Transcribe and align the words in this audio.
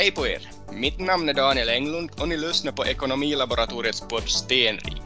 Hej 0.00 0.10
på 0.10 0.26
er! 0.26 0.50
Mitt 0.72 1.00
namn 1.00 1.28
är 1.28 1.34
Daniel 1.34 1.68
Englund 1.68 2.10
och 2.20 2.28
ni 2.28 2.36
lyssnar 2.36 2.72
på 2.72 2.86
Ekonomilaboratoriets 2.86 4.00
podd 4.00 4.28
Stenrik. 4.28 5.02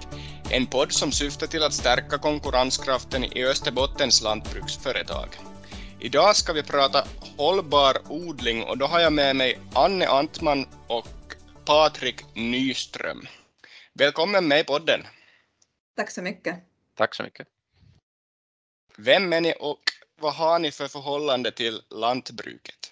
En 0.50 0.66
podd 0.66 0.92
som 0.92 1.12
syftar 1.12 1.46
till 1.46 1.62
att 1.62 1.72
stärka 1.74 2.18
konkurrenskraften 2.18 3.24
i 3.24 3.44
Österbottens 3.44 4.22
lantbruksföretag. 4.22 5.28
Idag 6.00 6.36
ska 6.36 6.52
vi 6.52 6.62
prata 6.62 7.06
hållbar 7.36 7.96
odling 8.08 8.62
och 8.62 8.78
då 8.78 8.86
har 8.86 9.00
jag 9.00 9.12
med 9.12 9.36
mig 9.36 9.58
Anne 9.74 10.06
Antman 10.06 10.66
och 10.86 11.08
Patrik 11.64 12.24
Nyström. 12.34 13.26
Välkommen 13.94 14.48
med 14.48 14.60
i 14.60 14.64
podden. 14.64 15.00
Tack 15.96 16.10
så 16.10 16.22
mycket. 16.22 16.56
Tack 16.96 17.14
så 17.14 17.22
mycket. 17.22 17.46
Vem 18.96 19.32
är 19.32 19.40
ni 19.40 19.54
och 19.60 19.82
vad 20.20 20.34
har 20.34 20.58
ni 20.58 20.70
för 20.70 20.88
förhållande 20.88 21.50
till 21.52 21.82
lantbruket? 21.90 22.83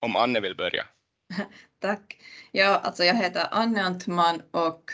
Om 0.00 0.16
Anne 0.16 0.40
vill 0.40 0.56
börja. 0.56 0.86
Tack. 1.80 2.16
Ja, 2.52 2.66
alltså 2.66 3.04
jag 3.04 3.14
heter 3.14 3.48
Anne 3.50 3.82
Antman 3.82 4.42
och 4.50 4.92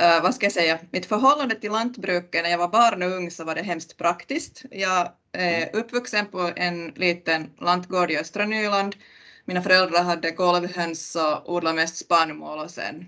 uh, 0.00 0.22
vad 0.22 0.34
ska 0.34 0.46
jag 0.46 0.52
säga, 0.52 0.78
mitt 0.90 1.06
förhållande 1.06 1.54
till 1.54 1.72
lantbruket 1.72 2.42
när 2.42 2.50
jag 2.50 2.58
var 2.58 2.68
barn 2.68 3.02
och 3.02 3.10
ung 3.10 3.30
så 3.30 3.44
var 3.44 3.54
det 3.54 3.62
hemskt 3.62 3.96
praktiskt. 3.96 4.64
Jag 4.70 5.12
är 5.32 5.56
mm. 5.56 5.68
uppvuxen 5.72 6.26
på 6.26 6.52
en 6.56 6.88
liten 6.88 7.50
lantgård 7.60 8.10
i 8.10 8.18
östra 8.18 8.46
Nyland. 8.46 8.96
Mina 9.44 9.62
föräldrar 9.62 10.02
hade 10.02 10.30
golvhöns 10.30 11.16
och 11.16 11.54
odlade 11.54 11.76
mest 11.76 11.96
spannmål 11.96 12.58
och 12.58 12.70
sen 12.70 13.06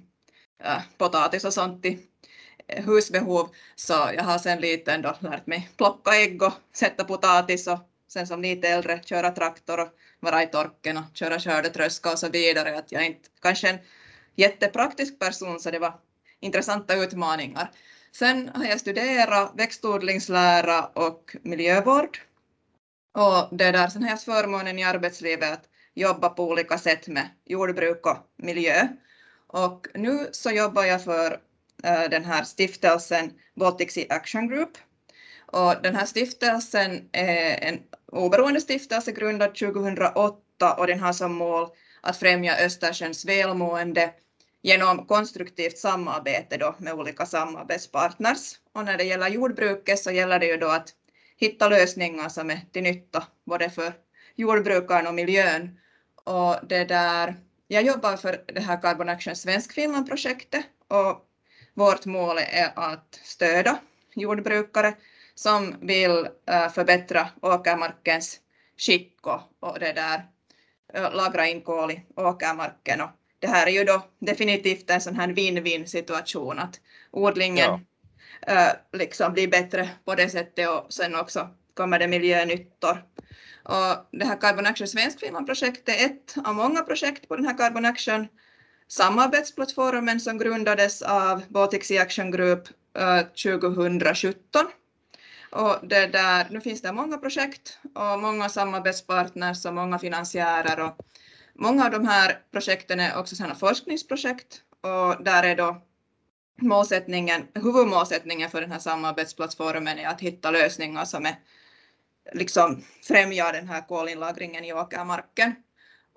uh, 0.65 0.81
potatis 0.99 1.45
och 1.45 1.55
sånt 1.55 1.87
i 1.87 1.99
husbehov. 2.69 3.49
Så 3.75 3.93
jag 3.93 4.25
har 4.25 4.39
sen 4.39 4.61
liten 4.61 5.03
då 5.03 5.17
lärt 5.21 5.47
mig 5.47 5.71
plocka 5.77 6.11
ägg 6.11 6.43
och 6.43 6.53
sätta 6.75 7.05
potatis 7.05 7.67
och 7.67 7.79
sen 8.09 8.27
som 8.27 8.43
lite 8.43 8.69
äldre 8.69 9.01
köra 9.05 9.31
traktor 9.31 9.81
och 9.81 9.89
vara 10.25 10.43
i 10.43 10.47
torken 10.47 10.97
och 10.97 11.05
köra 11.15 11.41
skördetröska 11.41 12.13
och 12.13 12.19
så 12.19 12.29
vidare. 12.29 12.79
Att 12.79 12.93
jag 12.93 13.03
är 13.03 13.07
inte 13.07 13.29
kanske 13.43 13.69
en 13.69 13.79
jättepraktisk 14.37 15.19
person 15.19 15.61
så 15.61 15.71
det 15.71 15.79
var 15.79 16.01
intressanta 16.41 16.95
utmaningar. 16.95 17.71
Sen 18.13 18.51
har 18.55 18.65
jag 18.65 18.81
studerat 18.81 19.53
växtodlingslära 19.55 20.85
och 20.85 21.37
miljövård. 21.43 22.19
Och 23.13 23.57
det 23.57 23.73
där, 23.73 23.89
sen 23.89 24.03
har 24.03 24.11
jag 24.11 24.23
förmånen 24.23 24.79
i 24.79 24.85
arbetslivet 24.85 25.53
att 25.53 25.65
jobba 25.95 26.29
på 26.29 26.49
olika 26.49 26.79
sätt 26.79 27.09
med 27.09 27.29
jordbruk 27.45 28.07
och 28.07 28.17
miljö. 28.37 28.89
Och 29.47 29.87
nu 29.95 30.29
så 30.33 30.51
jobbar 30.51 30.85
jag 30.85 31.05
för 31.05 31.41
eh, 31.85 32.03
den 32.11 32.25
här 32.25 32.45
stiftelsen 32.45 33.33
Baltic 33.55 33.93
Sea 33.93 34.07
Action 34.09 34.49
Group. 34.49 34.79
Och 35.55 35.83
den 35.83 35.97
här 35.97 36.07
stiftelsen 36.07 37.09
är 37.13 37.69
en 37.69 37.79
oberoende 38.13 38.61
stiftelse 38.61 39.13
grundad 39.13 39.55
2008 39.55 40.75
och 40.79 40.87
den 40.87 41.01
har 41.01 41.13
som 41.13 41.35
mål 41.35 41.69
att 42.01 42.17
främja 42.17 42.57
Östersjöns 42.57 43.25
välmående 43.25 44.11
genom 44.63 45.07
konstruktivt 45.07 45.79
samarbete 45.79 46.57
då 46.57 46.75
med 46.79 46.95
olika 46.95 47.27
samarbetspartners. 47.27 48.55
Och 48.73 48.85
när 48.85 48.99
det 48.99 49.05
gäller 49.05 49.29
jordbruket 49.29 49.99
så 49.99 50.11
gäller 50.11 50.39
det 50.39 50.47
ju 50.47 50.57
då 50.57 50.69
att 50.69 50.89
hitta 51.37 51.69
lösningar 51.69 52.29
som 52.29 52.51
är 52.51 52.61
till 52.73 52.83
nytta 52.83 53.27
både 53.47 53.71
för 53.71 53.93
jordbrukaren 54.37 55.07
och 55.07 55.15
miljön. 55.15 55.79
Och 56.25 56.57
det 56.69 56.85
där, 56.85 57.35
jag 57.69 57.83
jobbar 57.83 58.17
för 58.17 58.45
det 58.47 58.61
här 58.61 58.83
Carbon 58.83 59.09
Action 59.09 59.37
Svensk-Finland-projektet 59.37 60.65
och 60.89 61.27
vårt 61.75 62.05
mål 62.05 62.39
är 62.39 62.73
att 62.77 63.21
stödja 63.23 63.79
jordbrukare 64.15 64.95
som 65.35 65.75
vill 65.81 66.29
uh, 66.51 66.69
förbättra 66.75 67.29
åkermarkens 67.43 68.41
skick 68.77 69.27
och, 69.61 69.79
det 69.81 69.93
där, 69.93 70.27
uh, 70.99 71.17
lagra 71.17 71.47
in 71.47 71.61
kol 71.61 71.91
i 71.91 72.03
åkermarken. 72.17 73.01
Och 73.01 73.11
det 73.39 73.47
här 73.47 73.67
är 73.67 73.71
ju 73.71 73.85
då 73.85 74.03
definitivt 74.19 74.91
en 74.91 75.01
sån 75.01 75.17
här 75.17 75.29
win-win 75.29 75.87
situation 75.87 76.59
att 76.59 76.81
odlingen 77.11 77.81
ja. 78.47 78.53
uh, 78.53 78.99
liksom 78.99 79.33
blir 79.33 79.49
bättre 79.49 79.91
på 80.05 80.15
det 80.15 80.29
sättet 80.29 80.69
och 80.69 80.93
sen 80.93 81.15
också 81.15 81.49
kommer 81.75 81.99
det 81.99 82.09
miljönyttor. 82.09 83.05
Och 83.63 84.09
det 84.19 84.25
här 84.25 84.41
Carbon 84.41 84.67
Action 84.67 84.89
Svenskfinland-projektet 84.89 85.89
är 85.89 86.07
ett 86.07 86.35
av 86.45 86.55
många 86.55 86.83
projekt 86.83 87.29
på 87.29 87.37
den 87.37 87.47
här 87.47 87.59
Carbon 87.59 87.85
Action 87.85 88.29
samarbetsplattformen 88.89 90.21
som 90.21 90.39
grundades 90.39 91.03
av 91.03 91.43
Baltic 91.49 91.85
Sea 91.85 92.03
Action 92.03 92.31
Group 92.31 92.69
2017 93.43 94.67
och 95.55 95.89
det 95.89 96.07
där, 96.07 96.47
nu 96.51 96.61
finns 96.61 96.83
det 96.83 96.93
många 96.93 97.19
projekt 97.19 97.79
och 97.95 98.21
många 98.21 98.49
samarbetspartners 98.49 99.65
och 99.65 99.75
många 99.75 99.99
finansiärer 99.99 100.81
och 100.81 100.97
många 101.55 101.85
av 101.85 101.91
de 101.91 102.07
här 102.07 102.39
projekten 102.53 103.01
är 103.01 103.19
också 103.19 103.37
sådana 103.37 103.55
forskningsprojekt 103.55 104.63
och 104.81 105.25
där 105.25 105.43
är 105.43 105.57
då 105.57 105.83
målsättningen, 106.61 107.47
huvudmålsättningen 107.55 108.51
för 108.51 108.61
den 108.61 108.73
här 108.73 108.79
samarbetsplattformen 108.79 109.99
är 109.99 110.09
att 110.09 110.21
hitta 110.21 110.51
lösningar 110.51 111.05
som 111.05 111.27
är, 111.27 111.35
liksom 112.33 112.85
främjar 113.03 113.53
den 113.53 113.69
här 113.69 113.81
kolinlagringen 113.89 114.65
i 114.65 114.73
åkermarken. 114.73 115.55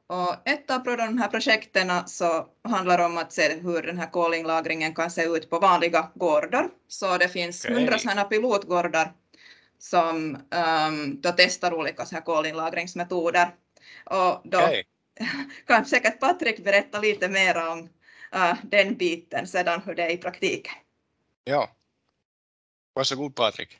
Och 0.08 0.48
ett 0.48 0.72
av 0.72 0.84
de 0.84 1.18
här 1.18 1.28
projekten 1.28 1.92
så 2.06 2.48
handlar 2.64 3.06
om 3.06 3.18
att 3.18 3.34
se 3.34 3.56
hur 3.56 3.81
den 3.81 3.98
här 3.98 4.12
kolinlagringen 4.12 4.96
kan 4.96 5.12
se 5.12 5.24
ut 5.24 5.50
på 5.50 5.59
vanliga 5.59 6.12
gårdar. 6.16 6.69
Så 6.88 7.18
det 7.18 7.30
finns 7.30 7.66
hundra 7.66 7.84
okay. 7.84 8.00
sådana 8.00 8.24
pilotgårdar 8.24 9.14
som 9.77 10.35
um, 10.35 11.21
då 11.21 11.31
testar 11.38 11.73
olika 11.73 12.05
så 12.05 12.15
här 12.15 12.21
kolinlagringsmetoder. 12.21 13.55
Och 14.05 14.41
då 14.43 14.57
okay. 14.57 14.83
kan 15.67 15.85
säkert 15.85 16.19
Patrik 16.19 16.63
berätta 16.63 16.99
lite 16.99 17.29
mer 17.29 17.67
om 17.71 17.79
uh, 18.35 18.55
den 18.63 18.97
biten 18.97 19.47
sedan 19.47 19.81
hur 19.85 19.95
det 19.95 20.03
är 20.03 20.11
i 20.11 20.17
praktiken. 20.17 20.73
Ja, 21.43 21.69
varsågod 22.93 23.35
Patrik. 23.35 23.77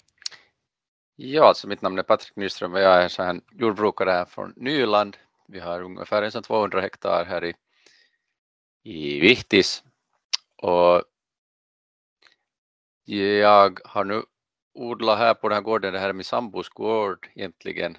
Ja, 1.16 1.48
alltså 1.48 1.68
mitt 1.68 1.82
namn 1.82 2.00
är 2.00 2.04
Patrik 2.04 2.36
Nyström 2.36 2.74
och 2.74 2.80
jag 2.80 3.04
är 3.04 3.08
så 3.08 3.24
här 3.24 3.42
jordbrukare 3.52 4.12
här 4.12 4.26
från 4.26 4.54
Nyland. 4.56 5.18
Vi 5.48 5.60
har 5.60 5.82
ungefär 5.82 6.42
200 6.42 6.82
hektar 6.82 7.26
här 7.26 7.46
i, 7.46 7.54
i 8.84 9.20
Vihtis 9.20 9.84
och 10.56 11.04
jag 13.06 13.80
har 13.86 14.04
nu 14.04 14.24
odla 14.78 15.16
här 15.16 15.34
på 15.34 15.50
den 15.50 15.56
här 15.56 15.62
gården, 15.62 15.94
det 15.94 16.00
här 16.00 16.10
är 16.10 16.14
min 16.14 16.24
sambos 16.24 16.70
gård 16.70 17.28
egentligen. 17.36 17.98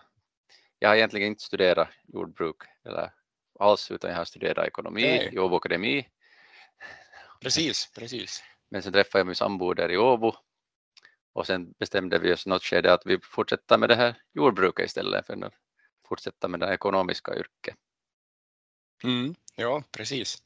Jag 0.79 0.89
har 0.89 0.97
egentligen 0.97 1.29
inte 1.29 1.43
studerat 1.43 1.89
jordbruk 2.07 2.57
eller 2.85 3.13
alls 3.59 3.91
utan 3.91 4.11
jag 4.11 4.17
har 4.17 4.25
studerat 4.25 4.67
ekonomi 4.67 5.29
i 5.33 5.39
Åbo 5.39 5.57
Akademi. 5.57 6.09
Precis, 7.41 7.93
precis. 7.95 8.43
Men 8.71 8.83
sen 8.83 8.93
träffade 8.93 9.21
jag 9.21 9.27
min 9.27 9.35
sambo 9.35 9.75
där 9.75 9.91
i 9.91 9.97
Åbo 9.97 10.33
och 11.33 11.47
sen 11.47 11.73
bestämde 11.79 12.19
vi 12.19 12.33
oss 12.33 12.47
något 12.47 12.63
skede 12.63 12.93
att 12.93 13.07
vi 13.07 13.19
fortsätter 13.23 13.79
med 13.79 13.89
det 13.89 13.95
här 13.95 14.23
jordbruket 14.35 14.87
istället 14.87 15.27
för 15.27 15.45
att 15.45 15.53
fortsätta 16.09 16.49
med 16.49 16.61
det 16.61 16.75
ekonomiska 16.75 17.35
yrket. 17.35 17.77
Mm, 19.05 19.35
ja, 19.57 19.83
precis. 19.91 20.43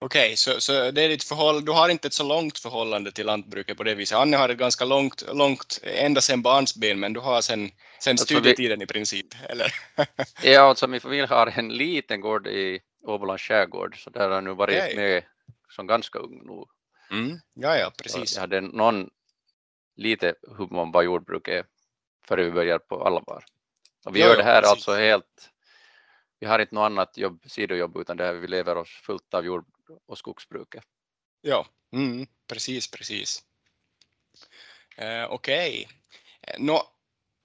Okej, 0.00 0.26
okay, 0.26 0.36
så, 0.36 0.60
så 0.60 0.90
det 0.90 1.02
är 1.02 1.08
ditt 1.08 1.24
förhållande, 1.24 1.66
du 1.66 1.72
har 1.72 1.88
inte 1.88 2.08
ett 2.08 2.14
så 2.14 2.24
långt 2.24 2.58
förhållande 2.58 3.12
till 3.12 3.26
lantbruket 3.26 3.76
på 3.76 3.82
det 3.82 3.94
viset. 3.94 4.18
Anne 4.18 4.36
har 4.36 4.48
ett 4.48 4.58
ganska 4.58 4.84
långt, 4.84 5.24
långt 5.32 5.80
ända 5.82 6.20
sedan 6.20 6.42
barnsben, 6.42 7.00
men 7.00 7.12
du 7.12 7.20
har 7.20 7.40
sen, 7.40 7.70
sen 8.00 8.12
alltså 8.12 8.24
studietiden 8.24 8.78
vi, 8.78 8.84
i 8.84 8.86
princip, 8.86 9.26
eller? 9.48 9.72
ja, 10.42 10.60
alltså 10.60 10.86
min 10.86 11.00
familj 11.00 11.26
har 11.26 11.46
en 11.46 11.68
liten 11.68 12.20
gård 12.20 12.46
i 12.46 12.80
Åbolands 13.02 13.42
skärgård, 13.42 14.04
så 14.04 14.10
där 14.10 14.28
har 14.28 14.34
jag 14.34 14.44
nu 14.44 14.54
varit 14.54 14.76
okay. 14.76 14.96
med 14.96 15.22
som 15.68 15.86
ganska 15.86 16.18
ung 16.18 16.42
nu. 16.46 16.64
Mm, 17.16 17.40
ja, 17.54 17.76
ja, 17.76 17.92
precis. 18.02 18.30
Så 18.30 18.36
jag 18.36 18.40
hade 18.40 18.60
någon 18.60 19.10
lite 19.96 20.34
hum 20.58 20.78
om 20.78 20.92
vad 20.92 21.04
jordbruk 21.04 21.48
är 21.48 21.64
före 22.28 22.44
vi 22.44 22.50
börjar 22.50 22.78
på 22.78 23.04
allvar. 23.04 23.44
Och 24.04 24.16
vi 24.16 24.20
ja, 24.20 24.26
gör 24.26 24.36
det 24.36 24.42
här 24.42 24.62
ja, 24.62 24.70
alltså 24.70 24.94
helt 24.94 25.50
vi 26.40 26.46
har 26.46 26.58
inte 26.58 26.74
något 26.74 26.86
annat 26.86 27.16
jobb, 27.16 27.42
sidojobb 27.46 27.96
utan 27.96 28.16
det 28.16 28.24
här, 28.24 28.32
vi 28.32 28.46
lever 28.46 28.76
oss 28.76 28.90
fullt 28.90 29.34
av 29.34 29.44
jord 29.44 29.66
och 30.06 30.18
skogsbruket. 30.18 30.84
Ja, 31.40 31.66
mm, 31.92 32.26
precis, 32.48 32.90
precis. 32.90 33.42
Eh, 34.96 35.24
Okej. 35.30 35.88
Okay. 36.58 36.78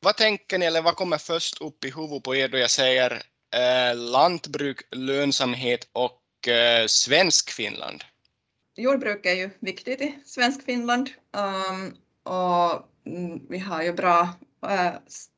vad 0.01 0.17
tänker 0.17 0.57
ni, 0.57 0.65
eller 0.65 0.81
vad 0.81 0.95
kommer 0.95 1.17
först 1.17 1.61
upp 1.61 1.85
i 1.85 1.91
huvudet 1.91 2.23
på 2.23 2.35
er 2.35 2.47
då 2.47 2.57
jag 2.57 2.71
säger 2.71 3.11
eh, 3.55 3.95
lantbruk, 3.95 4.81
lönsamhet 4.91 5.89
och 5.91 6.47
eh, 6.47 6.87
svensk 6.87 7.51
Finland? 7.51 8.03
Jordbruk 8.75 9.25
är 9.25 9.33
ju 9.33 9.49
viktigt 9.59 10.01
i 10.01 10.19
svensk 10.25 10.65
Finland 10.65 11.09
um, 11.31 11.97
och 12.23 12.87
mm, 13.05 13.47
vi 13.49 13.59
har 13.59 13.83
ju 13.83 13.93
bra 13.93 14.29
äh, 14.69 14.93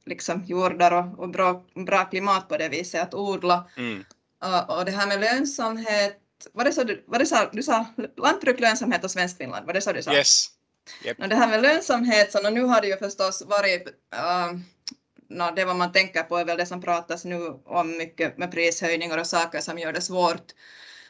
liksom 0.06 0.44
jordar 0.46 0.92
och, 0.92 1.20
och 1.20 1.30
bra, 1.30 1.66
bra 1.86 2.06
klimat 2.06 2.50
på 2.50 2.58
det 2.58 2.70
viset 2.70 3.02
att 3.02 3.14
odla. 3.14 3.70
Mm. 3.78 4.06
Och, 4.40 4.78
och 4.78 4.86
det 4.86 4.92
här 4.92 5.08
med 5.08 5.20
lönsamhet 5.20 6.25
det 6.54 6.72
sa 6.72 6.84
du, 6.84 7.04
vad 7.08 7.22
det 7.22 7.26
sa, 7.26 7.50
du 7.54 7.64
sa 7.64 7.86
lantbruk, 8.18 8.60
lönsamhet 8.60 9.04
och 9.04 9.12
Svenskfinland, 9.12 9.66
var 9.66 9.74
det 9.74 9.82
så 9.82 9.92
du 9.92 10.04
sa? 10.04 10.14
Yes. 10.14 10.48
Yep. 11.04 11.18
det 11.30 11.36
här 11.36 11.48
med 11.48 11.62
lönsamhet, 11.62 12.32
så 12.32 12.50
nu 12.50 12.64
har 12.64 12.82
det 12.82 12.88
ju 12.88 12.98
förstås 12.98 13.44
varit 13.46 13.88
uh, 13.88 14.60
no, 15.30 15.56
det 15.56 15.66
vad 15.66 15.76
man 15.76 15.92
tänker 15.92 16.24
på 16.24 16.38
är 16.38 16.46
väl 16.46 16.58
det 16.58 16.66
som 16.66 16.82
pratas 16.82 17.26
nu 17.26 17.60
om 17.66 17.98
mycket 17.98 18.38
med 18.38 18.52
prishöjningar 18.52 19.18
och 19.18 19.28
saker 19.28 19.60
som 19.62 19.80
gör 19.80 19.94
det 19.94 20.02
svårt, 20.02 20.54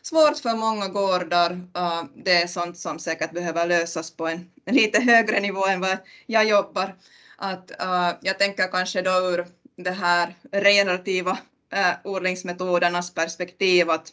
svårt 0.01 0.37
för 0.37 0.55
många 0.55 0.87
gårdar. 0.87 1.51
Uh, 1.51 2.03
det 2.15 2.41
är 2.41 2.47
sånt 2.47 2.77
som 2.77 2.99
säkert 2.99 3.31
behöver 3.31 3.67
lösas 3.67 4.11
på 4.11 4.27
en, 4.27 4.51
en 4.65 4.75
lite 4.75 5.01
högre 5.01 5.39
nivå 5.39 5.65
än 5.67 5.79
vad 5.79 5.97
jag 6.25 6.45
jobbar. 6.45 6.95
Att, 7.37 7.71
uh, 7.81 8.11
jag 8.21 8.39
tänker 8.39 8.71
kanske 8.71 9.01
då 9.01 9.11
ur 9.11 9.47
det 9.75 9.91
här 9.91 10.35
relativa 10.51 11.31
uh, 11.73 11.93
odlingsmetodernas 12.03 13.13
perspektiv 13.13 13.89
att 13.89 14.11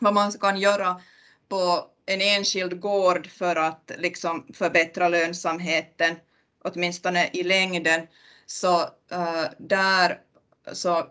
vad 0.00 0.14
man 0.14 0.32
kan 0.32 0.60
göra 0.60 1.00
på 1.48 1.86
en 2.06 2.20
enskild 2.20 2.80
gård 2.80 3.26
för 3.26 3.56
att 3.56 3.90
liksom 3.98 4.46
förbättra 4.54 5.08
lönsamheten, 5.08 6.16
åtminstone 6.64 7.30
i 7.32 7.42
längden, 7.42 8.06
så 8.46 8.80
uh, 9.12 9.44
där 9.58 10.18
så 10.72 11.06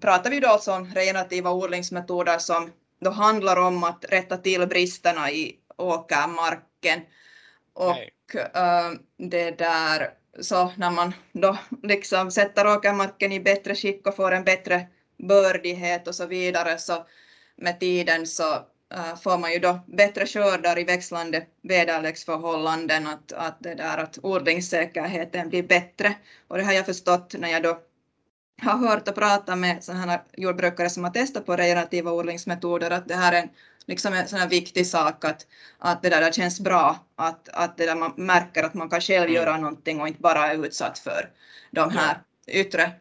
pratar 0.00 0.30
vi 0.30 0.40
då 0.40 0.48
alltså 0.48 0.72
om 0.72 0.94
relativa 0.94 1.50
odlingsmetoder 1.50 2.38
som 2.38 2.70
då 3.00 3.10
handlar 3.10 3.56
om 3.56 3.84
att 3.84 4.04
rätta 4.08 4.36
till 4.36 4.66
bristerna 4.66 5.30
i 5.30 5.56
åkermarken. 5.76 7.00
Och 7.72 8.34
uh, 8.34 8.98
det 9.16 9.50
där, 9.50 10.10
så 10.40 10.72
när 10.76 10.90
man 10.90 11.12
då 11.32 11.58
liksom 11.82 12.30
sätter 12.30 12.76
åkermarken 12.76 13.32
i 13.32 13.40
bättre 13.40 13.74
skick 13.74 14.06
och 14.06 14.16
får 14.16 14.32
en 14.32 14.44
bättre 14.44 14.86
bördighet 15.28 16.08
och 16.08 16.14
så 16.14 16.26
vidare 16.26 16.78
så 16.78 17.06
med 17.56 17.80
tiden 17.80 18.26
så 18.26 18.54
uh, 18.94 19.16
får 19.22 19.38
man 19.38 19.52
ju 19.52 19.58
då 19.58 19.80
bättre 19.86 20.26
skördar 20.26 20.78
i 20.78 20.84
växlande 20.84 21.46
väderleksförhållanden, 21.62 23.06
att, 23.06 23.32
att, 23.32 23.56
det 23.60 23.74
där, 23.74 23.98
att 23.98 24.18
odlingssäkerheten 24.22 25.48
blir 25.48 25.62
bättre. 25.62 26.14
Och 26.48 26.58
det 26.58 26.64
har 26.64 26.72
jag 26.72 26.86
förstått 26.86 27.34
när 27.38 27.48
jag 27.48 27.62
då 27.62 27.78
har 28.62 28.78
hört 28.78 29.08
och 29.08 29.14
pratat 29.14 29.58
med 29.58 29.84
sådana 29.84 30.20
jordbrukare 30.36 30.90
som 30.90 31.04
har 31.04 31.10
testat 31.10 31.46
på 31.46 31.56
regenerativa 31.56 32.12
odlingsmetoder, 32.12 32.90
att 32.90 33.08
det 33.08 33.14
här 33.14 33.32
är 33.32 33.42
en, 33.42 33.48
liksom 33.86 34.14
en 34.14 34.28
sån 34.28 34.38
här 34.38 34.48
viktig 34.48 34.86
sak, 34.86 35.24
att, 35.24 35.46
att 35.78 36.02
det 36.02 36.08
där 36.08 36.32
känns 36.32 36.60
bra, 36.60 36.98
att, 37.16 37.48
att 37.48 37.76
det 37.76 37.86
där 37.86 37.96
man 37.96 38.12
märker 38.16 38.62
att 38.62 38.74
man 38.74 38.90
kan 38.90 39.00
själv 39.00 39.30
mm. 39.30 39.34
göra 39.34 39.56
någonting 39.56 40.00
och 40.00 40.08
inte 40.08 40.20
bara 40.20 40.52
är 40.52 40.66
utsatt 40.66 40.98
för 40.98 41.30
de 41.70 41.90
här 41.90 42.22
yttre, 42.46 42.92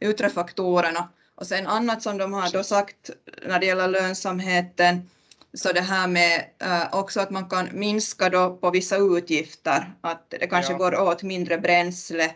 yttre 0.00 0.30
faktorerna. 0.30 1.08
Och 1.40 1.46
sen 1.46 1.66
annat 1.66 2.02
som 2.02 2.18
de 2.18 2.32
har 2.32 2.50
då 2.50 2.62
sagt 2.62 3.10
när 3.46 3.58
det 3.58 3.66
gäller 3.66 3.88
lönsamheten, 3.88 5.10
så 5.54 5.72
det 5.72 5.80
här 5.80 6.08
med 6.08 6.44
uh, 6.62 6.98
också 6.98 7.20
att 7.20 7.30
man 7.30 7.48
kan 7.48 7.68
minska 7.72 8.28
då 8.28 8.56
på 8.56 8.70
vissa 8.70 8.96
utgifter, 8.96 9.94
att 10.00 10.30
det 10.30 10.46
kanske 10.46 10.72
ja. 10.72 10.78
går 10.78 11.00
åt 11.00 11.22
mindre 11.22 11.58
bränsle 11.58 12.34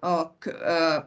och 0.00 0.46
uh, 0.46 1.00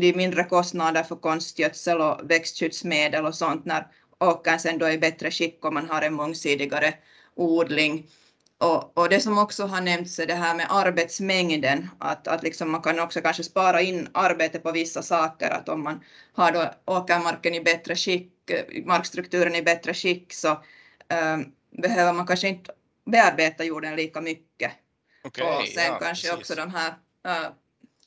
det 0.00 0.16
mindre 0.16 0.44
kostnader 0.44 1.02
för 1.02 1.16
konstgödsel 1.16 2.00
och 2.00 2.30
växtskyddsmedel 2.30 3.26
och 3.26 3.34
sånt 3.34 3.64
när 3.64 3.86
åkern 4.20 4.58
sen 4.58 4.78
då 4.78 4.86
är 4.86 4.92
i 4.92 4.98
bättre 4.98 5.30
skick 5.30 5.64
om 5.64 5.74
man 5.74 5.88
har 5.88 6.02
en 6.02 6.14
mångsidigare 6.14 6.94
odling. 7.34 8.06
Och, 8.58 8.98
och, 8.98 9.08
det 9.08 9.20
som 9.20 9.38
också 9.38 9.66
har 9.66 9.80
nämnts 9.80 10.18
är 10.18 10.26
det 10.26 10.34
här 10.34 10.54
med 10.54 10.66
arbetsmängden, 10.70 11.88
att, 11.98 12.28
att 12.28 12.42
liksom 12.42 12.70
man 12.70 12.82
kan 12.82 13.00
också 13.00 13.20
kanske 13.20 13.42
spara 13.42 13.80
in 13.80 14.08
arbete 14.12 14.58
på 14.58 14.72
vissa 14.72 15.02
saker, 15.02 15.50
att 15.50 15.68
om 15.68 15.82
man 15.82 16.04
har 16.32 16.52
då 16.52 16.70
åkermarken 16.84 17.54
i 17.54 17.60
bättre 17.60 17.96
skick, 17.96 18.32
markstrukturen 18.84 19.54
i 19.54 19.62
bättre 19.62 19.94
skick, 19.94 20.32
så 20.32 20.50
um, 20.50 21.52
behöver 21.82 22.12
man 22.12 22.26
kanske 22.26 22.48
inte 22.48 22.72
bearbeta 23.04 23.64
jorden 23.64 23.96
lika 23.96 24.20
mycket. 24.20 24.72
Okay, 25.24 25.44
och 25.44 25.68
sen 25.68 25.84
ja, 25.84 25.98
kanske 25.98 26.28
precis. 26.28 26.40
också 26.40 26.54
de 26.54 26.70
här 26.70 26.90
uh, 27.26 27.50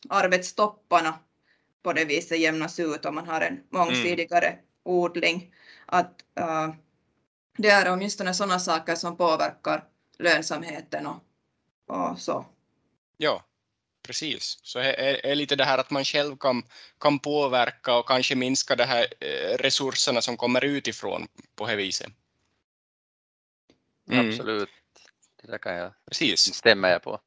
arbetstopparna 0.10 1.20
på 1.84 1.94
det 1.94 2.06
viset 2.06 2.40
jämnas 2.40 2.80
ut 2.80 3.06
om 3.06 3.16
man 3.16 3.28
har 3.28 3.42
en 3.42 3.60
mångsidigare 3.70 4.48
mm. 4.48 4.60
odling. 4.84 5.54
Att 5.86 6.16
uh, 6.40 6.74
det 7.58 7.70
är 7.70 7.94
åtminstone 7.94 8.34
sådana 8.34 8.60
saker 8.60 8.96
som 8.96 9.18
påverkar 9.18 9.84
lönsamheten 10.20 11.08
och, 11.08 11.24
och 11.88 12.20
så. 12.20 12.46
Ja, 13.18 13.44
precis. 14.04 14.60
Så 14.64 14.80
är, 14.80 15.26
är 15.26 15.36
lite 15.36 15.56
det 15.56 15.66
här 15.66 15.78
att 15.78 15.92
man 15.92 16.06
själv 16.06 16.38
kan, 16.38 16.64
kan 17.00 17.20
påverka 17.20 17.96
och 17.96 18.08
kanske 18.08 18.36
minska 18.36 18.76
de 18.76 18.84
här 18.84 19.08
eh, 19.20 19.58
resurserna 19.58 20.22
som 20.22 20.38
kommer 20.38 20.66
utifrån 20.66 21.28
på 21.56 21.68
det 21.68 21.76
viset. 21.76 22.12
Mm. 24.12 24.30
Absolut, 24.30 24.70
det 25.42 25.52
där 25.52 25.58
kan 25.58 25.76
jag 25.76 25.94
Precis. 26.06 26.54
stämma 26.56 26.90
jag 26.90 27.04
på. 27.04 27.20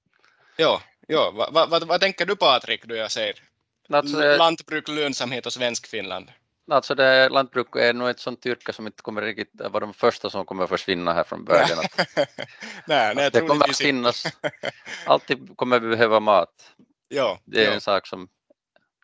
Ja, 0.56 0.82
ja. 1.06 1.30
vad 1.34 1.70
va, 1.70 1.80
va, 1.86 1.98
tänker 1.98 2.26
du 2.26 2.36
Patrik 2.36 2.84
då 2.84 2.94
jag 2.94 3.10
säger 3.10 3.42
alltså, 3.88 4.36
lantbruk, 4.36 4.88
lönsamhet 4.88 5.46
och 5.46 5.52
svensk 5.52 5.86
Finland? 5.86 6.32
Alltså 6.70 6.94
det, 6.94 7.28
lantbruk 7.28 7.76
är 7.76 7.94
nog 7.94 8.08
ett 8.08 8.20
sånt 8.20 8.46
yrke 8.46 8.72
som 8.72 8.86
inte 8.86 9.02
kommer 9.02 9.22
riktigt 9.22 9.60
vara 9.60 9.80
de 9.80 9.94
första 9.94 10.30
som 10.30 10.44
kommer 10.44 10.64
att 10.64 10.68
försvinna 10.68 11.12
här 11.12 11.24
från 11.24 11.44
början. 11.44 11.78
nej, 12.86 13.14
nej, 13.14 13.30
det 13.32 13.40
kommer 13.40 13.70
att 13.70 13.76
finnas, 13.76 14.24
alltid 15.06 15.56
kommer 15.56 15.80
vi 15.80 15.88
behöva 15.88 16.20
mat. 16.20 16.74
Ja, 17.08 17.40
det 17.44 17.64
är 17.64 17.68
ja. 17.68 17.74
en 17.74 17.80
sak 17.80 18.06
som 18.06 18.28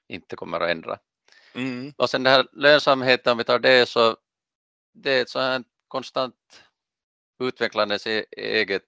inte 0.09 0.37
kommer 0.37 0.61
att 0.61 0.71
ändra. 0.71 0.99
Mm. 1.55 1.93
Och 1.97 2.11
sen 2.11 2.23
det 2.23 2.31
här 2.31 2.47
lönsamheten, 2.53 3.33
om 3.33 3.39
vi 3.39 3.45
tar 3.45 3.59
det 3.59 3.89
så 3.89 4.17
det 4.93 5.13
är 5.13 5.23
ett 5.23 5.31
sånt 5.31 5.67
konstant 5.89 6.63
utvecklande 7.41 7.99
sig 7.99 8.25
eget, 8.31 8.83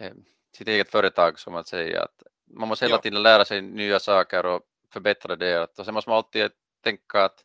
eh, 0.00 0.12
sitt 0.56 0.68
eget 0.68 0.90
företag 0.90 1.38
som 1.38 1.54
att 1.54 1.68
säga 1.68 2.02
att 2.02 2.22
man 2.50 2.68
måste 2.68 2.84
hela 2.84 2.98
tiden 2.98 3.22
lära 3.22 3.44
sig 3.44 3.62
nya 3.62 4.00
saker 4.00 4.46
och 4.46 4.62
förbättra 4.92 5.36
det 5.36 5.78
och 5.78 5.84
sen 5.84 5.94
måste 5.94 6.10
man 6.10 6.16
alltid 6.16 6.50
tänka 6.80 7.24
att, 7.24 7.44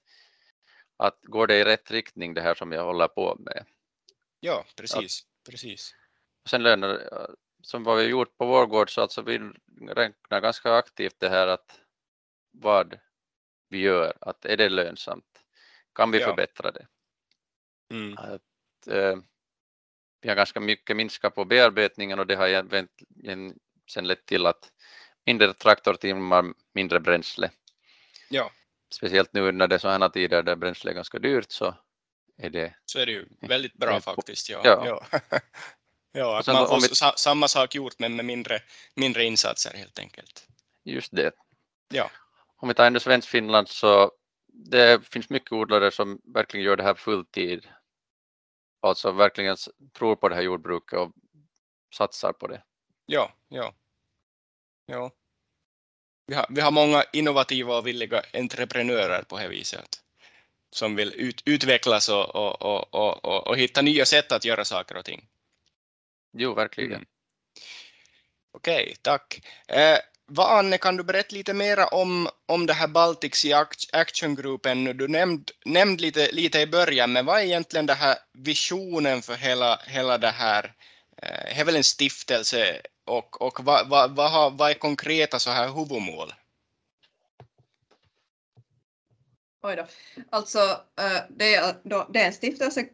att 0.97 1.19
går 1.23 1.47
det 1.47 1.59
i 1.59 1.63
rätt 1.63 1.91
riktning 1.91 2.33
det 2.33 2.41
här 2.41 2.55
som 2.55 2.71
jag 2.71 2.85
håller 2.85 3.07
på 3.07 3.35
med? 3.39 3.65
Ja, 4.39 4.65
precis. 4.75 5.21
Att, 5.21 5.51
precis. 5.51 5.95
Sen 6.49 6.63
löner, 6.63 7.09
som 7.61 7.83
vad 7.83 7.97
vi 7.97 8.03
gjort 8.03 8.37
på 8.37 8.45
vår 8.45 8.65
gård 8.65 8.93
så 8.93 9.01
alltså 9.01 9.21
vi 9.21 9.39
räknar 9.87 10.41
ganska 10.41 10.75
aktivt 10.75 11.19
det 11.19 11.29
här 11.29 11.47
att 11.47 11.79
vad 12.51 12.99
vi 13.69 13.77
gör, 13.77 14.13
att 14.21 14.45
är 14.45 14.57
det 14.57 14.69
lönsamt? 14.69 15.43
Kan 15.95 16.11
vi 16.11 16.19
ja. 16.19 16.27
förbättra 16.27 16.71
det? 16.71 16.87
Mm. 17.91 18.17
Att, 18.17 18.87
eh, 18.87 19.17
vi 20.21 20.29
har 20.29 20.35
ganska 20.35 20.59
mycket 20.59 20.95
minskat 20.95 21.35
på 21.35 21.45
bearbetningen 21.45 22.19
och 22.19 22.27
det 22.27 22.35
har 22.35 22.47
sen 23.91 24.07
lett 24.07 24.25
till 24.25 24.45
att 24.45 24.71
mindre 25.25 25.53
traktortimmar, 25.53 26.53
mindre 26.73 26.99
bränsle. 26.99 27.51
Ja 28.29 28.51
speciellt 28.93 29.33
nu 29.33 29.51
när 29.51 29.67
det 29.67 29.75
är 29.75 29.79
sådana 29.79 30.09
tider 30.09 30.43
där 30.43 30.55
bränsle 30.55 30.91
är 30.91 30.95
ganska 30.95 31.19
dyrt 31.19 31.51
så 31.51 31.75
är 32.37 32.49
det... 32.49 32.75
Så 32.85 32.99
är 32.99 33.05
det 33.05 33.11
ju 33.11 33.27
väldigt 33.47 33.73
bra 33.73 34.01
faktiskt. 34.01 34.49
Ja. 34.49 34.61
ja. 34.63 34.85
ja. 35.11 35.19
ja 36.11 36.39
att 36.39 36.47
man 36.47 36.67
får 36.67 36.81
vi... 36.81 37.17
samma 37.17 37.47
sak 37.47 37.75
gjort 37.75 37.99
men 37.99 38.15
med 38.15 38.25
mindre, 38.25 38.59
mindre 38.95 39.23
insatser 39.23 39.77
helt 39.77 39.99
enkelt. 39.99 40.47
Just 40.83 41.15
det. 41.15 41.31
Ja. 41.89 42.11
Om 42.55 42.67
vi 42.67 42.73
tar 42.73 42.85
ännu 42.85 42.99
svensk 42.99 43.29
Finland 43.29 43.69
så 43.69 44.11
det 44.47 45.07
finns 45.07 45.29
mycket 45.29 45.51
odlare 45.51 45.91
som 45.91 46.21
verkligen 46.23 46.65
gör 46.65 46.75
det 46.75 46.83
här 46.83 46.95
fulltid. 46.95 47.67
Alltså 48.81 49.11
verkligen 49.11 49.57
tror 49.97 50.15
på 50.15 50.29
det 50.29 50.35
här 50.35 50.41
jordbruket 50.41 50.99
och 50.99 51.11
satsar 51.93 52.33
på 52.33 52.47
det. 52.47 52.63
Ja, 53.05 53.33
ja. 53.49 53.73
ja 54.85 55.11
vi 56.27 56.35
har, 56.35 56.45
vi 56.49 56.61
har 56.61 56.71
många 56.71 57.03
innovativa 57.13 57.77
och 57.77 57.87
villiga 57.87 58.23
entreprenörer 58.33 59.23
på 59.23 59.37
det 59.37 59.47
viset 59.47 59.99
som 60.71 60.95
vill 60.95 61.13
ut, 61.13 61.41
utvecklas 61.45 62.09
och, 62.09 62.35
och, 62.35 62.93
och, 62.93 63.47
och, 63.47 63.57
hitta 63.57 63.81
nya 63.81 64.05
sätt 64.05 64.31
att 64.31 64.45
göra 64.45 64.65
saker 64.65 64.97
och 64.97 65.05
ting. 65.05 65.25
Jo, 66.37 66.53
verkligen. 66.53 66.91
Mm. 66.91 67.05
Okej, 68.53 68.83
okay, 68.83 68.95
tack. 69.01 69.41
Eh, 69.67 69.97
vad 70.25 70.59
Anne, 70.59 70.77
kan 70.77 70.97
du 70.97 71.03
berätta 71.03 71.35
lite 71.35 71.53
mera 71.53 71.87
om, 71.87 72.29
om 72.45 72.65
det 72.65 72.73
här 72.73 72.87
Baltics 72.87 73.45
i 73.45 73.53
actiongruppen? 73.91 74.83
Du 74.97 75.07
nämnde 75.07 75.53
nämnd 75.65 76.01
lite, 76.01 76.31
lite 76.31 76.59
i 76.59 76.67
början, 76.67 77.13
men 77.13 77.25
vad 77.25 77.39
är 77.39 77.43
egentligen 77.43 77.85
den 77.85 77.97
här 77.97 78.17
visionen 78.33 79.21
för 79.21 79.35
hela, 79.35 79.81
hela 79.87 80.17
det 80.17 80.31
här? 80.31 80.73
Eh, 81.21 81.55
det 81.55 81.59
är 81.59 81.65
väl 81.65 81.75
en 81.75 81.83
stiftelse 81.83 82.81
och, 83.05 83.41
och 83.41 83.59
vad, 83.63 83.89
vad, 83.89 84.15
vad, 84.15 84.31
har, 84.31 84.51
vad 84.51 84.69
är 84.69 84.73
konkreta 84.73 85.39
så 85.39 85.49
här 85.49 85.67
huvudmål? 85.67 86.33
Oj 89.63 89.75
då. 89.75 89.85
Alltså, 90.29 90.59
eh, 90.99 91.21
det 91.29 91.55
är, 91.55 91.75
då, 91.83 92.07
det 92.09 92.21
är 92.21 92.27
en 92.27 92.33
stiftelse 92.33 92.85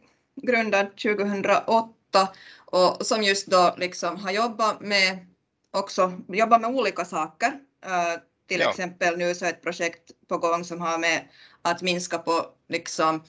grundad 0.42 0.86
2008 0.86 2.28
och 2.64 3.06
som 3.06 3.22
just 3.22 3.46
då 3.46 3.74
liksom 3.78 4.16
har 4.16 4.30
jobbat 4.30 4.80
med 4.80 5.26
också 5.70 6.20
jobbat 6.28 6.60
med 6.60 6.70
olika 6.70 7.04
saker. 7.04 7.52
Eh, 7.84 8.20
till 8.48 8.60
ja. 8.60 8.70
exempel 8.70 9.18
nu 9.18 9.34
så 9.34 9.44
är 9.44 9.50
ett 9.50 9.62
projekt 9.62 10.10
på 10.28 10.38
gång 10.38 10.64
som 10.64 10.80
har 10.80 10.98
med 10.98 11.28
att 11.62 11.82
minska 11.82 12.18
på 12.18 12.46
liksom 12.68 13.24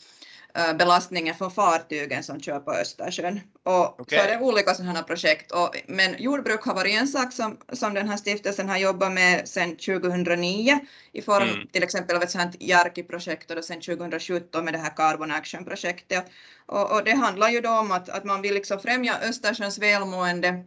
Eh, 0.54 0.74
belastningen 0.74 1.36
från 1.36 1.52
fartygen 1.52 2.24
som 2.24 2.40
kör 2.40 2.60
på 2.60 2.72
Östersjön. 2.72 3.40
Och 3.64 4.00
okay. 4.02 4.20
så 4.20 4.26
är 4.26 4.32
det 4.32 4.44
olika 4.44 4.74
sådana 4.74 5.04
projekt. 5.04 5.52
Och, 5.52 5.76
men 5.88 6.16
jordbruk 6.20 6.62
har 6.62 6.76
varit 6.76 7.00
en 7.00 7.08
sak 7.08 7.34
som, 7.34 7.58
som 7.74 7.94
den 7.94 8.10
här 8.10 8.18
stiftelsen 8.18 8.70
har 8.70 8.78
jobbat 8.78 9.14
med 9.14 9.48
sedan 9.48 9.76
2009 9.76 10.80
i 11.12 11.22
form 11.22 11.50
mm. 11.50 11.68
till 11.68 11.84
exempel 11.84 12.16
av 12.16 12.24
ett 12.24 12.32
sådant 12.32 12.56
Järki-projekt 12.60 13.52
och 13.52 13.66
sedan 13.66 13.82
2017 13.82 14.66
med 14.66 14.74
det 14.74 14.78
här 14.78 14.96
Carbon 14.96 15.32
Action-projektet. 15.32 16.26
Och, 16.66 16.92
och, 16.92 17.04
det 17.04 17.16
handlar 17.16 17.50
ju 17.50 17.62
då 17.62 17.70
om 17.70 17.92
att, 17.92 18.10
att 18.10 18.24
man 18.24 18.42
vill 18.42 18.54
liksom 18.54 18.80
främja 18.80 19.20
Östersjöns 19.30 19.80
välmående 19.80 20.64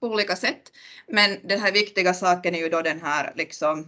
på 0.00 0.06
olika 0.06 0.36
sätt. 0.36 0.72
Men 1.08 1.38
den 1.48 1.60
här 1.60 1.72
viktiga 1.72 2.14
saken 2.14 2.54
är 2.54 2.58
ju 2.58 2.68
då 2.68 2.82
den 2.82 3.00
här 3.00 3.32
liksom, 3.36 3.80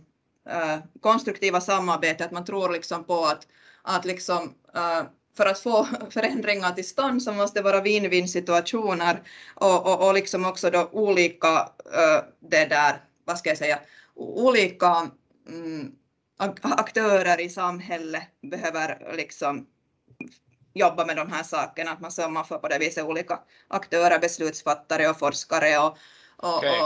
uh, 0.49 0.79
konstruktiva 1.01 1.61
samarbetet, 1.61 2.27
att 2.27 2.33
man 2.33 2.45
tror 2.45 2.71
liksom 2.73 3.05
på 3.05 3.25
att 3.25 3.47
att 3.83 4.05
liksom, 4.05 4.55
uh, 4.77 5.03
för 5.37 5.47
att 5.47 5.59
få 5.59 5.89
förändringar 6.11 6.73
till 6.73 6.89
stånd 6.89 7.23
så 7.23 7.33
måste 7.33 7.59
det 7.59 7.65
vara 7.65 7.81
win-win 7.81 8.27
situationer 8.27 9.23
och, 9.55 9.87
och, 9.87 10.07
och 10.07 10.15
liksom 10.15 10.45
också 10.45 10.71
då 10.71 10.89
olika, 10.93 11.69
det 12.41 12.65
där, 12.65 13.05
vad 13.25 13.39
ska 13.39 13.49
jag 13.49 13.59
säga, 13.59 13.79
olika 14.15 15.11
um, 15.49 15.93
aktörer 16.63 17.41
i 17.41 17.49
samhället 17.49 18.23
behöver 18.43 19.15
liksom 19.17 19.67
jobba 20.75 21.05
med 21.07 21.17
de 21.17 21.33
här 21.33 21.43
sakerna, 21.43 21.91
att 21.91 22.01
man, 22.01 22.13
så 22.13 22.29
man 22.29 22.45
får 22.45 22.59
på 22.59 22.69
det 22.69 22.79
viset 22.79 23.05
olika 23.05 23.39
aktörer, 23.69 24.19
beslutsfattare 24.19 25.09
och 25.09 25.19
forskare 25.19 25.79
och, 25.79 25.99
och, 26.37 26.59
okay. 26.59 26.81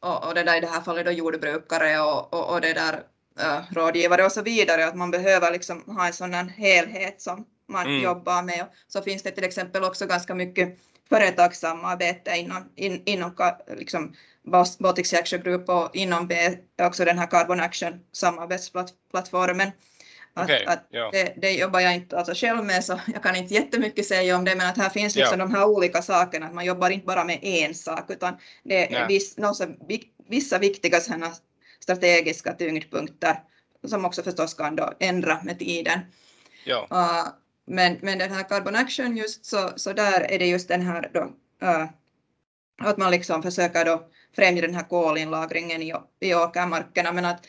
och, 0.00 0.28
och, 0.28 0.34
det 0.34 0.42
där 0.42 0.56
i 0.56 0.60
det 0.60 0.66
här 0.66 0.80
fallet 0.80 1.06
då 1.06 1.12
jordbrukare 1.12 2.00
och, 2.00 2.34
och, 2.34 2.54
och 2.54 2.60
det 2.60 2.72
där 2.72 2.94
uh, 3.40 3.74
rådgivare 3.74 4.24
och 4.24 4.32
så 4.32 4.42
vidare, 4.42 4.86
att 4.86 4.96
man 4.96 5.10
behöver 5.10 5.52
liksom 5.52 5.82
ha 5.86 6.06
en 6.06 6.12
sådan 6.12 6.48
helhet 6.48 7.20
som 7.20 7.46
man 7.72 7.86
mm. 7.86 8.02
jobbar 8.02 8.42
med. 8.42 8.66
Så 8.88 9.02
finns 9.02 9.22
det 9.22 9.30
till 9.30 9.44
exempel 9.44 9.84
också 9.84 10.06
ganska 10.06 10.34
mycket 10.34 10.78
företagssamarbete 11.08 12.36
inom, 12.36 12.68
in, 12.76 13.02
inom 13.06 13.34
liksom 13.76 14.14
Baltic 14.78 15.14
Action 15.14 15.42
Group 15.42 15.68
och 15.68 15.96
inom 15.96 16.28
B, 16.28 16.34
också 16.82 17.04
den 17.04 17.18
här 17.18 17.26
Carbon 17.26 17.60
Action 17.60 18.00
samarbetsplattformen. 18.12 19.70
Att, 20.34 20.44
okay, 20.44 20.64
att 20.64 20.86
ja. 20.90 21.10
det, 21.12 21.34
det, 21.36 21.50
jobbar 21.50 21.80
jag 21.80 21.94
inte 21.94 22.18
alltså 22.18 22.34
själv 22.34 22.64
med 22.64 22.84
så 22.84 23.00
jag 23.12 23.22
kan 23.22 23.36
inte 23.36 23.54
jättemycket 23.54 24.06
säga 24.06 24.36
om 24.36 24.44
det 24.44 24.54
men 24.54 24.68
att 24.68 24.76
här 24.76 24.88
finns 24.88 25.16
liksom 25.16 25.38
ja. 25.38 25.46
de 25.46 25.54
här 25.54 25.64
olika 25.64 26.02
sakerna, 26.02 26.46
att 26.46 26.54
man 26.54 26.64
jobbar 26.64 26.90
inte 26.90 27.06
bara 27.06 27.24
med 27.24 27.38
en 27.42 27.74
sak 27.74 28.10
utan 28.10 28.36
det 28.64 28.94
är 28.94 29.08
viss, 29.08 29.36
vissa 30.28 30.58
viktiga 30.58 31.00
sådana 31.00 31.32
strategiska 31.80 32.52
tyngdpunkter 32.52 33.36
som 33.88 34.04
också 34.04 34.22
förstås 34.22 34.54
kan 34.54 34.76
då 34.76 34.92
ändra 34.98 35.42
med 35.42 35.58
tiden. 35.58 36.00
Ja. 36.64 36.86
Uh, 36.92 37.41
men, 37.72 37.98
men 38.02 38.18
den 38.18 38.32
här 38.32 38.42
Carbon 38.42 38.76
Action 38.76 39.16
just 39.16 39.44
så, 39.44 39.70
så 39.76 39.92
där 39.92 40.20
är 40.30 40.38
det 40.38 40.46
just 40.46 40.68
den 40.68 40.82
här 40.82 41.10
då, 41.14 41.20
uh, 41.66 41.86
att 42.82 42.98
man 42.98 43.10
liksom 43.10 43.42
försöker 43.42 43.84
då 43.84 44.08
främja 44.36 44.62
den 44.62 44.74
här 44.74 44.88
kolinlagringen 44.88 45.82
i, 45.82 45.94
i 46.20 46.34
åkermarkerna 46.34 47.12
men 47.12 47.24
att 47.24 47.46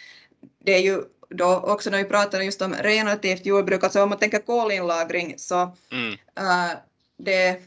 det 0.64 0.74
är 0.74 0.80
ju 0.80 1.04
då 1.30 1.56
också 1.56 1.90
när 1.90 1.98
vi 1.98 2.04
pratar 2.04 2.42
just 2.42 2.62
om 2.62 2.74
regenerativt 2.74 3.46
jordbruk, 3.46 3.84
alltså 3.84 4.04
om 4.04 4.10
man 4.10 4.20
tänker 4.20 4.40
kolinlagring 4.40 5.34
så 5.38 5.76
mm. 5.92 6.12
uh, 6.40 6.72
det 7.18 7.62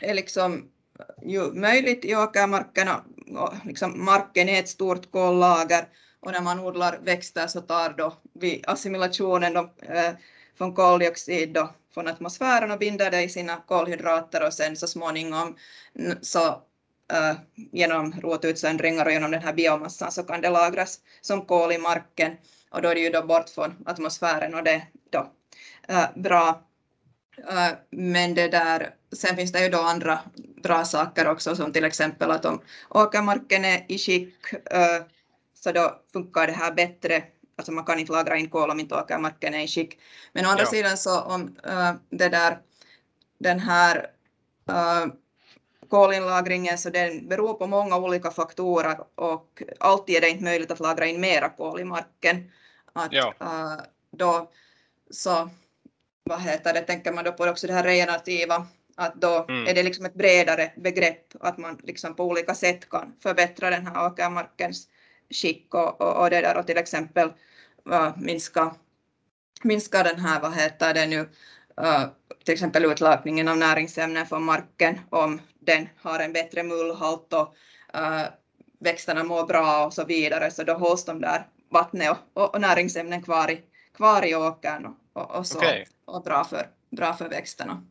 är 0.00 0.14
liksom 0.14 0.70
ju 1.22 1.52
möjligt 1.52 2.04
i 2.04 2.16
åkermarkerna 2.16 3.04
liksom 3.64 4.04
marken 4.04 4.48
är 4.48 4.60
ett 4.60 4.68
stort 4.68 5.10
kollager 5.10 5.88
och 6.20 6.32
när 6.32 6.40
man 6.40 6.60
odlar 6.60 6.98
växter 7.02 7.46
så 7.46 7.60
tar 7.60 7.92
då 7.92 8.12
vid 8.34 8.64
assimilationen 8.66 9.54
då, 9.54 9.70
eh, 9.80 10.12
från 10.58 10.74
koldioxid 10.74 11.52
då, 11.52 11.70
från 11.94 12.08
atmosfären 12.08 12.70
och 12.70 12.78
binder 12.78 13.10
det 13.10 13.22
i 13.22 13.28
sina 13.28 13.56
kolhydrater 13.56 14.46
och 14.46 14.54
sen 14.54 14.76
så 14.76 14.86
småningom 14.86 15.56
så 16.22 16.46
äh, 17.12 17.36
genom 17.54 18.20
rotutsöndringar 18.20 19.06
och 19.06 19.12
genom 19.12 19.30
den 19.30 19.42
här 19.42 19.52
biomassan 19.52 20.12
så 20.12 20.22
kan 20.22 20.40
det 20.40 20.50
lagras 20.50 21.00
som 21.20 21.46
kol 21.46 21.72
i 21.72 21.78
marken 21.78 22.36
och 22.70 22.82
då 22.82 22.88
är 22.88 22.94
det 22.94 23.00
ju 23.00 23.10
då 23.10 23.22
bort 23.22 23.48
från 23.48 23.74
atmosfären 23.86 24.54
och 24.54 24.64
det 24.64 24.70
är 24.70 24.84
då 25.10 25.32
äh, 25.88 26.06
bra 26.14 26.64
Äh, 27.38 27.72
men 27.90 28.34
det 28.34 28.48
där, 28.48 28.94
sen 29.12 29.36
finns 29.36 29.52
det 29.52 29.62
ju 29.62 29.68
då 29.68 29.78
andra 29.78 30.20
bra 30.62 30.84
saker 30.84 31.28
också 31.28 31.56
som 31.56 31.72
till 31.72 31.84
exempel 31.84 32.30
att 32.30 32.44
om 32.44 32.60
åkermarken 32.90 33.64
är 33.64 33.84
i 33.88 33.98
skick 33.98 34.52
äh, 34.52 35.02
så 35.54 35.72
då 35.72 36.00
funkar 36.12 36.46
det 36.46 36.52
här 36.52 36.72
bättre. 36.72 37.22
Alltså 37.56 37.72
man 37.72 37.84
kan 37.84 37.98
inte 37.98 38.12
lagra 38.12 38.36
in 38.36 38.50
kol 38.50 38.70
om 38.70 38.80
inte 38.80 38.94
åkermarken 38.94 39.54
är 39.54 39.64
i 39.64 39.68
skick. 39.68 39.98
Men 40.32 40.46
å 40.46 40.48
andra 40.48 40.62
ja. 40.62 40.70
sidan 40.70 40.96
så 40.96 41.20
om 41.20 41.56
uh, 41.66 41.92
det 42.10 42.28
där, 42.28 42.58
den 43.38 43.58
här 43.60 44.10
uh, 44.70 45.12
kolinlagringen 45.88 46.78
så 46.78 46.90
den 46.90 47.28
beror 47.28 47.54
på 47.54 47.66
många 47.66 47.96
olika 47.96 48.30
faktorer 48.30 48.98
och 49.14 49.62
alltid 49.80 50.16
är 50.16 50.20
det 50.20 50.28
inte 50.28 50.44
möjligt 50.44 50.70
att 50.70 50.80
lagra 50.80 51.06
in 51.06 51.20
mera 51.20 51.48
kol 51.48 51.80
i 51.80 51.84
marken. 51.84 52.50
Att, 52.92 53.12
ja. 53.12 53.34
uh, 53.42 53.82
då, 54.10 54.50
så 55.10 55.50
vad 56.24 56.40
heter 56.40 56.74
det, 56.74 56.80
tänker 56.80 57.12
man 57.12 57.24
då 57.24 57.32
på 57.32 57.44
också 57.44 57.66
det 57.66 57.72
här 57.72 57.84
regenerativa, 57.84 58.66
att 58.96 59.14
då 59.14 59.44
mm. 59.48 59.66
är 59.66 59.74
det 59.74 59.82
liksom 59.82 60.06
ett 60.06 60.14
bredare 60.14 60.72
begrepp, 60.76 61.26
att 61.40 61.58
man 61.58 61.78
liksom 61.82 62.14
på 62.14 62.24
olika 62.24 62.54
sätt 62.54 62.88
kan 62.88 63.16
förbättra 63.22 63.70
den 63.70 63.86
här 63.86 64.06
åkermarkens 64.06 64.88
skick 65.30 65.74
och, 65.74 66.00
och, 66.00 66.22
och 66.22 66.30
det 66.30 66.40
där 66.40 66.56
och 66.56 66.66
till 66.66 66.78
exempel 66.78 67.32
uh, 67.90 68.10
minska, 68.16 68.74
minska 69.62 70.02
den 70.02 70.20
här, 70.20 70.40
vad 70.40 70.54
heter 70.54 70.94
det 70.94 71.06
nu, 71.06 71.20
uh, 71.80 72.04
till 72.44 72.54
exempel 72.54 72.84
utlakningen 72.84 73.48
av 73.48 73.56
näringsämnen 73.56 74.26
från 74.26 74.44
marken 74.44 75.00
om 75.10 75.40
den 75.60 75.88
har 76.02 76.20
en 76.20 76.32
bättre 76.32 76.62
mullhalt 76.62 77.32
och 77.32 77.54
uh, 77.96 78.22
växterna 78.80 79.24
mår 79.24 79.46
bra 79.46 79.86
och 79.86 79.94
så 79.94 80.04
vidare, 80.04 80.50
så 80.50 80.64
då 80.64 80.74
hålls 80.74 81.04
de 81.04 81.20
där 81.20 81.46
vattnet 81.70 82.16
och, 82.34 82.54
och 82.54 82.60
näringsämnen 82.60 83.22
kvar 83.22 83.50
i, 83.50 83.60
kvar 83.96 84.26
i 84.26 84.34
åkern 84.34 84.86
och, 84.86 85.22
och, 85.22 85.36
och 85.36 85.46
så, 85.46 85.58
okay. 85.58 85.84
och 86.04 86.22
bra 86.22 86.44
för, 86.44 86.68
bra 86.90 87.14
för 87.14 87.28
växterna. 87.28 87.84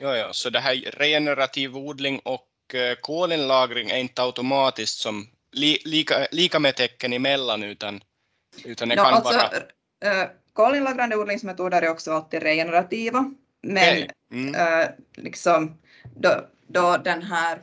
Ja, 0.00 0.16
ja, 0.16 0.32
så 0.32 0.50
det 0.50 0.60
här 0.60 0.74
regenerativ 0.74 1.76
odling 1.76 2.18
och 2.18 2.48
uh, 2.74 2.94
kolinlagring 3.00 3.90
är 3.90 3.98
inte 3.98 4.22
automatiskt 4.22 4.98
som 4.98 5.26
li, 5.52 5.82
lika, 5.84 6.26
lika 6.32 6.58
med 6.58 6.76
tecken 6.76 7.12
emellan 7.12 7.62
utan, 7.62 8.00
utan 8.64 8.88
det 8.88 8.96
no, 8.96 9.02
kan 9.02 9.14
alltså. 9.14 9.56
Uh, 10.04 10.24
kolinlagrande 10.52 11.16
odlingsmetoder 11.16 11.82
är 11.82 11.90
också 11.90 12.12
alltid 12.12 12.42
regenerativa, 12.42 13.34
men 13.62 13.92
okay. 13.92 14.08
mm. 14.32 14.54
uh, 14.54 14.88
liksom 15.16 15.78
då, 16.16 16.46
då 16.66 16.96
den 16.96 17.22
här 17.22 17.62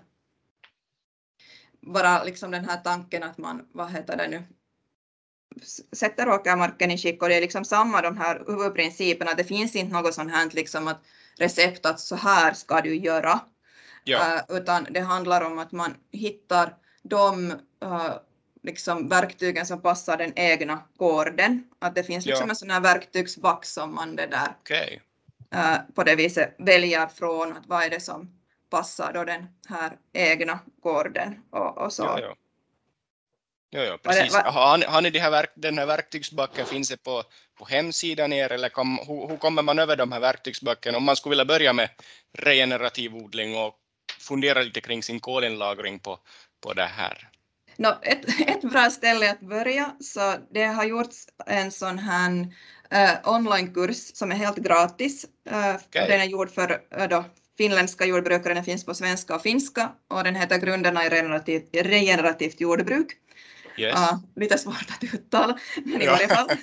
bara 1.82 2.24
liksom 2.24 2.51
den 2.51 2.65
här 2.65 2.77
tanken 2.77 3.24
att 3.24 3.38
man, 3.38 3.68
vad 3.72 3.92
heter 3.92 4.18
det 4.18 4.27
nu, 4.27 4.44
sätter 5.92 6.30
åkermarken 6.30 6.92
i 6.92 6.98
skick 6.98 7.22
och 7.22 7.30
det 7.30 7.36
är 7.36 7.42
liksom 7.42 7.65
samma 7.65 8.01
de 8.01 8.18
här 8.18 8.44
huvudprinciperna. 8.48 9.34
Det 9.34 9.44
finns 9.44 9.75
inte 9.75 9.94
något 9.94 10.13
sånt 10.13 10.32
här 10.32 10.50
liksom 10.54 10.88
att 10.88 11.01
recept 11.38 11.86
att 11.86 12.00
så 12.00 12.15
här 12.15 12.54
ska 12.54 12.82
du 12.82 12.96
göra. 12.96 13.39
Ja. 14.04 14.44
Uh, 14.50 14.58
utan 14.58 14.88
det 14.89 15.00
handlar 15.00 15.42
om 15.42 15.60
att 15.60 15.72
man 15.72 15.96
hittar 16.12 16.75
de 17.04 17.54
uh, 17.86 18.18
liksom 18.63 19.10
verktygen 19.10 19.65
som 19.65 19.82
passar 19.82 20.18
den 20.18 20.34
egna 20.36 20.84
gården. 20.98 21.63
Att 21.80 21.96
det 21.96 22.04
finns 22.04 22.25
liksom 22.25 22.48
ja. 22.48 22.50
en 22.50 22.56
sån 22.56 22.70
här 22.70 22.82
verktygsback 22.82 23.65
som 23.65 23.96
man 23.96 24.15
det 24.15 24.27
där 24.27 24.56
okay. 24.62 25.00
uh, 25.56 25.74
eh, 25.74 25.80
på 25.96 26.04
det 26.04 26.15
viset 26.15 26.56
väljer 26.58 27.08
från 27.08 27.51
att 27.51 27.65
vad 27.68 27.84
är 27.84 27.89
det 27.89 28.00
som 28.00 28.32
passar 28.70 29.13
då 29.13 29.24
den 29.24 29.48
här 29.70 29.98
egna 30.13 30.60
gården 30.82 31.42
och, 31.50 31.77
och 31.77 31.94
så. 31.94 32.04
Ja, 32.04 32.36
Ja, 33.70 33.98
precis. 34.04 34.34
Var 34.34 34.39
det, 34.39 34.46
var... 34.46 34.51
Har, 34.51 34.86
har 34.86 35.01
ni 35.01 35.10
de 35.10 35.20
här 35.20 35.32
verk, 35.32 35.51
den 35.56 35.77
här 35.77 35.86
verktygsbacken, 35.86 36.65
finns 36.65 36.89
det 36.89 36.98
på, 36.98 37.24
på 37.58 37.65
hemsidan 37.65 38.34
er 38.34 38.51
eller 38.51 38.70
kom, 38.70 39.00
hur, 39.08 39.27
hur 39.27 39.38
kommer 39.38 39.62
man 39.62 39.80
över 39.80 39.96
de 39.96 40.12
här 40.12 40.20
verktygsbacken 40.20 40.96
om 40.96 41.04
man 41.04 41.15
skulle 41.15 41.32
vilja 41.32 41.46
börja 41.46 41.74
med 41.74 41.89
regenerativ 42.34 43.15
odling 43.15 43.58
och 43.58 43.75
fundera 44.20 44.62
lite 44.62 44.82
kring 44.82 45.04
sin 45.04 45.20
kolinlagring 45.20 46.00
på, 46.00 46.20
på 46.62 46.74
det 46.74 46.86
här? 46.86 47.30
No, 47.77 47.88
ett, 48.01 48.25
ett 48.48 48.62
bra 48.62 48.89
ställe 48.89 49.32
att 49.32 49.39
börja, 49.39 49.96
så 50.00 50.34
det 50.51 50.63
har 50.63 50.86
gjorts 50.86 51.27
en 51.46 51.72
sån 51.72 52.00
här 52.00 52.48
uh, 52.94 53.13
onlinekurs 53.24 54.12
som 54.13 54.32
är 54.32 54.36
helt 54.36 54.58
gratis. 54.58 55.25
Uh, 55.51 55.75
okay. 55.75 56.08
Den 56.08 56.22
är 56.22 56.25
gjord 56.25 56.51
för 56.51 56.72
uh, 56.72 57.08
då, 57.10 57.25
finländska 57.58 58.05
jordbrukare, 58.05 58.53
den 58.53 58.63
finns 58.63 58.86
på 58.86 58.94
svenska 58.94 59.36
och 59.36 59.41
finska 59.41 59.91
och 60.08 60.24
den 60.24 60.36
heter 60.36 60.58
Grunderna 60.58 61.05
i 61.05 61.10
regenerativt, 61.10 61.70
regenerativt 61.74 62.62
jordbruk. 62.62 63.08
Yes. 63.77 63.96
Uh, 63.96 64.17
lite 64.36 64.58
svårt 64.58 64.88
att 64.89 65.03
uttala, 65.13 65.60
men 65.86 66.01
i 66.01 66.08
varje 66.08 66.27
fall. 66.27 66.48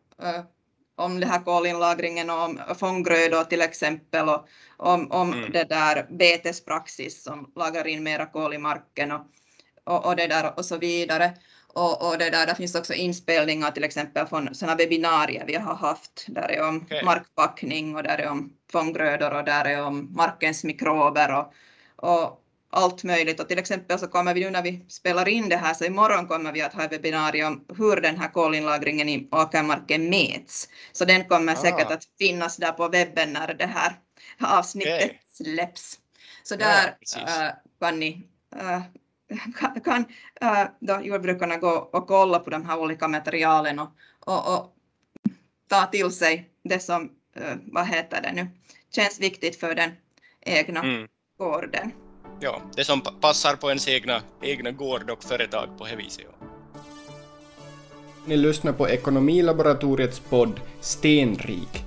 om 0.96 1.20
det 1.20 1.26
här 1.26 1.44
kolinlagringen 1.44 2.30
och 2.30 2.44
om 2.44 2.60
fånggrödor 2.76 3.44
till 3.44 3.62
exempel 3.62 4.30
och 4.30 4.48
om, 4.78 5.12
om 5.12 5.34
mm. 5.34 5.52
det 5.52 5.64
där 5.64 6.08
betespraxis 6.10 7.24
som 7.24 7.52
lagrar 7.56 7.88
in 7.88 8.04
mera 8.04 8.26
kol 8.26 8.54
i 8.54 8.58
marken 8.58 9.12
och, 9.12 9.22
och, 9.84 10.06
och, 10.06 10.16
det 10.16 10.28
där 10.28 10.54
och 10.58 10.66
så 10.66 10.78
vidare. 10.78 11.34
Och, 11.68 12.08
och 12.08 12.18
det 12.18 12.30
där, 12.30 12.46
där 12.46 12.54
finns 12.54 12.76
också 12.76 12.94
inspelningar 12.94 13.72
till 13.72 13.84
exempel 13.84 14.28
från 14.28 14.56
sådana 14.56 14.76
webbinarier 14.76 15.44
vi 15.48 15.56
har 15.56 15.76
haft 15.76 16.26
där 16.28 16.52
är 16.52 16.68
om 16.68 16.78
okay. 16.78 17.04
markpackning 17.04 17.96
och 17.96 18.04
där 18.04 18.18
är 18.18 18.30
om 18.30 18.54
fånggrödor 18.72 19.34
och 19.34 19.44
där 19.44 19.66
är 19.66 19.86
om 19.86 20.14
markens 20.16 20.64
mikrober 20.64 21.36
och, 21.36 21.54
och 21.96 22.43
allt 22.74 23.04
möjligt. 23.04 23.40
Och 23.40 23.48
till 23.48 23.60
exempel 23.60 24.00
så 24.00 24.08
kommer 24.08 24.34
vi 24.34 24.44
nu 24.44 24.50
när 24.50 24.62
vi 24.62 24.86
spelar 24.88 25.28
in 25.28 25.50
det 25.50 25.58
här, 25.58 25.74
så 25.74 25.86
imorgon 25.86 26.28
kommer 26.28 26.52
vi 26.52 26.62
att 26.62 26.74
ha 26.74 26.84
ett 26.84 26.92
webbinarium 26.92 27.54
om 27.54 27.76
hur 27.78 28.02
den 28.02 28.18
här 28.18 28.28
kolinlagringen 28.28 29.10
i 29.10 29.28
åkermarken 29.32 30.10
mäts. 30.10 30.70
Så 30.92 31.06
den 31.06 31.26
kommer 31.26 31.54
ah. 31.54 31.56
säkert 31.56 31.92
att 31.92 32.04
finnas 32.18 32.58
där 32.58 32.72
på 32.72 32.88
webben 32.88 33.34
när 33.34 33.54
det 33.54 33.66
här 33.66 34.00
avsnittet 34.42 35.04
okay. 35.04 35.18
släpps. 35.32 36.00
Så 36.44 36.56
där 36.56 36.98
ja, 37.16 37.46
äh, 37.46 37.52
kan 37.80 38.00
ni 38.00 38.28
äh, 38.56 38.82
kan, 39.60 39.82
kan 39.82 40.06
äh, 40.42 40.68
då 40.80 41.02
jordbrukarna 41.04 41.58
gå 41.58 41.90
och 41.94 42.08
kolla 42.08 42.40
på 42.40 42.50
de 42.50 42.66
här 42.66 42.80
olika 42.80 43.08
materialen 43.08 43.80
och, 43.80 43.90
och, 44.20 44.54
och 44.54 44.76
ta 45.70 45.86
till 45.86 46.12
sig 46.12 46.50
det 46.64 46.80
som, 46.80 47.12
vad 47.64 47.88
heter 47.88 48.22
det 48.22 48.32
nu, 48.32 48.48
känns 48.96 49.20
viktigt 49.20 49.60
för 49.60 49.76
den 49.76 49.92
egna 50.42 50.84
mm. 50.84 51.08
gården. 51.38 51.92
Ja, 52.44 52.62
det 52.76 52.86
som 52.86 53.02
passar 53.02 53.56
på 53.56 53.70
ens 53.70 53.88
egna, 53.88 54.22
egna 54.42 54.72
gård 54.72 55.10
och 55.10 55.24
företag 55.24 55.78
på 55.78 55.86
det 55.86 55.96
viset. 55.96 56.26
Ja. 56.30 56.48
Ni 58.26 58.38
lyssnar 58.38 58.74
på 58.74 58.90
Ekonomilaboratoriets 58.90 60.20
podd 60.20 60.62
Stenrik. 60.82 61.84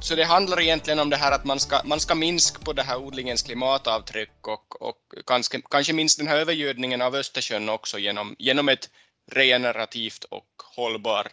Så 0.00 0.14
det 0.14 0.24
handlar 0.24 0.60
egentligen 0.60 0.98
om 0.98 1.10
det 1.10 1.16
här 1.16 1.32
att 1.32 1.44
man 1.44 1.60
ska, 1.60 1.80
man 1.84 2.00
ska 2.00 2.14
minska 2.14 2.64
på 2.64 2.72
det 2.72 2.82
här 2.82 2.98
odlingens 2.98 3.42
klimatavtryck 3.42 4.48
och, 4.48 4.82
och 4.82 4.98
kanske, 5.26 5.60
kanske 5.70 5.92
minst 5.92 6.18
den 6.18 6.28
här 6.28 6.36
övergödningen 6.36 7.02
av 7.02 7.14
Östersjön 7.14 7.68
också 7.68 7.98
genom, 7.98 8.36
genom 8.38 8.68
ett 8.68 8.90
regenerativt 9.32 10.24
och 10.24 10.62
hållbar 10.76 11.28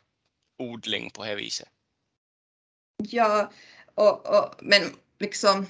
odling 0.60 1.10
på 1.10 1.26
det 1.26 1.36
viset. 1.36 1.68
Ja, 2.98 3.52
och, 3.96 4.28
och, 4.28 4.56
men 4.60 4.82
liksom, 5.22 5.68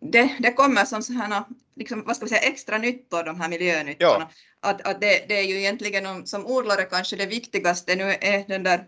det, 0.00 0.36
det 0.40 0.52
kommer 0.52 0.84
som 0.84 1.02
sådana, 1.02 1.44
liksom, 1.76 2.04
vad 2.06 2.16
ska 2.16 2.24
vi 2.24 2.28
säga, 2.28 2.40
extra 2.40 2.78
nyttor, 2.78 3.24
de 3.24 3.40
här 3.40 3.48
miljönyttorna. 3.48 4.30
Ja. 4.60 4.70
Att, 4.70 4.86
att 4.86 5.00
det, 5.00 5.24
det, 5.28 5.38
är 5.38 5.42
ju 5.42 5.58
egentligen 5.58 6.26
som 6.26 6.46
odlare 6.46 6.82
kanske 6.82 7.16
det 7.16 7.26
viktigaste 7.26 7.96
nu 7.96 8.04
är 8.20 8.48
den 8.48 8.62
där, 8.62 8.84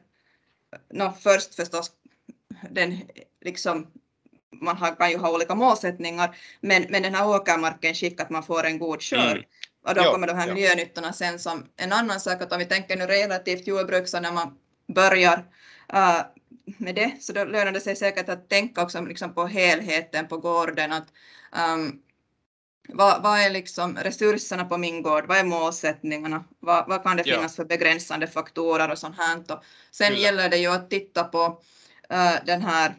no, 0.93 1.13
först 1.23 1.55
förstås 1.55 1.91
den 2.71 2.99
liksom 3.45 3.87
man 4.61 4.77
har, 4.77 4.95
kan 4.95 5.11
ju 5.11 5.19
ha 5.19 5.35
olika 5.35 5.55
målsättningar, 5.55 6.37
men, 6.61 6.87
men 6.89 7.03
den 7.03 7.15
här 7.15 7.29
åkermarken 7.29 7.95
skick 7.95 8.21
att 8.21 8.31
man 8.31 8.43
får 8.43 8.67
en 8.67 8.79
god 8.79 9.03
skörd. 9.03 9.37
Mm. 9.37 9.45
Och 9.87 9.95
då 9.95 10.03
ja, 10.03 10.13
kommer 10.13 10.27
de 10.27 10.37
här 10.37 10.49
ja. 10.49 10.55
miljönyttorna 10.55 11.13
sen 11.13 11.39
som 11.39 11.67
en 11.77 11.93
annan 11.93 12.21
sak, 12.21 12.43
att 12.43 12.53
om 12.53 12.59
vi 12.59 12.65
tänker 12.65 12.97
nu 12.97 13.07
relativt 13.07 13.67
jordbruk 13.67 14.09
så 14.09 14.21
när 14.21 14.33
man 14.33 14.59
börjar 14.95 15.39
uh, 15.95 16.21
med 16.67 16.95
det, 16.95 17.17
så 17.21 17.33
då 17.33 17.45
lönar 17.45 17.73
det 17.73 17.81
sig 17.81 17.97
säkert 17.97 18.29
att 18.29 18.49
tänka 18.49 18.83
också 18.83 19.01
liksom 19.01 19.35
på 19.35 19.47
helheten 19.47 20.29
på 20.29 20.39
gården. 20.39 20.93
Att, 20.93 21.09
um, 21.75 22.03
vad, 22.89 23.23
vad, 23.23 23.39
är 23.39 23.51
liksom 23.51 23.97
resurserna 23.97 24.65
på 24.65 24.79
min 24.79 25.03
gård? 25.03 25.27
Vad 25.27 25.39
är 25.39 25.45
målsättningarna? 25.45 26.45
Vad, 26.61 26.89
vad 26.89 27.03
kan 27.03 27.17
det 27.17 27.25
finnas 27.25 27.59
ja. 27.59 27.63
för 27.63 27.65
begränsande 27.65 28.27
faktorer 28.27 28.91
och 28.91 28.99
sånt 28.99 29.17
här? 29.19 29.39
Och 29.39 29.65
sen 29.91 30.09
Kyllä. 30.09 30.21
gäller 30.21 30.49
det 30.49 30.57
ju 30.57 30.67
att 30.67 30.91
titta 30.91 31.25
på 31.25 31.47
uh, 32.13 32.45
den 32.45 32.63
här 32.63 32.95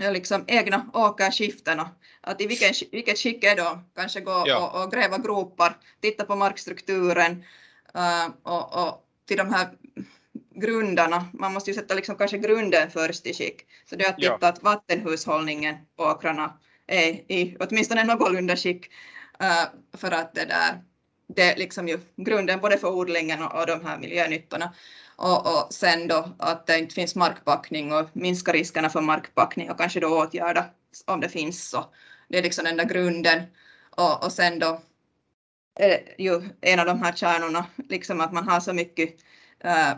liksom 0.00 0.44
egna 0.46 0.90
åkerskiftena. 0.92 1.90
Att 2.20 2.40
i 2.40 2.46
vilken, 2.46 2.72
vilket 2.92 3.18
skick 3.18 3.44
är 3.44 3.56
de? 3.56 3.84
Kanske 3.96 4.20
gå 4.20 4.44
ja. 4.46 4.58
och, 4.58 4.82
och, 4.82 4.92
gräva 4.92 5.18
gropar, 5.18 5.76
titta 6.00 6.24
på 6.24 6.36
markstrukturen 6.36 7.44
uh, 7.96 8.28
och, 8.42 8.86
och 8.86 9.02
till 9.26 9.36
de 9.36 9.54
här 9.54 9.68
grundarna, 10.60 11.28
man 11.32 11.52
måste 11.52 11.70
ju 11.70 11.74
sätta 11.74 11.94
liksom 11.94 12.16
kanske 12.16 12.38
grunden 12.38 12.90
först 12.90 13.26
i 13.26 13.34
skick. 13.34 13.66
Så 13.90 13.96
det 13.96 14.04
är 14.04 14.10
att 14.10 14.16
titta 14.16 14.38
ja. 14.40 14.48
att 14.48 14.62
vattenhushållningen 14.62 15.76
på 15.96 16.04
åkrarna 16.04 16.58
är 16.86 17.32
i 17.32 17.56
åtminstone 17.60 18.04
någorlunda 18.04 18.56
skick 18.56 18.86
uh, 19.42 19.98
för 19.98 20.10
att 20.10 20.34
det 20.34 20.44
där 20.44 20.82
det 21.28 21.42
är 21.42 21.56
liksom 21.56 21.88
ju 21.88 21.98
grunden 22.16 22.60
både 22.60 22.78
för 22.78 22.88
odlingen 22.88 23.42
och, 23.42 23.60
och 23.60 23.66
de 23.66 23.84
här 23.84 23.98
miljönyttorna. 23.98 24.74
Och, 25.16 25.46
och 25.46 25.74
sen 25.74 26.08
då 26.08 26.34
att 26.38 26.66
det 26.66 26.78
inte 26.78 26.94
finns 26.94 27.14
markpackning 27.14 27.92
och 27.92 28.08
minska 28.12 28.52
riskerna 28.52 28.90
för 28.90 29.00
markpackning 29.00 29.70
och 29.70 29.78
kanske 29.78 30.00
då 30.00 30.22
åtgärda 30.22 30.64
om 31.06 31.20
det 31.20 31.28
finns 31.28 31.70
så. 31.70 31.84
Det 32.28 32.38
är 32.38 32.42
liksom 32.42 32.64
den 32.64 32.76
där 32.76 32.84
grunden. 32.84 33.42
Och, 33.90 34.24
och 34.24 34.32
sen 34.32 34.58
då 34.58 34.80
är 35.78 36.14
ju 36.18 36.42
en 36.60 36.80
av 36.80 36.86
de 36.86 37.02
här 37.02 37.12
kärnorna, 37.12 37.66
liksom 37.88 38.20
att 38.20 38.32
man 38.32 38.48
har 38.48 38.60
så 38.60 38.72
mycket 38.72 39.10
uh, 39.64 39.92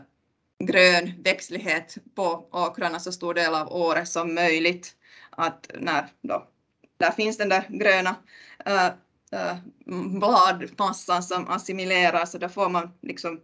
grön 0.64 1.12
växtlighet 1.24 1.98
på 2.14 2.48
åkrarna 2.52 3.00
så 3.00 3.12
stor 3.12 3.34
del 3.34 3.54
av 3.54 3.72
året 3.72 4.08
som 4.08 4.34
möjligt. 4.34 4.94
Att 5.30 5.70
när 5.74 6.06
då, 6.22 6.48
där 6.96 7.10
finns 7.10 7.36
den 7.36 7.48
där 7.48 7.64
gröna 7.68 8.16
äh, 8.66 8.86
äh, 9.32 9.56
bladmassan 10.18 11.22
som 11.22 11.48
assimilerar 11.48 12.26
så 12.26 12.38
då 12.38 12.48
får 12.48 12.68
man 12.68 12.90
liksom 13.02 13.40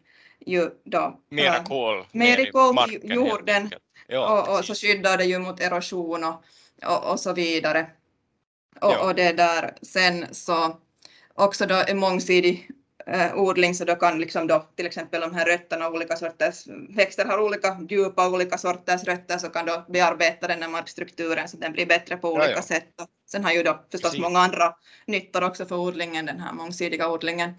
ju 0.47 0.71
då 0.85 1.21
mera 1.31 1.57
äh, 1.57 1.65
kol 1.65 2.07
mer 2.13 2.53
kol 2.53 2.89
till 2.89 3.01
jorden 3.15 3.71
ja, 4.07 4.43
och, 4.43 4.59
och, 4.59 4.65
så 4.65 4.75
skyddar 4.75 5.19
det 5.19 5.25
ju 5.25 5.39
mot 5.39 5.61
erosion 5.61 6.25
och, 6.25 6.45
och, 6.87 7.13
och 7.13 7.21
så 7.21 7.33
vidare. 7.33 7.87
Och, 8.81 8.93
ja. 8.93 9.07
och 9.07 9.15
det 9.15 9.33
där 9.33 9.77
sen 9.83 10.27
så 10.35 10.77
också 11.35 11.67
då 11.67 11.85
en 11.89 11.99
mångsidig 11.99 12.71
eh, 13.07 13.39
odling 13.39 13.75
så 13.75 13.85
då 13.85 13.95
kan 13.95 14.19
liksom 14.19 14.47
då 14.47 14.67
till 14.77 14.87
exempel 14.87 15.21
de 15.21 15.35
här 15.35 15.47
rötterna, 15.47 15.89
olika 15.89 16.17
sorters 16.17 16.67
växter 16.89 17.25
har 17.25 17.39
olika 17.39 17.79
djupa, 17.91 18.29
olika 18.29 18.59
sorters 18.59 19.05
rötter 19.05 19.39
så 19.39 19.49
kan 19.49 19.67
då 19.67 19.85
bearbeta 19.89 20.47
den 20.47 20.63
här 20.63 20.69
markstrukturen 20.69 21.49
så 21.49 21.57
den 21.57 21.73
blir 21.73 21.87
bättre 21.87 22.17
på 22.17 22.33
olika 22.33 22.51
ja, 22.51 22.57
ja. 22.57 22.63
sätt. 22.63 23.01
Och 23.01 23.09
sen 23.31 23.45
har 23.45 23.53
ju 23.53 23.63
då 23.63 23.85
förstås 23.91 24.11
Precis. 24.11 24.23
många 24.23 24.39
andra 24.39 24.75
nyttor 25.07 25.45
också 25.45 25.67
för 25.67 25.77
odlingen, 25.77 26.27
den 26.27 26.41
här 26.41 26.53
mångsidiga 26.53 27.09
odlingen, 27.09 27.51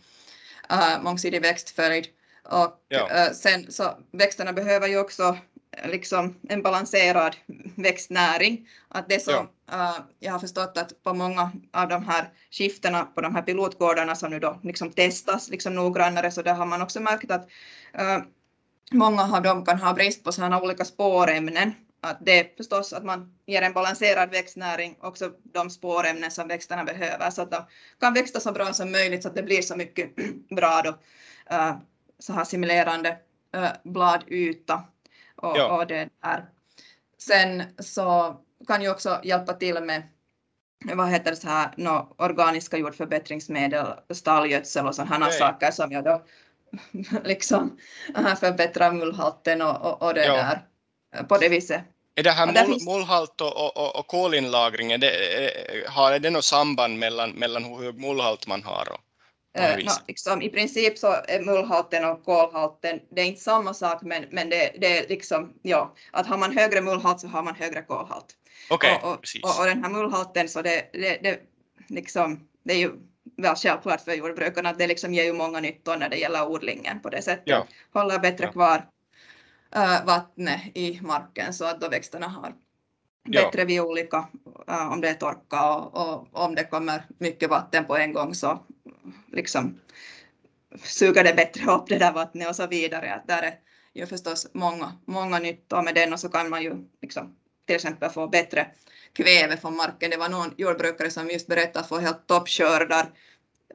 uh, 0.71 1.03
mångsidig 1.03 1.41
växtföljd. 1.41 2.07
Och 2.43 2.85
ja. 2.87 3.27
uh, 3.27 3.33
sen 3.33 3.71
så 3.71 3.97
växterna 4.11 4.53
behöver 4.53 4.87
ju 4.87 4.99
också 4.99 5.37
liksom 5.83 6.35
en 6.49 6.61
balanserad 6.61 7.35
växtnäring. 7.75 8.69
Att 8.87 9.09
det 9.09 9.19
som. 9.19 9.47
Uh, 9.73 9.97
jag 10.19 10.31
har 10.31 10.39
förstått 10.39 10.77
att 10.77 11.03
på 11.03 11.13
många 11.13 11.51
av 11.73 11.87
de 11.87 12.05
här 12.05 12.29
skiftena 12.51 13.05
på 13.05 13.21
de 13.21 13.35
här 13.35 13.41
pilotgårdarna 13.41 14.15
som 14.15 14.29
nu 14.29 14.39
då 14.39 14.59
liksom 14.63 14.91
testas 14.91 15.49
liksom 15.49 15.75
noggrannare 15.75 16.31
så 16.31 16.41
där 16.41 16.53
har 16.53 16.65
man 16.65 16.81
också 16.81 16.99
märkt 16.99 17.31
att 17.31 17.47
uh, 17.99 18.23
många 18.91 19.23
av 19.35 19.41
dem 19.41 19.65
kan 19.65 19.79
ha 19.79 19.93
brist 19.93 20.23
på 20.23 20.31
sådana 20.31 20.61
olika 20.61 20.85
spårämnen. 20.85 21.73
Att 22.01 22.17
det 22.21 22.39
är 22.39 22.57
förstås 22.57 22.93
att 22.93 23.05
man 23.05 23.35
ger 23.45 23.61
en 23.61 23.73
balanserad 23.73 24.29
växtnäring 24.29 24.97
också 25.01 25.31
de 25.43 25.69
spårämnen 25.69 26.31
som 26.31 26.47
växterna 26.47 26.83
behöver 26.83 27.29
så 27.29 27.41
att 27.41 27.51
de 27.51 27.65
kan 27.99 28.13
växa 28.13 28.39
så 28.39 28.51
bra 28.51 28.73
som 28.73 28.91
möjligt 28.91 29.23
så 29.23 29.29
att 29.29 29.35
det 29.35 29.43
blir 29.43 29.61
så 29.61 29.75
mycket 29.75 30.11
bra 30.55 30.81
då, 30.83 30.89
uh, 31.55 31.77
så 32.19 32.33
här 32.33 32.43
simulerande 32.43 33.17
bladyta 33.83 34.83
och, 35.35 35.57
ja. 35.57 35.77
och 35.77 35.87
det 35.87 36.09
där. 36.23 36.45
Sen 37.17 37.63
så 37.79 38.37
kan 38.65 38.81
ju 38.81 38.91
också 38.91 39.19
hjälpa 39.23 39.53
till 39.53 39.83
med 39.83 40.03
vad 40.93 41.09
heter 41.09 41.31
det 41.31 41.37
så 41.37 41.47
här, 41.47 41.73
no, 41.77 42.15
organiska 42.17 42.77
jordförbättringsmedel, 42.77 43.85
stallgödsel 44.09 44.87
och 44.87 44.95
sådana 44.95 45.25
okay. 45.25 45.39
saker 45.39 45.71
som 45.71 45.91
jag 45.91 46.03
då 46.03 46.23
liksom 47.23 47.77
förbättrar 48.39 48.91
mullhalten 48.91 49.61
och, 49.61 49.81
och, 49.81 50.01
och 50.01 50.13
det 50.13 50.25
ja. 50.25 50.33
där 50.33 50.61
på 51.23 51.37
det 51.37 51.49
viset. 51.49 51.81
Är 52.15 52.23
det 52.23 52.31
här 52.31 52.45
mull, 52.45 52.65
finns... 52.65 52.85
mullhalt 52.85 53.41
och, 53.41 53.77
och, 53.77 53.99
och 53.99 54.07
kolinlagring, 54.07 54.91
är 54.91 54.97
det, 54.97 55.11
har 55.87 56.19
det 56.19 56.29
något 56.29 56.45
samband 56.45 56.99
mellan, 56.99 57.31
mellan 57.31 57.63
hur 57.63 57.83
hög 57.83 57.99
mullhalt 57.99 58.47
man 58.47 58.63
har 58.63 58.91
och, 58.91 58.99
Uh, 59.59 59.85
no, 59.85 59.91
liksom, 60.07 60.41
I 60.41 60.49
princip 60.49 60.97
så 60.97 61.07
är 61.27 61.45
mullhalten 61.45 62.05
och 62.05 62.23
kolhalten, 62.23 62.99
det 63.11 63.21
är 63.21 63.25
inte 63.25 63.41
samma 63.41 63.73
sak 63.73 64.01
men, 64.01 64.25
men 64.31 64.49
det, 64.49 64.71
det 64.81 64.97
är 64.97 65.07
liksom, 65.07 65.53
ja, 65.61 65.95
att 66.11 66.27
har 66.27 66.37
man 66.37 66.57
högre 66.57 66.81
mullhalt 66.81 67.19
så 67.19 67.27
har 67.27 67.43
man 67.43 67.55
högre 67.55 67.81
kolhalt. 67.81 68.25
Okej, 68.69 68.99
och, 69.03 69.11
och, 69.11 69.19
och, 69.43 69.59
och 69.59 69.65
den 69.65 69.83
här 69.83 69.91
mullhalten 69.91 70.49
så 70.49 70.61
det, 70.61 70.89
det, 70.93 71.19
det, 71.23 71.39
liksom, 71.87 72.47
det 72.63 72.73
är 72.73 72.77
ju 72.77 72.91
väl 73.37 73.55
självklart 73.55 74.01
för 74.01 74.13
jordbrukarna 74.13 74.69
att 74.69 74.79
det 74.79 74.87
liksom 74.87 75.13
ger 75.13 75.23
ju 75.23 75.33
många 75.33 75.59
nyttor 75.59 75.97
när 75.97 76.09
det 76.09 76.17
gäller 76.17 76.47
odlingen 76.47 76.99
på 76.99 77.09
det 77.09 77.21
sättet. 77.21 77.43
Ja. 77.45 77.67
Håller 77.93 78.19
bättre 78.19 78.45
Ja. 78.45 78.51
kvar 78.51 78.89
äh, 79.75 80.05
vattnet 80.05 80.61
i 80.73 80.99
marken 81.01 81.53
så 81.53 81.65
att 81.65 81.81
då 81.81 81.89
växterna 81.89 82.27
har 82.27 82.53
Ja. 83.23 83.41
bättre 83.41 83.65
vid 83.65 83.81
olika, 83.81 84.27
äh, 84.67 84.91
om 84.91 85.01
det 85.01 85.09
är 85.09 85.13
torka 85.13 85.75
och, 85.75 85.95
och 85.95 86.27
om 86.31 86.55
det 86.55 86.63
kommer 86.63 87.05
mycket 87.17 87.49
vatten 87.49 87.85
på 87.85 87.97
en 87.97 88.13
gång 88.13 88.35
så 88.35 88.59
liksom 89.31 89.79
suger 90.83 91.23
det 91.23 91.33
bättre 91.33 91.71
upp 91.71 91.87
det 91.87 91.97
där 91.97 92.13
vattnet 92.13 92.49
och 92.49 92.55
så 92.55 92.67
vidare. 92.67 93.13
Att 93.13 93.27
där 93.27 93.43
är 93.43 93.59
ju 93.93 94.05
förstås 94.05 94.47
många, 94.53 94.93
många 95.05 95.39
nyttor 95.39 95.81
med 95.81 95.95
den 95.95 96.13
och 96.13 96.19
så 96.19 96.29
kan 96.29 96.49
man 96.49 96.63
ju 96.63 96.73
liksom 97.01 97.35
till 97.65 97.75
exempel 97.75 98.09
få 98.09 98.27
bättre 98.27 98.67
kväve 99.13 99.57
från 99.57 99.75
marken. 99.75 100.11
Det 100.11 100.17
var 100.17 100.29
någon 100.29 100.53
jordbrukare 100.57 101.09
som 101.11 101.29
just 101.29 101.47
berättade 101.47 101.87
få 101.87 101.97
helt 101.97 102.27
toppskördar 102.27 103.09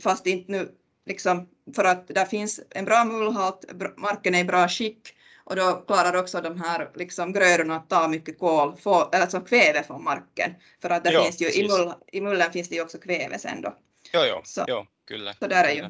fast 0.02 0.26
inte 0.26 0.52
nu 0.52 0.74
liksom 1.06 1.48
för 1.76 1.84
att 1.84 2.08
där 2.08 2.24
finns 2.24 2.60
en 2.70 2.84
bra 2.84 3.04
mullhalt, 3.04 3.64
marken 3.96 4.34
är 4.34 4.40
i 4.40 4.44
bra 4.44 4.68
skick 4.68 5.16
och 5.44 5.56
då 5.56 5.84
klarar 5.86 6.16
också 6.16 6.40
de 6.40 6.60
här 6.60 6.90
liksom 6.94 7.32
grödorna 7.32 7.76
att 7.76 7.88
ta 7.90 8.08
mycket 8.08 8.38
kol, 8.38 8.76
få, 8.76 9.08
eller 9.12 9.20
alltså 9.22 9.40
kväve 9.40 9.82
från 9.82 10.04
marken. 10.04 10.54
För 10.82 10.90
att 10.90 11.04
det 11.04 11.12
Ja, 11.12 11.22
finns 11.24 11.40
ju, 11.42 11.52
i, 11.52 11.68
mull, 11.68 11.92
i 12.12 12.20
mullen 12.20 12.52
finns 12.52 12.68
det 12.68 12.74
ju 12.74 12.82
också 12.82 12.98
kväve 12.98 13.38
sen 13.38 13.62
då. 13.62 13.76
Jo, 14.12 14.20
jo, 14.28 14.40
Så- 14.44 14.64
jo, 14.68 14.86
kyllä. 15.06 15.34
Så 15.34 15.46
där 15.46 15.64
är 15.64 15.74
ju 15.74 15.84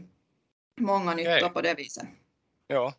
många 0.81 1.15
nyttor 1.15 1.49
på 1.49 1.61
det 1.61 1.75
viset. 1.75 2.05
Ja. 2.67 2.95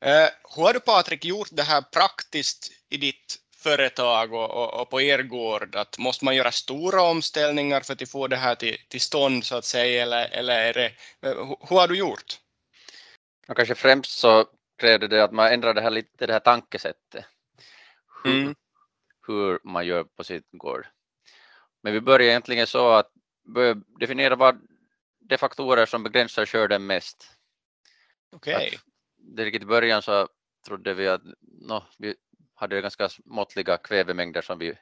Eh, 0.00 0.28
hur 0.56 0.62
har 0.64 0.72
du 0.72 0.80
Patrik 0.80 1.24
gjort 1.24 1.48
det 1.52 1.62
här 1.62 1.82
praktiskt 1.82 2.72
i 2.88 2.96
ditt 2.96 3.36
företag 3.58 4.32
och, 4.32 4.50
och, 4.50 4.80
och 4.80 4.90
på 4.90 5.00
er 5.00 5.22
gård? 5.22 5.76
Att 5.76 5.98
måste 5.98 6.24
man 6.24 6.36
göra 6.36 6.52
stora 6.52 7.02
omställningar 7.02 7.80
för 7.80 7.92
att 7.92 8.10
få 8.10 8.26
det 8.26 8.36
här 8.36 8.54
till, 8.54 8.76
till 8.88 9.00
stånd 9.00 9.44
så 9.44 9.56
att 9.56 9.64
säga 9.64 10.02
eller, 10.02 10.28
eller 10.28 10.58
är 10.58 10.72
det, 10.72 10.92
hur, 11.20 11.76
har 11.76 11.88
du 11.88 11.96
gjort? 11.98 12.40
Och 13.48 13.56
kanske 13.56 13.74
främst 13.74 14.18
så 14.18 14.46
krävde 14.78 15.08
det 15.08 15.24
att 15.24 15.32
man 15.32 15.52
ändrar 15.52 15.74
det 15.74 15.80
här 15.80 15.90
lite 15.90 16.26
det 16.26 16.32
här 16.32 16.40
tankesättet. 16.40 17.24
Hur, 18.24 18.42
Mm. 18.42 18.54
hur 19.26 19.58
man 19.64 19.86
gör 19.86 20.04
på 20.04 20.24
sin 20.24 20.42
gård. 20.52 20.86
Men 21.82 21.92
vi 21.92 22.00
börjar 22.00 22.28
egentligen 22.28 22.66
så 22.66 22.90
att 22.90 23.12
definiera 24.00 24.36
vad 24.36 24.60
de 25.20 25.38
faktorer 25.38 25.86
som 25.86 26.02
begränsar 26.02 26.46
skörden 26.46 26.86
mest. 26.86 27.30
Okej. 28.32 28.78
Det 29.16 29.44
riktigt 29.44 29.62
i 29.62 29.66
början 29.66 30.02
så 30.02 30.28
trodde 30.66 30.94
vi 30.94 31.08
att 31.08 31.22
nå, 31.40 31.86
vi 31.98 32.14
hade 32.58 32.80
ganska 32.80 33.08
måttliga 33.24 33.76
kvävemängder 33.76 34.42
som 34.42 34.58
vi 34.58 34.78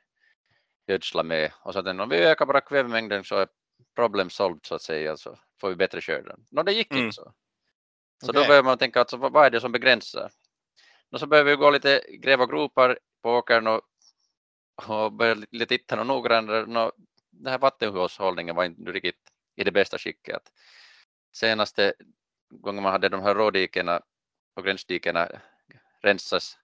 gödslade 0.87 1.29
med 1.29 1.53
och 1.61 1.73
så 1.73 1.79
att 1.79 1.87
om 1.87 2.09
vi 2.09 2.17
ökar 2.17 2.47
bara 2.47 2.61
kvävemängden 2.61 3.25
så 3.25 3.37
är 3.37 3.49
problem 3.95 4.31
solved 4.31 4.67
så 4.67 4.75
att 4.75 4.83
säga 4.83 5.17
så 5.17 5.39
får 5.61 5.69
vi 5.69 5.77
bättre 5.77 6.01
skörden. 6.01 6.47
Nå 6.51 6.63
det 6.63 6.73
gick 6.73 6.91
Mm. 6.93 7.05
inte 7.05 7.15
så. 7.15 7.33
Så 8.25 8.33
då 8.33 8.41
Okej. 8.41 8.49
börjar 8.49 8.63
man 8.63 8.79
tänka 8.79 9.01
alltså, 9.01 9.17
vad 9.17 9.47
är 9.47 9.51
det 9.51 9.61
som 9.61 9.73
begränsar? 9.73 10.31
Och 11.11 11.21
så 11.21 11.27
börjar 11.27 11.45
vi 11.45 11.57
gå 11.57 11.71
lite, 11.71 12.05
gräva 12.09 12.47
gropar 12.47 12.99
på 13.23 13.31
åkern 13.31 13.67
och, 13.67 13.81
och 14.89 15.13
börja 15.13 15.35
lite 15.51 15.67
titta 15.79 16.01
och 16.01 16.07
noggrannare. 16.07 16.67
Nå, 16.67 16.93
Den 17.31 17.53
här 17.53 17.59
vattenhushållningen 17.59 18.57
var 18.57 18.65
inte 18.65 18.93
riktigt 18.93 19.21
i 19.57 19.65
det 19.65 19.73
bästa 19.73 19.99
skicket. 19.99 20.43
Senaste 21.37 21.95
gången 22.51 22.83
man 22.83 22.93
hade 22.93 23.09
de 23.09 23.23
här 23.23 23.35
rådikena 23.35 24.01
och 24.55 24.65
gränsdikena 24.65 25.29
rensas 26.03 26.59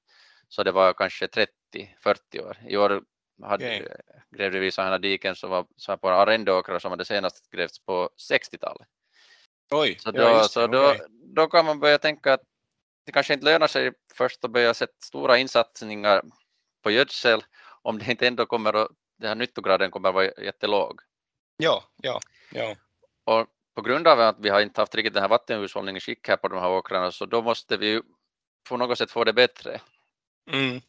så 0.52 0.62
det 0.62 0.72
var 0.72 0.92
kanske 0.92 1.26
30-40 1.26 2.40
år. 2.40 2.56
I 2.68 2.76
år 2.76 3.02
hade, 3.42 3.66
Okej. 3.66 3.96
grävde 4.30 4.58
vi 4.58 4.70
sådana 4.70 4.98
diken 4.98 5.36
som 5.36 5.50
var 5.50 5.66
så 5.76 5.92
här 5.92 5.96
på 5.96 6.08
arrendeåkrar 6.08 6.78
som 6.78 6.90
hade 6.90 7.04
senast 7.04 7.50
grävts 7.50 7.78
på 7.78 8.10
60-talet. 8.30 8.88
Oj, 9.70 9.98
Så, 10.00 10.12
ja, 10.14 10.32
då, 10.32 10.38
det, 10.38 10.48
så 10.48 10.66
då, 10.66 10.90
okej. 10.90 11.06
då 11.08 11.46
kan 11.46 11.64
man 11.64 11.80
börja 11.80 11.98
tänka 11.98 12.32
att 12.32 12.40
det 13.06 13.12
kanske 13.12 13.34
inte 13.34 13.44
lönar 13.44 13.66
sig 13.66 13.92
först 14.14 14.44
att 14.44 14.50
börja 14.50 14.74
sätta 14.74 14.92
stora 15.04 15.38
insatsningar 15.38 16.22
på 16.82 16.90
gödsel 16.90 17.44
om 17.82 17.98
det 17.98 18.10
inte 18.10 18.26
ändå 18.26 18.46
kommer 18.46 18.72
att, 18.72 18.88
den 19.18 19.28
här 19.28 19.34
nyttograden 19.34 19.90
kommer 19.90 20.08
att 20.08 20.14
vara 20.14 20.30
jättelåg. 20.44 21.00
Ja, 21.56 21.84
ja, 21.96 22.20
ja. 22.50 22.76
Och 23.24 23.46
på 23.74 23.82
grund 23.82 24.08
av 24.08 24.20
att 24.20 24.36
vi 24.38 24.48
har 24.48 24.60
inte 24.60 24.80
haft 24.80 24.94
riktigt 24.94 25.14
den 25.14 25.22
här 25.22 25.28
vattenhushållningen 25.28 25.96
i 25.96 26.00
skick 26.00 26.28
här 26.28 26.36
på 26.36 26.48
de 26.48 26.60
här 26.60 26.70
åkrarna 26.70 27.10
så 27.10 27.26
då 27.26 27.42
måste 27.42 27.76
vi 27.76 28.02
på 28.68 28.76
något 28.76 28.98
sätt 28.98 29.10
få 29.10 29.24
det 29.24 29.32
bättre. 29.32 29.80
Mm. 30.46 30.80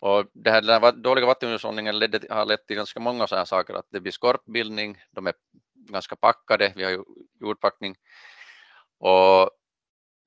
Och 0.00 0.26
det 0.32 0.50
här, 0.50 0.62
den 0.62 0.82
här 0.82 0.92
dåliga 0.92 1.26
vattenhushållningen 1.26 1.98
ledde, 1.98 2.34
har 2.34 2.44
lett 2.44 2.66
till 2.66 2.76
ganska 2.76 3.00
många 3.00 3.26
sådana 3.26 3.46
saker, 3.46 3.74
att 3.74 3.86
det 3.90 4.00
blir 4.00 4.12
skorpbildning, 4.12 5.02
de 5.10 5.26
är 5.26 5.34
ganska 5.74 6.16
packade, 6.16 6.72
vi 6.76 6.84
har 6.84 6.90
ju 6.90 7.04
jordpackning. 7.40 7.96
Och 8.98 9.50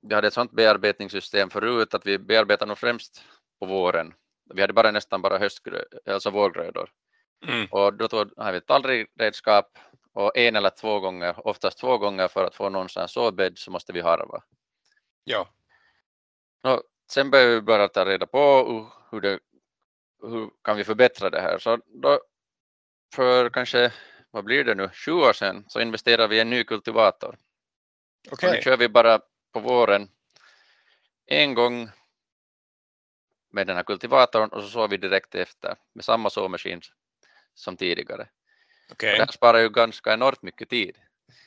vi 0.01 0.15
hade 0.15 0.27
ett 0.27 0.33
sådant 0.33 0.51
bearbetningssystem 0.51 1.49
förut 1.49 1.93
att 1.93 2.05
vi 2.05 2.17
bearbetar 2.17 2.65
nog 2.65 2.77
främst 2.77 3.23
på 3.59 3.65
våren. 3.65 4.13
Vi 4.53 4.61
hade 4.61 4.73
bara 4.73 4.91
nästan 4.91 5.21
bara 5.21 5.37
höstgrö, 5.37 5.83
alltså 6.05 6.29
vårgrödor. 6.29 6.89
Mm. 7.47 7.67
Och 7.71 7.93
då 7.93 8.07
tog, 8.07 8.31
har 8.37 8.51
vi 8.51 8.57
ett 8.57 8.67
tallredskap 8.67 9.77
och 10.13 10.37
en 10.37 10.55
eller 10.55 10.69
två 10.69 10.99
gånger, 10.99 11.47
oftast 11.47 11.79
två 11.79 11.97
gånger 11.97 12.27
för 12.27 12.45
att 12.45 12.55
få 12.55 12.69
någon 12.69 12.89
sån 12.89 13.01
här 13.01 13.07
såbädd 13.07 13.57
så 13.57 13.71
måste 13.71 13.93
vi 13.93 14.01
harva. 14.01 14.43
Ja. 15.23 15.49
Nå, 16.63 16.81
sen 17.11 17.31
började 17.31 17.55
vi 17.55 17.61
bara 17.61 17.87
ta 17.87 18.05
reda 18.05 18.25
på 18.25 18.63
hur- 19.11 19.21
det, 19.21 19.39
hur 20.21 20.49
kan 20.63 20.77
vi 20.77 20.83
förbättra 20.83 21.29
det 21.29 21.41
här. 21.41 21.59
Så 21.59 21.77
då, 21.85 22.21
för 23.15 23.49
kanske, 23.49 23.93
vad 24.31 24.43
blir 24.43 24.63
det 24.63 24.75
nu, 24.75 24.89
sju 24.89 25.11
år 25.11 25.33
sedan 25.33 25.65
så 25.67 25.79
investerade 25.79 26.27
vi 26.27 26.37
i 26.37 26.39
en 26.39 26.49
ny 26.49 26.63
kultivator. 26.63 27.37
Okej. 28.31 28.51
nu 28.51 28.61
kör 28.61 28.77
vi 28.77 28.89
bara 28.89 29.19
på 29.53 29.59
våren 29.59 30.09
en 31.25 31.53
gång 31.53 31.89
med 33.51 33.67
den 33.67 33.75
här 33.75 33.83
kultivatorn 33.83 34.49
och 34.49 34.63
så 34.63 34.69
sår 34.69 34.87
vi 34.87 34.97
direkt 34.97 35.35
efter 35.35 35.75
med 35.93 36.05
samma 36.05 36.29
såmaskin 36.29 36.81
som 37.53 37.77
tidigare. 37.77 38.27
Okej. 38.91 39.11
Det 39.11 39.17
här 39.17 39.31
sparar 39.31 39.59
ju 39.59 39.69
ganska 39.69 40.13
enormt 40.13 40.41
mycket 40.41 40.69
tid. 40.69 40.97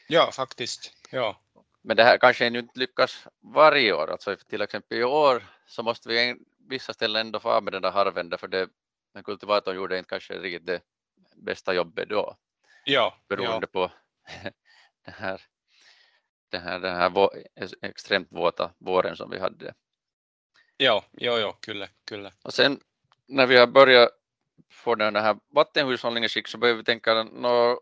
Ja, 0.09 0.31
faktiskt. 0.33 0.93
Ja. 1.11 1.42
Men 1.83 1.97
det 1.97 2.03
här 2.05 2.19
kanske 2.19 2.49
ju 2.49 2.59
inte 2.59 2.79
lyckas 2.79 3.27
varje 3.41 3.93
år. 3.93 4.11
Alltså 4.11 4.37
till 4.37 4.63
exempel 4.63 4.99
i 4.99 5.05
år 5.05 5.43
så 5.67 5.83
måste 5.83 6.09
vi 6.09 6.37
vissa 6.69 6.93
ställen 6.93 7.27
ändå 7.27 7.41
få 7.41 7.51
av 7.51 7.63
med 7.65 7.73
den 7.73 7.83
där 7.83 7.91
harven 7.91 8.29
därför 8.29 8.49
det, 8.49 8.69
den 9.15 9.23
kultivatorn 9.23 9.77
gjorde 9.77 9.99
inte 9.99 10.09
kanske 10.09 10.39
riktigt 10.39 10.67
det 10.67 10.83
bästa 11.37 11.75
jobbet 11.75 12.09
då 12.09 12.37
Ja. 12.85 13.17
beroende 13.29 13.67
på 13.67 13.91
den 15.05 15.15
här, 15.15 15.41
den 16.51 16.63
här, 16.63 16.79
den 16.81 16.97
här 16.97 17.11
vå, 17.11 17.31
extremt 17.83 18.29
våta 18.31 18.73
våren 18.79 19.17
som 19.17 19.31
vi 19.31 19.39
hade. 19.39 19.75
Ja, 20.77 21.05
ja, 21.11 21.39
ja, 21.39 21.53
kyllä, 21.53 21.89
kyllä. 22.07 22.33
Och 22.43 22.55
sen 22.55 22.81
när 23.27 23.47
vi 23.47 23.57
har 23.57 23.67
börjat 23.67 24.11
få 24.71 24.95
den 24.95 25.17
här 25.17 25.37
vattenhushållningen 25.55 26.27
i 26.27 26.29
skick 26.29 26.49
så 26.49 26.59
börjar 26.59 26.75
vi 26.75 26.85
tänka, 26.85 27.23
nå, 27.25 27.81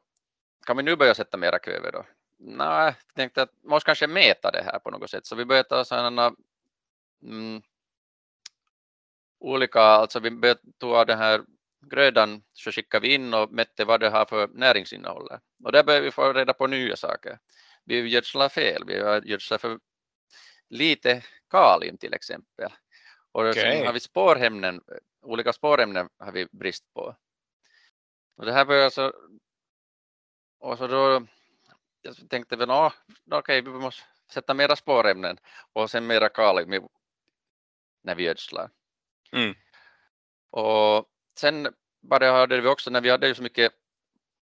kan 0.67 0.77
vi 0.77 0.83
nu 0.83 0.97
börja 0.97 1.15
sätta 1.15 1.37
mera 1.37 1.59
kväve 1.59 1.91
då? 1.91 2.07
Nej, 2.43 2.95
jag 3.07 3.15
tänkte 3.15 3.43
att 3.43 3.53
man 3.63 3.71
måste 3.71 3.87
kanske 3.87 4.07
mäta 4.07 4.51
det 4.51 4.63
här 4.63 4.79
på 4.79 4.91
något 4.91 5.11
sätt. 5.11 5.27
Så 5.27 5.37
vi 5.37 5.45
började 5.45 5.69
ta 5.69 5.85
sådana 5.85 6.35
mm, 7.23 7.63
olika, 9.41 9.81
alltså 9.81 10.21
vi 10.21 10.31
började 10.31 10.61
ta 10.79 11.05
den 11.05 11.19
här 11.19 11.43
grödan 11.87 12.43
så 12.53 12.73
skickade 12.73 13.09
vi 13.09 13.15
in 13.15 13.35
och 13.35 13.53
mätte 13.53 13.85
vad 13.85 14.01
det 14.01 14.09
har 14.09 14.25
för 14.25 14.49
näringsinnehåll. 14.49 15.29
Och 15.65 15.73
där 15.73 15.85
började 15.85 16.05
vi 16.05 16.11
få 16.11 16.33
reda 16.33 16.53
på 16.53 16.67
nya 16.67 16.97
saker. 16.97 17.39
Vi 17.85 18.09
gödslar 18.09 18.49
fel, 18.49 18.85
vi 18.87 19.01
har 19.01 19.23
gödslat 19.23 19.61
för 19.61 19.79
lite 20.69 21.25
kalium 21.51 21.99
till 21.99 22.15
exempel. 22.15 22.73
Och 23.33 23.49
Okej. 23.49 23.55
sen 23.55 23.87
har 23.87 23.93
vi 23.93 24.01
spårämnen, 24.01 24.81
olika 25.23 25.53
spårämnen 25.53 26.09
har 26.19 26.33
vi 26.33 26.47
brist 26.53 26.95
på. 26.95 27.17
Och 28.37 28.47
det 28.47 28.53
här 28.53 28.65
börjar 28.65 28.91
så, 28.91 29.13
och 30.59 30.79
så 30.79 30.87
då 30.87 31.27
jag 32.03 32.31
tänkte 32.31 32.57
väl, 32.57 32.71
okej, 33.31 33.63
vi 33.63 33.71
måste 33.71 34.03
sätta 34.33 34.55
mera 34.55 34.77
spårämnen 34.77 35.37
och 35.73 35.91
sen 35.91 36.07
mera 36.07 36.29
kalium 36.29 36.89
när 38.03 38.15
vi 38.15 38.23
gödslar. 38.23 38.71
Mm. 39.33 39.55
Och 40.51 41.07
sen 41.39 41.69
bara 42.03 42.33
hade 42.33 42.61
vi 42.61 42.69
också, 42.69 42.91
när 42.91 43.01
vi 43.01 43.11
hade 43.11 43.29
ju 43.29 43.35
så 43.35 43.43
mycket 43.43 43.73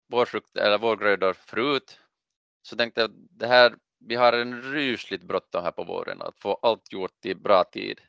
vårfrukt 0.09 0.57
eller 0.57 0.77
vårgrödor 0.77 1.33
förut, 1.33 1.99
så 2.61 2.75
tänkte 2.75 3.01
jag 3.01 3.11
det 3.13 3.47
här, 3.47 3.75
vi 3.99 4.15
har 4.15 4.33
en 4.33 4.61
rysligt 4.61 5.23
bråttom 5.23 5.63
här 5.63 5.71
på 5.71 5.83
våren 5.83 6.21
att 6.21 6.39
få 6.39 6.59
allt 6.61 6.93
gjort 6.93 7.25
i 7.25 7.35
bra 7.35 7.63
tid. 7.63 8.01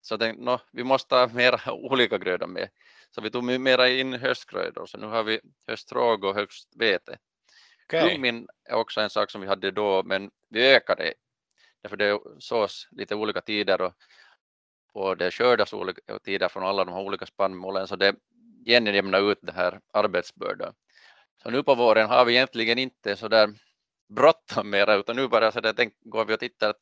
Så 0.00 0.12
jag 0.12 0.20
tänkte, 0.20 0.44
nå, 0.44 0.60
vi 0.72 0.84
måste 0.84 1.14
ha 1.14 1.28
mera 1.28 1.72
olika 1.72 2.18
grödor 2.18 2.46
med. 2.46 2.68
Så 3.10 3.20
vi 3.20 3.30
tog 3.30 3.44
mera 3.44 3.88
in 3.88 4.12
höstgrödor, 4.12 4.86
så 4.86 4.98
nu 4.98 5.06
har 5.06 5.22
vi 5.22 5.40
höstråg 5.66 6.24
och 6.24 6.34
höstvete. 6.34 7.18
Okay. 7.88 8.14
Kummin 8.14 8.48
är 8.64 8.74
också 8.74 9.00
en 9.00 9.10
sak 9.10 9.30
som 9.30 9.40
vi 9.40 9.46
hade 9.46 9.70
då, 9.70 10.02
men 10.02 10.30
vi 10.48 10.74
ökade 10.74 11.14
därför 11.82 11.96
det 11.96 12.20
sås 12.38 12.88
lite 12.90 13.14
olika 13.14 13.40
tider 13.40 13.80
och, 13.80 13.92
och 14.92 15.16
det 15.16 15.30
skördas 15.30 15.72
olika 15.72 16.18
tider 16.18 16.48
från 16.48 16.62
alla 16.62 16.84
de 16.84 16.94
här 16.94 17.00
olika 17.00 17.26
spannmålen, 17.26 17.88
så 17.88 17.96
det 17.96 18.14
jämnar 18.66 19.32
ut 19.32 19.38
det 19.42 19.52
här 19.52 19.80
arbetsbördan. 19.92 20.74
Så 21.42 21.50
nu 21.50 21.62
på 21.62 21.74
våren 21.74 22.08
har 22.08 22.24
vi 22.24 22.32
egentligen 22.32 22.78
inte 22.78 23.16
så 23.16 23.28
där 23.28 23.54
bråttom 24.08 24.70
mera, 24.70 24.94
utan 24.94 25.16
nu 25.16 25.28
bara 25.28 25.52
så 25.52 25.60
där 25.60 25.72
tänk, 25.72 25.94
går 26.00 26.24
vi 26.24 26.34
och 26.34 26.40
tittar 26.40 26.70
att 26.70 26.80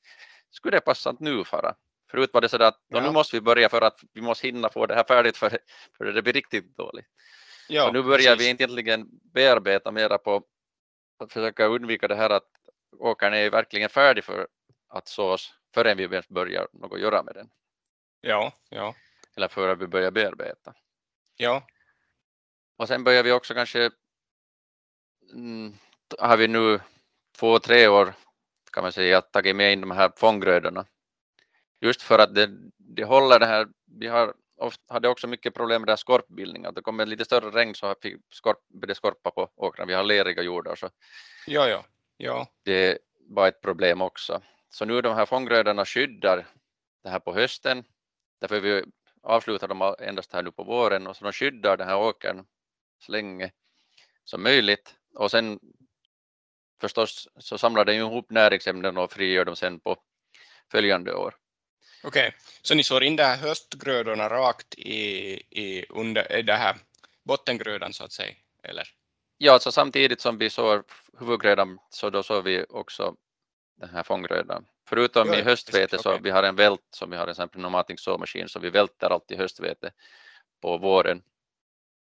skulle 0.50 0.76
det 0.76 0.80
passa 0.80 1.10
att 1.10 1.20
nu 1.20 1.44
fara? 1.44 1.74
Förut 2.10 2.30
var 2.32 2.40
det 2.40 2.48
så 2.48 2.58
där 2.58 2.68
att 2.68 2.80
ja. 2.88 3.00
nu 3.00 3.10
måste 3.10 3.36
vi 3.36 3.40
börja 3.40 3.68
för 3.68 3.82
att 3.82 4.00
vi 4.12 4.20
måste 4.20 4.46
hinna 4.46 4.68
få 4.68 4.86
det 4.86 4.94
här 4.94 5.04
färdigt 5.04 5.36
för, 5.36 5.58
för 5.98 6.04
det 6.04 6.22
blir 6.22 6.32
riktigt 6.32 6.76
dåligt. 6.76 7.06
Ja, 7.68 7.86
så 7.86 7.92
nu 7.92 8.02
börjar 8.02 8.36
precis. 8.36 8.40
vi 8.40 8.64
egentligen 8.64 9.06
bearbeta 9.34 9.92
mera 9.92 10.18
på 10.18 10.42
att 11.18 11.32
försöka 11.32 11.66
undvika 11.66 12.08
det 12.08 12.14
här 12.14 12.30
att 12.30 12.48
åkern 12.98 13.34
är 13.34 13.50
verkligen 13.50 13.88
färdig 13.88 14.24
för 14.24 14.48
att 14.88 15.08
sås 15.08 15.54
förrän 15.74 15.96
vi 15.96 16.02
ens 16.02 16.28
börjar 16.28 16.68
något 16.72 17.00
göra 17.00 17.22
med 17.22 17.34
den. 17.34 17.50
Ja, 18.20 18.52
ja. 18.68 18.94
Eller 19.36 19.48
före 19.48 19.74
vi 19.74 19.86
börjar 19.86 20.10
bearbeta. 20.10 20.74
Ja. 21.36 21.66
Och 22.76 22.88
sen 22.88 23.04
börjar 23.04 23.22
vi 23.22 23.32
också 23.32 23.54
kanske, 23.54 23.90
mm, 25.32 25.74
har 26.18 26.36
vi 26.36 26.48
nu 26.48 26.80
två, 27.38 27.58
tre 27.58 27.88
år 27.88 28.14
kan 28.72 28.82
man 28.82 28.92
säga, 28.92 29.22
tagit 29.22 29.56
med 29.56 29.72
in 29.72 29.80
de 29.80 29.90
här 29.90 30.12
fånggrödorna. 30.16 30.86
Just 31.80 32.02
för 32.02 32.18
att 32.18 32.34
det, 32.34 32.50
det 32.76 33.04
håller 33.04 33.38
det 33.38 33.46
här, 33.46 33.68
vi 33.86 34.06
har 34.06 34.34
hade 34.88 35.08
också 35.08 35.26
mycket 35.26 35.54
problem 35.54 35.82
med 35.82 35.98
skorpbildning, 35.98 36.64
att 36.64 36.74
det 36.74 36.82
kommer 36.82 37.06
lite 37.06 37.24
större 37.24 37.50
regn 37.50 37.74
så 37.74 37.94
fick 38.02 38.16
skorp, 38.30 38.58
det 38.68 38.94
skorpa 38.94 39.30
på 39.30 39.50
åkrarna, 39.56 39.86
vi 39.86 39.94
har 39.94 40.04
leriga 40.04 40.42
jordar 40.42 40.74
så 40.74 40.90
ja, 41.46 41.68
ja, 41.68 41.84
ja. 42.16 42.46
det 42.62 42.98
var 43.28 43.48
ett 43.48 43.60
problem 43.60 44.02
också. 44.02 44.42
Så 44.70 44.84
nu 44.84 45.00
de 45.02 45.14
här 45.16 45.26
fånggrödorna 45.26 45.84
skyddar 45.84 46.46
det 47.02 47.08
här 47.08 47.18
på 47.18 47.34
hösten, 47.34 47.84
därför 48.40 48.60
vi 48.60 48.84
avslutar 49.22 49.68
dem 49.68 49.94
endast 49.98 50.32
här 50.32 50.42
nu 50.42 50.52
på 50.52 50.64
våren 50.64 51.06
och 51.06 51.16
så 51.16 51.24
de 51.24 51.32
skyddar 51.32 51.76
den 51.76 51.88
här 51.88 51.98
åkern 51.98 52.46
så 52.98 53.12
länge 53.12 53.50
som 54.24 54.42
möjligt 54.42 54.96
och 55.14 55.30
sen 55.30 55.60
förstås 56.80 57.28
så 57.38 57.58
samlar 57.58 57.84
den 57.84 57.96
ihop 57.96 58.30
näringsämnen 58.30 58.98
och 58.98 59.12
frigör 59.12 59.44
dem 59.44 59.56
sen 59.56 59.80
på 59.80 59.96
följande 60.70 61.14
år. 61.14 61.34
Okej, 62.06 62.28
okay. 62.28 62.40
så 62.62 62.74
ni 62.74 62.82
sår 62.82 63.02
in 63.02 63.16
de 63.16 63.22
här 63.22 63.36
höstgrödorna 63.36 64.28
rakt 64.28 64.74
i, 64.74 64.98
i, 65.50 65.86
under 65.88 66.42
det 66.42 66.52
här 66.52 66.76
bottengrödan 67.24 67.92
så 67.92 68.04
att 68.04 68.12
säga, 68.12 68.34
eller? 68.62 68.88
Ja, 69.38 69.52
alltså 69.52 69.72
samtidigt 69.72 70.20
som 70.20 70.38
vi 70.38 70.50
sår 70.50 70.84
huvudgrödan 71.18 71.78
så 71.90 72.10
då 72.10 72.22
sår 72.22 72.42
vi 72.42 72.64
också 72.68 73.16
den 73.76 73.90
här 73.90 74.02
fånggrödan. 74.02 74.66
Förutom 74.88 75.28
jo, 75.28 75.34
i 75.34 75.42
höstvete 75.42 75.98
så 75.98 76.10
okay. 76.10 76.22
vi 76.22 76.30
har 76.30 76.42
en 76.42 76.56
vält 76.56 76.86
som 76.90 77.10
vi 77.10 77.16
har 77.16 77.26
en 77.26 77.34
sån 77.34 77.48
pneumatic 77.48 78.00
såmaskin 78.00 78.48
så 78.48 78.58
vi 78.58 78.70
välter 78.70 79.10
alltid 79.10 79.38
höstvete 79.38 79.92
på 80.62 80.78
våren 80.78 81.22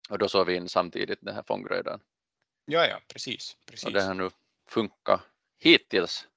och 0.10 0.18
då 0.18 0.28
sår 0.28 0.46
vi 0.46 0.56
in 0.56 0.70
samtidigt 0.70 1.20
den 1.22 1.36
här 1.36 1.44
fånggrödan. 1.48 2.00
Ja, 2.66 2.88
ja, 2.88 3.00
precis. 3.08 3.58
precis. 3.66 3.86
Och 3.86 3.92
det 3.92 4.02
har 4.02 4.14
nu 4.14 4.30
funkat 4.70 5.22
hittills 5.60 6.28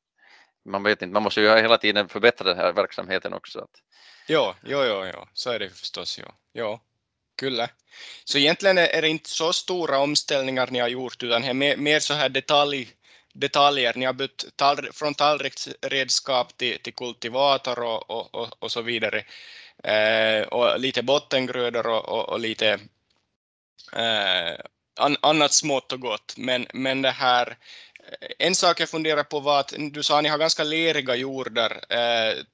man 0.65 0.83
vet 0.83 1.03
inte, 1.03 1.13
man 1.13 1.23
måste 1.23 1.41
ju 1.41 1.49
hela 1.49 1.79
tiden 1.79 2.09
förbättra 2.09 2.49
den 2.49 2.57
här 2.57 2.73
verksamheten 2.73 3.33
också. 3.33 3.59
Att... 3.59 3.71
Ja, 4.27 4.55
ja, 4.63 4.85
ja, 4.85 5.07
ja, 5.07 5.29
så 5.33 5.51
är 5.51 5.59
det 5.59 5.71
förstås. 5.71 6.19
Ja. 6.19 6.35
ja, 6.53 6.81
kyllä. 7.41 7.69
Så 8.25 8.39
egentligen 8.39 8.79
är 8.79 9.03
det 9.03 9.09
inte 9.09 9.31
så 9.31 9.53
stora 9.53 9.99
omställningar 9.99 10.69
ni 10.71 10.79
har 10.79 10.89
gjort, 10.89 11.23
utan 11.23 11.43
det 11.43 11.49
är 11.49 11.55
mer, 11.55 11.77
mer 11.77 12.01
så 12.01 12.15
här 12.15 12.29
detalj, 12.29 12.89
detaljer. 13.35 13.95
Ni 13.97 14.05
har 14.05 14.13
bytt 14.13 14.57
tall, 14.57 14.89
från 14.93 15.15
tallriksredskap 15.15 16.57
till, 16.57 16.79
till 16.83 16.95
kultivator 16.95 17.79
och, 17.83 18.11
och, 18.11 18.35
och, 18.35 18.63
och 18.63 18.73
så 18.73 18.83
vidare. 18.83 19.25
Eh, 19.85 20.43
och 20.43 20.81
lite 20.81 21.03
bottengrödor 21.03 21.87
och, 21.87 22.09
och, 22.09 22.29
och 22.29 22.41
lite 22.41 22.79
eh, 23.93 24.55
an, 25.01 25.17
annat 25.23 25.53
smått 25.53 25.93
och 25.93 26.01
gott. 26.01 26.35
Men, 26.37 26.67
men 26.73 27.03
det 27.03 27.11
här 27.11 27.57
en 28.39 28.55
sak 28.55 28.81
jag 28.81 28.89
funderar 28.89 29.23
på 29.23 29.41
var 29.41 29.61
att 29.61 29.75
du 29.93 30.03
sa 30.03 30.17
att 30.17 30.23
ni 30.23 30.29
har 30.29 30.39
ganska 30.39 30.65
leriga 30.65 31.15
jordar. 31.15 31.85
Eh, 31.89 32.45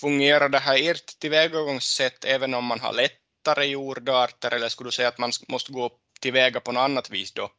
fungerar 0.00 0.48
det 0.48 0.58
här 0.58 0.90
ert 0.90 1.18
tillvägagångssätt 1.18 2.24
även 2.24 2.54
om 2.54 2.64
man 2.64 2.80
har 2.80 2.92
lättare 2.92 3.64
jordarter 3.64 4.54
eller 4.54 4.68
skulle 4.68 4.88
du 4.88 4.92
säga 4.92 5.08
att 5.08 5.18
man 5.18 5.30
måste 5.48 5.72
gå 5.72 5.90
tillväga 6.20 6.60
på 6.60 6.72
något 6.72 6.80
annat 6.80 7.10
vis 7.10 7.32
då? 7.32 7.50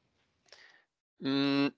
Mm, 1.24 1.72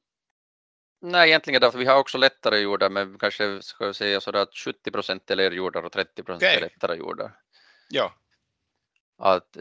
nej, 1.01 1.29
egentligen 1.29 1.61
därför 1.61 1.79
vi 1.79 1.85
har 1.85 1.97
också 1.97 2.17
lättare 2.17 2.59
jordar, 2.59 2.89
men 2.89 3.17
kanske 3.17 3.61
ska 3.61 3.85
jag 3.85 3.95
säga 3.95 4.21
sådär 4.21 4.39
att 4.39 4.55
70 4.55 4.91
procent 4.91 5.31
är 5.31 5.35
lerjordar 5.35 5.83
och 5.83 5.91
30 5.91 6.23
procent 6.23 6.43
okay. 6.43 6.55
är 6.55 6.61
lättare 6.61 6.95
jordar. 6.95 7.31
Ja. 7.89 8.13
Att 9.17 9.57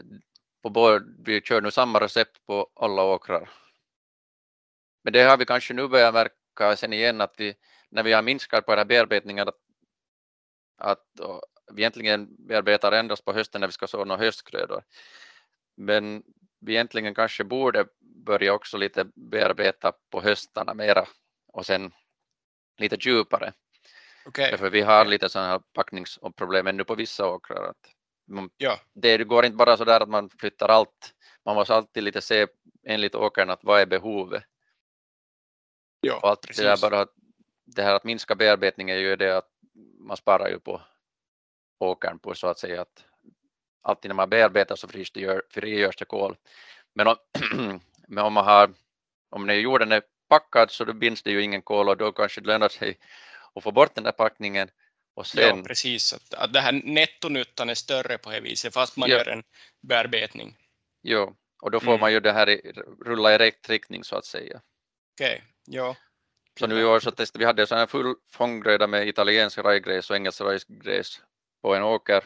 på 0.63 0.69
både, 0.69 1.05
vi 1.25 1.41
kör 1.41 1.61
nu 1.61 1.71
samma 1.71 1.99
recept 1.99 2.45
på 2.45 2.69
alla 2.75 3.03
åkrar 3.03 3.49
men 5.03 5.13
det 5.13 5.21
har 5.21 5.37
vi 5.37 5.45
kanske 5.45 5.73
nu 5.73 5.87
börjat 5.87 6.13
märka 6.13 6.75
sen 6.75 6.93
igen 6.93 7.21
att 7.21 7.33
vi, 7.37 7.55
när 7.89 8.03
vi 8.03 8.13
har 8.13 8.21
minskat 8.21 8.65
på 8.65 8.71
den 8.71 8.77
här 8.77 8.85
bearbetningen 8.85 9.47
att, 9.47 9.55
att 10.77 11.05
vi 11.73 11.81
egentligen 11.81 12.47
bearbetar 12.47 12.91
endast 12.91 13.25
på 13.25 13.33
hösten 13.33 13.61
när 13.61 13.67
vi 13.67 13.73
ska 13.73 13.87
så 13.87 14.05
några 14.05 14.23
höstgrödor. 14.23 14.83
Men 15.77 16.23
vi 16.59 16.73
egentligen 16.73 17.15
kanske 17.15 17.43
borde 17.43 17.85
börja 17.99 18.53
också 18.53 18.77
lite 18.77 19.05
bearbeta 19.15 19.93
på 20.09 20.21
höstarna 20.21 20.73
mera 20.73 21.07
och 21.53 21.65
sen 21.65 21.91
lite 22.77 22.97
djupare. 22.99 23.53
Okay. 24.25 24.57
För 24.57 24.69
vi 24.69 24.81
har 24.81 25.05
lite 25.05 25.29
sådana 25.29 25.49
här 25.49 25.61
packningsproblem 25.73 26.67
ännu 26.67 26.83
på 26.83 26.95
vissa 26.95 27.27
åkrar. 27.27 27.63
Att 27.63 27.95
man, 28.31 28.49
ja. 28.57 28.79
Det 28.93 29.17
går 29.17 29.45
inte 29.45 29.57
bara 29.57 29.77
så 29.77 29.85
där 29.85 30.01
att 30.01 30.09
man 30.09 30.29
flyttar 30.29 30.69
allt. 30.69 31.13
Man 31.45 31.55
måste 31.55 31.75
alltid 31.75 32.03
lite 32.03 32.21
se 32.21 32.47
enligt 32.87 33.15
åkern 33.15 33.49
att 33.49 33.63
vad 33.63 33.81
är 33.81 33.85
behovet 33.85 34.43
Ja, 36.01 36.19
och 36.23 36.29
allt 36.29 36.47
det, 36.57 36.63
där 36.63 36.77
bara, 36.81 37.07
det 37.65 37.83
här 37.83 37.95
att 37.95 38.03
minska 38.03 38.35
bearbetning 38.35 38.89
är 38.89 38.95
ju 38.95 39.15
det 39.15 39.37
att 39.37 39.49
man 39.99 40.17
sparar 40.17 40.49
ju 40.49 40.59
på 40.59 40.81
åkern 41.79 42.19
på 42.19 42.35
så 42.35 42.47
att 42.47 42.59
säga 42.59 42.81
att 42.81 43.05
alltid 43.81 44.09
när 44.09 44.15
man 44.15 44.29
bearbetar 44.29 44.75
så 44.75 44.87
frigörs 45.49 45.95
det 45.97 46.05
kol. 46.05 46.37
Men 46.93 47.07
om, 47.07 47.15
men 48.07 48.25
om 48.25 48.33
man 48.33 48.45
har, 48.45 48.73
om 49.29 49.49
jorden 49.49 49.91
är 49.91 50.03
packad 50.29 50.71
så 50.71 50.85
då 50.85 50.93
binds 50.93 51.23
det 51.23 51.31
ju 51.31 51.43
ingen 51.43 51.61
kol 51.61 51.89
och 51.89 51.97
då 51.97 52.11
kanske 52.11 52.41
det 52.41 52.47
lönar 52.47 52.69
sig 52.69 52.99
att 53.53 53.63
få 53.63 53.71
bort 53.71 53.95
den 53.95 54.03
där 54.03 54.11
packningen. 54.11 54.69
Och 55.13 55.27
sen... 55.27 55.57
Ja, 55.57 55.63
precis. 55.63 56.13
Att, 56.13 56.33
att 56.33 56.53
det 56.53 56.59
här 56.59 56.71
nettonyttan 56.71 57.69
är 57.69 57.75
större 57.75 58.17
på 58.17 58.31
det 58.31 58.39
viset 58.39 58.73
fast 58.73 58.97
man 58.97 59.09
ja. 59.09 59.17
gör 59.17 59.27
en 59.27 59.43
bearbetning. 59.81 60.57
Jo, 61.03 61.35
och 61.61 61.71
då 61.71 61.79
får 61.79 61.91
mm. 61.91 61.99
man 61.99 62.13
ju 62.13 62.19
det 62.19 62.31
här 62.31 62.49
i, 62.49 62.73
rulla 63.05 63.35
i 63.35 63.37
rätt 63.37 63.69
riktning 63.69 64.03
så 64.03 64.15
att 64.15 64.25
säga. 64.25 64.61
Okej. 65.15 65.35
Okay. 65.35 65.41
Ja. 65.65 65.95
Så 66.59 66.67
nu 66.67 66.79
i 66.79 66.85
år 66.85 66.99
så 66.99 67.11
testade 67.11 67.39
vi 67.39 67.45
hade 67.45 67.75
här 67.75 67.87
full 67.87 68.15
fånggröda 68.31 68.87
med 68.87 69.07
italiensk 69.07 69.57
rajgräs 69.57 70.09
och 70.09 70.15
engelsk 70.15 70.41
rajgräs 70.41 71.21
på 71.61 71.75
en 71.75 71.83
åker. 71.83 72.23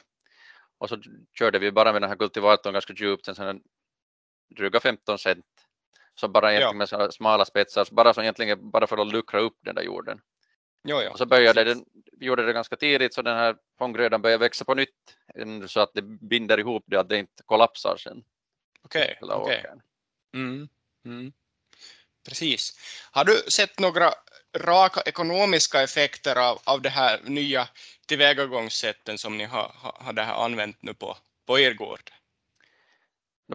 Och 0.77 0.89
så 0.89 1.01
körde 1.39 1.59
vi 1.59 1.71
bara 1.71 1.93
med 1.93 2.01
den 2.01 2.09
här 2.09 2.17
kultivatorn 2.17 2.73
ganska 2.73 2.93
djupt, 2.93 3.27
en 3.27 3.35
sån 3.35 3.61
dryga 4.55 4.79
15 4.79 5.19
cent. 5.19 5.45
Så 6.15 6.27
bara 6.27 6.53
egentligen 6.53 6.87
ja. 6.91 6.97
med 6.97 7.13
smala 7.13 7.45
spetsar, 7.45 7.87
bara, 7.91 8.13
så 8.13 8.21
egentligen 8.21 8.71
bara 8.71 8.87
för 8.87 8.97
att 8.97 9.11
luckra 9.11 9.39
upp 9.39 9.57
den 9.61 9.75
där 9.75 9.83
jorden. 9.83 10.21
Jo, 10.87 11.01
ja. 11.01 11.11
Och 11.11 11.17
så 11.17 11.25
började 11.25 11.63
den, 11.63 11.85
gjorde 12.19 12.45
det 12.45 12.53
ganska 12.53 12.75
tidigt 12.75 13.13
så 13.13 13.21
den 13.21 13.37
här 13.37 13.55
fånggrödan 13.77 14.21
började 14.21 14.41
växa 14.41 14.65
på 14.65 14.73
nytt 14.73 15.17
så 15.67 15.79
att 15.79 15.93
det 15.93 16.01
binder 16.01 16.59
ihop 16.59 16.83
det, 16.87 16.99
att 16.99 17.09
det 17.09 17.17
inte 17.17 17.43
kollapsar 17.45 17.97
sen. 17.97 18.23
Okej, 18.81 19.17
okay. 19.21 19.37
Okay. 19.37 19.61
Mm, 20.33 20.69
mm. 21.05 21.33
Precis. 22.27 22.73
Har 23.11 23.25
du 23.25 23.37
sett 23.47 23.79
några 23.79 24.13
raka 24.57 25.01
ekonomiska 25.01 25.81
effekter 25.81 26.35
av, 26.35 26.59
av 26.63 26.81
det 26.81 26.89
här 26.89 27.19
nya 27.23 27.67
tillvägagångssätten 28.07 29.17
som 29.17 29.37
ni 29.37 29.43
har, 29.43 29.71
har, 29.75 30.13
här 30.13 30.45
använt 30.45 30.77
nu 30.81 30.93
på, 30.93 31.17
på 31.45 31.59
er 31.59 31.73
gård? 31.73 32.11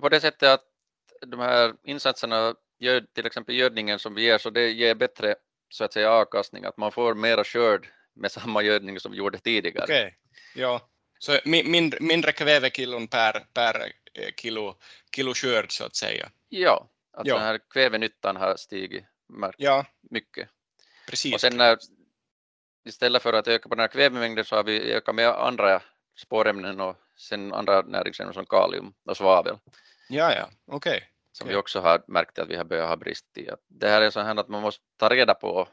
På 0.01 0.09
det 0.09 0.21
sättet 0.21 0.49
att 0.49 0.64
de 1.27 1.40
här 1.40 1.75
insatserna, 1.85 2.55
till 3.14 3.27
exempel 3.27 3.55
gödningen 3.55 3.99
som 3.99 4.14
vi 4.14 4.23
ger, 4.23 4.38
så 4.38 4.51
det 4.51 4.71
ger 4.71 4.95
bättre 4.95 5.37
så 5.70 5.85
att 5.85 5.92
säga 5.92 6.11
avkastning, 6.11 6.64
att 6.64 6.76
man 6.76 6.92
får 6.92 7.14
mera 7.14 7.44
skörd 7.44 7.88
med 8.14 8.33
samma 8.33 8.62
gödning 8.62 9.00
som 9.00 9.12
vi 9.12 9.18
gjorde 9.18 9.38
tidigare. 9.38 9.85
Okej, 9.85 10.06
okay. 10.06 10.62
ja. 10.62 10.80
Så 11.18 11.38
mindre, 11.44 12.00
mindre 12.00 12.33
kvävekilon 12.33 13.09
per, 13.09 13.46
per 13.54 13.92
eh, 14.14 14.30
kilo, 14.37 14.74
kilo 15.16 15.35
skörd 15.35 15.72
så 15.72 15.85
att 15.85 15.96
säga? 15.96 16.30
Ja, 16.48 16.88
att 17.12 17.26
ja. 17.26 17.35
den 17.35 17.42
här 17.42 17.61
kvävenyttan 17.70 18.37
har 18.37 18.56
stigit 18.56 19.04
ja. 19.56 19.87
mycket. 20.11 20.48
Precis. 21.09 21.35
Och 21.35 21.40
sen 21.40 21.56
när, 21.56 21.78
istället 22.85 23.22
för 23.22 23.33
att 23.33 23.48
öka 23.48 23.68
på 23.68 23.74
den 23.74 23.80
här 23.80 23.88
kvävemängden 23.88 24.44
så 24.44 24.56
har 24.56 24.64
vi 24.64 24.92
ökat 24.92 25.14
med 25.14 25.28
andra 25.28 25.83
spårämnen 26.16 26.80
och 26.80 26.96
sen 27.16 27.52
andra 27.52 27.83
näringsämnen 27.83 28.35
som 28.35 28.46
kalium 28.46 28.92
och 29.04 29.16
svavel. 29.16 29.59
Ja, 30.09 30.35
ja, 30.35 30.50
okej. 30.66 30.96
Okay. 30.96 31.00
Som 31.40 31.48
vi 31.48 31.57
också 31.57 31.81
har 31.81 32.03
märkt 32.07 32.38
att 32.38 32.48
vi 32.48 32.57
har 32.57 32.64
börjat 32.64 32.88
ha 32.88 32.96
brist 32.96 33.38
i. 33.38 33.50
Det 33.68 33.88
här 33.88 34.03
är 34.03 34.11
så 34.11 34.20
här 34.20 34.37
att 34.37 34.48
man 34.48 34.62
måste 34.62 34.85
ta 34.96 35.09
reda 35.09 35.35
på 35.35 35.68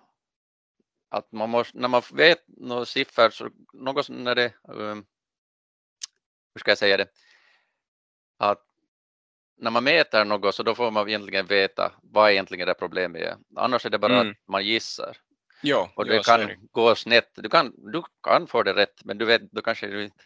att 1.10 1.32
man 1.32 1.50
måste, 1.50 1.78
när 1.78 1.88
man 1.88 2.02
vet 2.14 2.44
några 2.48 2.86
siffror, 2.86 3.30
så 3.30 3.50
något 3.74 4.10
när 4.10 4.36
det, 4.36 4.54
um, 4.68 5.06
hur 6.54 6.60
ska 6.60 6.72
jag 6.72 6.78
säga 6.78 6.98
det, 6.98 7.08
att 8.38 8.64
när 9.58 9.72
man 9.72 9.84
mäter 9.84 10.26
något 10.26 10.56
så 10.56 10.64
då 10.64 10.76
får 10.76 10.92
man 10.92 11.10
egentligen 11.10 11.46
veta 11.46 11.92
vad 12.02 12.32
egentligen 12.32 12.68
det 12.68 12.74
problemet 12.74 13.22
är. 13.22 13.36
Annars 13.56 13.86
är 13.86 13.90
det 13.90 14.00
bara 14.00 14.20
mm. 14.20 14.32
att 14.32 14.38
man 14.48 14.66
gissar. 14.66 15.18
Jo, 15.64 15.88
och 15.96 16.06
det 16.06 16.16
jo, 16.16 16.22
kan 16.24 16.70
gå 16.72 16.96
snett. 16.96 17.32
Du 17.36 17.50
kan, 17.50 17.74
du 17.92 18.04
kan 18.24 18.48
få 18.48 18.64
det 18.64 18.74
rätt, 18.74 19.06
men 19.06 19.18
du 19.18 19.26
vet, 19.26 19.52
då 19.52 19.62
kanske 19.62 19.88
du 19.88 20.04
inte 20.04 20.24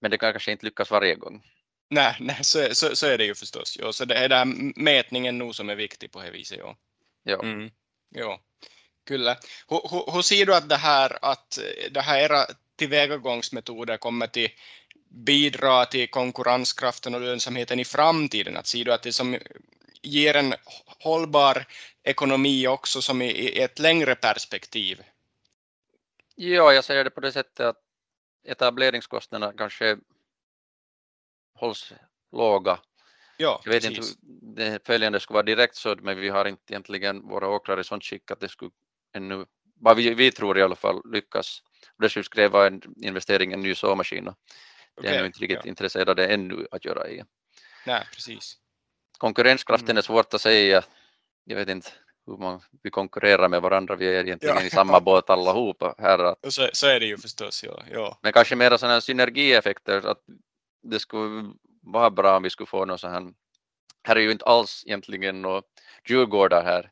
men 0.00 0.10
det 0.10 0.18
kan 0.18 0.32
kanske 0.32 0.52
inte 0.52 0.66
lyckas 0.66 0.90
varje 0.90 1.14
gång. 1.14 1.42
Nej, 1.88 2.16
nej 2.20 2.38
så, 2.42 2.74
så, 2.74 2.96
så 2.96 3.06
är 3.06 3.18
det 3.18 3.24
ju 3.24 3.34
förstås. 3.34 3.76
Jo. 3.80 3.92
Så 3.92 4.04
det 4.04 4.14
är 4.14 4.28
där 4.28 4.44
mätningen 4.80 5.38
nu 5.38 5.52
som 5.52 5.70
är 5.70 5.74
viktig 5.74 6.12
på 6.12 6.22
det 6.22 6.30
viset. 6.30 6.58
Jo. 6.60 6.76
Ja. 7.22 7.42
Mm. 7.42 7.70
Jo. 8.14 8.38
Kyllä. 9.06 9.38
Hur, 9.68 9.80
hur, 9.90 10.12
hur 10.12 10.22
ser 10.22 10.46
du 10.46 10.54
att 10.54 10.68
det 10.68 10.76
här, 10.76 11.18
att 11.22 11.58
det 11.90 12.00
här 12.00 12.20
era 12.20 12.46
tillvägagångsmetoder 12.76 13.96
kommer 13.96 14.26
till 14.26 14.48
bidra 15.08 15.86
till 15.86 16.10
konkurrenskraften 16.10 17.14
och 17.14 17.20
lönsamheten 17.20 17.80
i 17.80 17.84
framtiden? 17.84 18.56
Att 18.56 18.66
ser 18.66 18.84
du 18.84 18.92
att 18.92 19.02
det 19.02 19.12
som 19.12 19.38
ger 20.02 20.36
en 20.36 20.54
hållbar 20.86 21.66
ekonomi 22.02 22.66
också 22.66 23.02
som 23.02 23.22
i, 23.22 23.30
i 23.30 23.60
ett 23.60 23.78
längre 23.78 24.14
perspektiv? 24.14 25.02
Ja, 26.34 26.72
jag 26.72 26.84
säger 26.84 27.04
det 27.04 27.10
på 27.10 27.20
det 27.20 27.32
sättet 27.32 27.60
att 27.60 27.82
etableringskostnaderna 28.44 29.52
kanske 29.52 29.96
hålls 31.56 31.92
låga. 32.32 32.78
Ja, 33.36 33.60
jag 33.64 33.72
vet 33.72 33.82
precis. 33.82 33.98
inte 33.98 34.20
det 34.62 34.86
följande 34.86 35.20
skulle 35.20 35.34
vara 35.34 35.42
direkt 35.42 35.76
så, 35.76 35.96
men 36.02 36.20
vi 36.20 36.28
har 36.28 36.44
inte 36.44 36.72
egentligen 36.72 37.28
våra 37.28 37.48
åkrar 37.48 37.80
i 37.80 37.84
sånt 37.84 38.04
skick 38.04 38.30
att 38.30 38.40
det 38.40 38.48
skulle 38.48 38.70
ännu, 39.16 39.46
vad 39.80 39.96
vi, 39.96 40.14
vi 40.14 40.32
tror 40.32 40.58
i 40.58 40.62
alla 40.62 40.76
fall, 40.76 41.02
lyckas. 41.12 41.62
Det 41.98 42.08
skulle 42.08 42.24
kräva 42.24 42.66
en 42.66 42.82
investering 43.02 43.50
i 43.50 43.54
en 43.54 43.60
ny 43.60 43.74
såmaskin 43.74 44.28
och 44.28 45.02
det 45.02 45.08
är 45.08 45.18
nog 45.18 45.26
inte 45.26 45.38
riktigt 45.38 45.64
ja. 45.64 45.68
intresserade 45.68 46.26
ännu 46.26 46.66
att 46.70 46.84
göra 46.84 47.08
i. 47.08 47.22
Nej, 47.86 48.06
precis. 48.12 48.58
Konkurrenskraften 49.18 49.90
mm. 49.90 49.96
är 49.96 50.02
svårt 50.02 50.34
att 50.34 50.40
säga. 50.40 50.82
Jag 51.44 51.56
vet 51.56 51.68
inte 51.68 51.90
hur 52.26 52.36
man, 52.36 52.60
vi 52.82 52.90
konkurrerar 52.90 53.48
med 53.48 53.62
varandra, 53.62 53.96
vi 53.96 54.06
är 54.06 54.24
egentligen 54.24 54.56
ja. 54.56 54.62
i 54.62 54.70
samma 54.70 55.00
båt 55.00 55.30
allihopa 55.30 55.94
här. 55.98 56.34
Så, 56.50 56.68
så 56.72 56.86
är 56.86 57.00
det 57.00 57.06
ju 57.06 57.18
förstås, 57.18 57.64
ja. 57.64 57.82
ja. 57.92 58.18
Men 58.22 58.32
kanske 58.32 58.56
mera 58.56 58.78
sådana 58.78 59.00
synergieffekter, 59.00 60.06
att 60.06 60.22
det 60.90 61.00
skulle 61.00 61.52
vara 61.82 62.10
bra 62.10 62.36
om 62.36 62.42
vi 62.42 62.50
skulle 62.50 62.66
få 62.66 62.84
något 62.84 63.00
så 63.00 63.08
här, 63.08 63.32
här 64.02 64.16
är 64.16 64.20
ju 64.20 64.32
inte 64.32 64.44
alls 64.44 64.82
egentligen 64.86 65.42
några 65.42 65.62
djurgårdar 66.08 66.64
här 66.64 66.90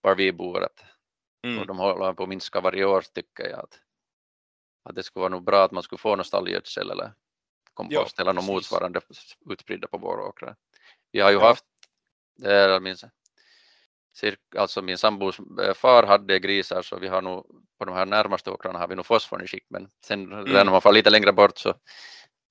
var 0.00 0.14
vi 0.14 0.32
bor, 0.32 0.64
att, 0.64 0.84
mm. 1.44 1.58
och 1.58 1.66
de 1.66 1.78
håller 1.78 2.12
på 2.12 2.22
att 2.22 2.28
minska 2.28 2.60
varje 2.60 2.84
år 2.84 3.04
tycker 3.14 3.48
jag. 3.48 3.60
Att, 3.60 3.80
att 4.84 4.94
det 4.94 5.02
skulle 5.02 5.20
vara 5.20 5.30
nog 5.30 5.44
bra 5.44 5.64
att 5.64 5.72
man 5.72 5.82
skulle 5.82 5.98
få 5.98 6.16
någon 6.16 6.24
stallgödsel 6.24 6.90
eller 6.90 7.12
kompost 7.74 8.14
ja, 8.16 8.22
eller 8.22 8.32
något 8.32 8.44
motsvarande 8.44 9.00
utspridda 9.50 9.88
på 9.88 9.98
våra 9.98 10.22
åkrar. 10.22 10.56
Vi 11.12 11.20
har 11.20 11.30
ju 11.30 11.36
ja. 11.36 11.46
haft, 11.46 11.64
är 12.42 12.80
min 12.80 12.96
alltså 14.56 14.82
min 14.82 14.98
sambos 14.98 15.38
eh, 15.38 15.74
far 15.74 16.02
hade 16.02 16.38
grisar 16.38 16.82
så 16.82 16.98
vi 16.98 17.08
har 17.08 17.22
nog 17.22 17.46
på 17.78 17.84
de 17.84 17.94
här 17.94 18.06
närmaste 18.06 18.50
åkrarna 18.50 18.78
har 18.78 18.88
vi 18.88 18.94
nog 18.94 19.06
fosforn 19.06 19.44
i 19.44 19.46
skick 19.46 19.66
men 19.68 19.90
sen 20.04 20.32
mm. 20.32 20.52
när 20.52 20.64
man 20.64 20.80
får 20.80 20.92
lite 20.92 21.10
längre 21.10 21.32
bort 21.32 21.58
så, 21.58 21.74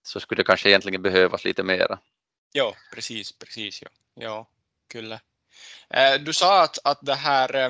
så 0.04 0.20
skulle 0.20 0.40
det 0.40 0.46
kanske 0.46 0.70
egentligen 0.70 1.02
behövas 1.02 1.46
lite 1.46 1.64
mera. 1.64 2.00
Ja, 2.52 2.76
precis, 2.94 3.32
precis. 3.32 3.82
Ja, 3.82 3.90
ja 4.16 4.50
kyllä. 4.90 5.20
Eh, 5.90 6.20
du 6.20 6.34
sa 6.34 6.64
att, 6.64 6.80
att 6.84 7.00
det 7.02 7.16
här 7.16 7.56
eh, 7.56 7.70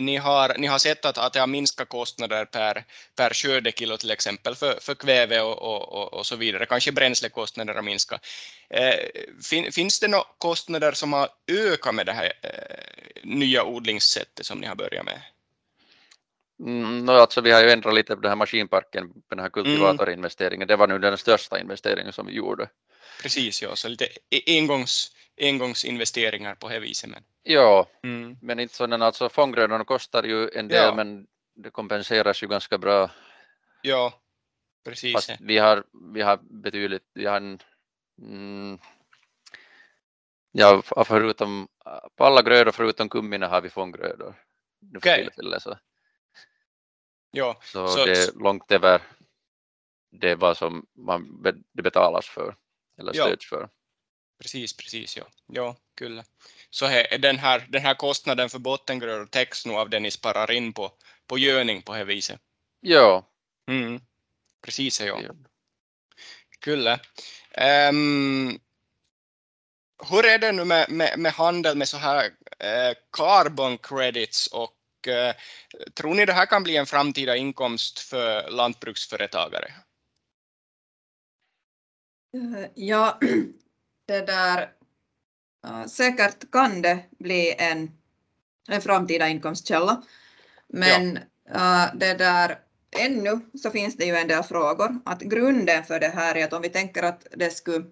ni 0.00 0.16
har, 0.16 0.54
ni 0.58 0.66
har 0.66 0.78
sett 0.78 1.04
att, 1.04 1.18
att 1.18 1.32
det 1.32 1.40
har 1.40 1.46
minskat 1.46 1.88
kostnader 1.88 2.44
per, 2.44 2.84
per 3.16 3.30
skördekilo 3.34 3.96
till 3.96 4.10
exempel 4.10 4.54
för, 4.54 4.78
för 4.80 4.94
kväve 4.94 5.40
och, 5.40 5.62
och, 5.62 6.14
och, 6.14 6.26
så 6.26 6.36
vidare. 6.36 6.66
Kanske 6.66 6.92
bränslekostnader 6.92 7.74
har 7.74 7.82
minskat. 7.82 8.26
Eh, 8.70 8.94
fin, 9.42 9.72
finns 9.72 10.00
det 10.00 10.08
några 10.08 10.24
kostnader 10.38 10.92
som 10.92 11.12
har 11.12 11.28
ökat 11.48 11.94
med 11.94 12.06
det 12.06 12.12
här 12.12 12.32
eh, 12.42 13.24
nya 13.24 13.64
odlingssättet 13.64 14.46
som 14.46 14.58
ni 14.58 14.66
har 14.66 14.74
börjat 14.74 15.04
med? 15.04 15.20
Mm, 16.60 17.04
no, 17.04 17.10
alltså 17.10 17.40
vi 17.40 17.50
har 17.50 17.62
ju 17.62 17.70
ändrat 17.70 17.94
lite 17.94 18.16
på 18.16 18.22
den 18.22 18.28
här 18.28 18.36
maskinparken, 18.36 19.12
den 19.30 19.38
här 19.38 19.48
kultivatorinvesteringen. 19.48 20.68
Det 20.68 20.76
var 20.76 20.86
nu 20.86 20.98
den 20.98 21.18
största 21.18 21.60
investeringen 21.60 22.12
som 22.12 22.26
vi 22.26 22.32
gjorde. 22.32 22.68
Precis, 23.22 23.62
ja, 23.62 23.76
så 23.76 23.88
lite 23.88 24.08
engångs, 24.46 25.12
engångsinvesteringar 25.40 26.54
på 26.54 26.68
det 26.68 26.80
viset. 26.80 27.10
Men... 27.10 27.22
Ja, 27.42 27.88
mm. 28.02 28.36
men 28.42 28.60
inte 28.60 28.74
sådana, 28.74 29.06
alltså 29.06 29.28
fånggrödorna 29.28 29.84
kostar 29.84 30.22
ju 30.22 30.48
en 30.48 30.68
del 30.68 30.84
ja. 30.84 30.94
men 30.94 31.26
det 31.54 31.70
kompenseras 31.70 32.42
ju 32.42 32.46
ganska 32.46 32.78
bra. 32.78 33.10
Ja, 33.82 34.20
precis. 34.84 35.12
Fast 35.12 35.30
vi 35.40 35.58
har, 35.58 35.84
vi 36.12 36.22
har 36.22 36.38
betydligt, 36.62 37.10
vi 37.14 37.26
har 37.26 37.36
en, 37.36 37.58
mm, 38.22 38.78
ja, 40.52 40.82
förutom, 41.06 41.68
på 42.16 42.24
alla 42.24 42.42
grödor 42.42 42.72
förutom 42.72 43.08
kummina 43.08 43.48
har 43.48 43.60
vi 43.60 43.70
fånggrödor. 43.70 44.34
Okej. 44.96 45.28
Okay. 45.36 45.60
Så, 45.60 45.78
ja, 47.36 47.60
så, 47.62 47.88
så, 47.88 48.04
det 48.04 48.12
är 48.12 48.38
långt 48.38 48.72
över 48.72 49.02
det 50.10 50.34
vad 50.34 50.56
som 50.56 50.86
man, 50.94 51.42
det 51.72 51.82
betalas 51.82 52.26
för 52.26 52.56
eller 52.98 53.12
stöds 53.12 53.48
ja. 53.50 53.58
för. 53.58 53.68
Precis, 54.42 54.76
precis, 54.76 55.16
ja. 55.16 55.24
ja 55.46 55.76
kyllä. 55.96 56.24
Så 56.70 56.86
he, 56.86 57.18
den, 57.18 57.38
här, 57.38 57.66
den 57.68 57.82
här 57.82 57.94
kostnaden 57.94 58.48
för 58.50 58.58
bottengrödor 58.58 59.26
täcks 59.26 59.66
nog 59.66 59.76
av 59.76 59.90
det 59.90 60.00
ni 60.00 60.10
sparar 60.10 60.50
in 60.50 60.72
på, 60.72 60.92
på 61.26 61.38
göning 61.38 61.82
på 61.82 61.94
det 61.94 62.04
viset. 62.04 62.40
Ja. 62.80 63.26
Mm. 63.70 64.00
Precis, 64.62 65.00
ja. 65.00 65.20
ja. 65.22 65.34
Kyllä. 66.60 67.00
Um, 67.90 68.60
hur 70.10 70.26
är 70.26 70.38
det 70.38 70.52
nu 70.52 70.64
med, 70.64 70.90
med, 70.90 71.18
med 71.18 71.32
handel 71.32 71.76
med 71.76 71.88
så 71.88 71.96
här 71.96 72.24
eh, 72.58 72.96
carbon 73.16 73.78
credits 73.78 74.46
och 74.46 74.75
eh, 75.08 75.34
tror 75.94 76.14
ni 76.14 76.26
det 76.26 76.32
här 76.32 76.46
kan 76.46 76.62
bli 76.62 76.76
en 76.76 76.86
framtida 76.86 77.36
inkomst 77.36 77.98
för 77.98 78.50
lantbruksföretagare? 78.50 79.72
Eh, 82.34 82.70
ja, 82.74 83.18
det 84.06 84.26
där 84.26 84.72
säkert 85.88 86.50
kan 86.50 86.82
det 86.82 87.04
bli 87.18 87.54
en, 87.58 87.90
en 88.68 88.80
framtida 88.80 89.28
inkomstkälla. 89.28 90.02
Men 90.68 91.18
ja. 91.52 91.90
det 91.94 92.14
där 92.14 92.58
ännu 92.98 93.40
så 93.62 93.70
finns 93.70 93.96
det 93.96 94.04
ju 94.04 94.16
en 94.16 94.28
del 94.28 94.42
frågor. 94.42 95.00
Att 95.04 95.20
grunden 95.20 95.84
för 95.84 96.00
det 96.00 96.08
här 96.08 96.36
är 96.36 96.44
att 96.44 96.52
om 96.52 96.62
vi 96.62 96.68
tänker 96.68 97.02
att 97.02 97.26
det 97.30 97.50
skulle 97.50 97.84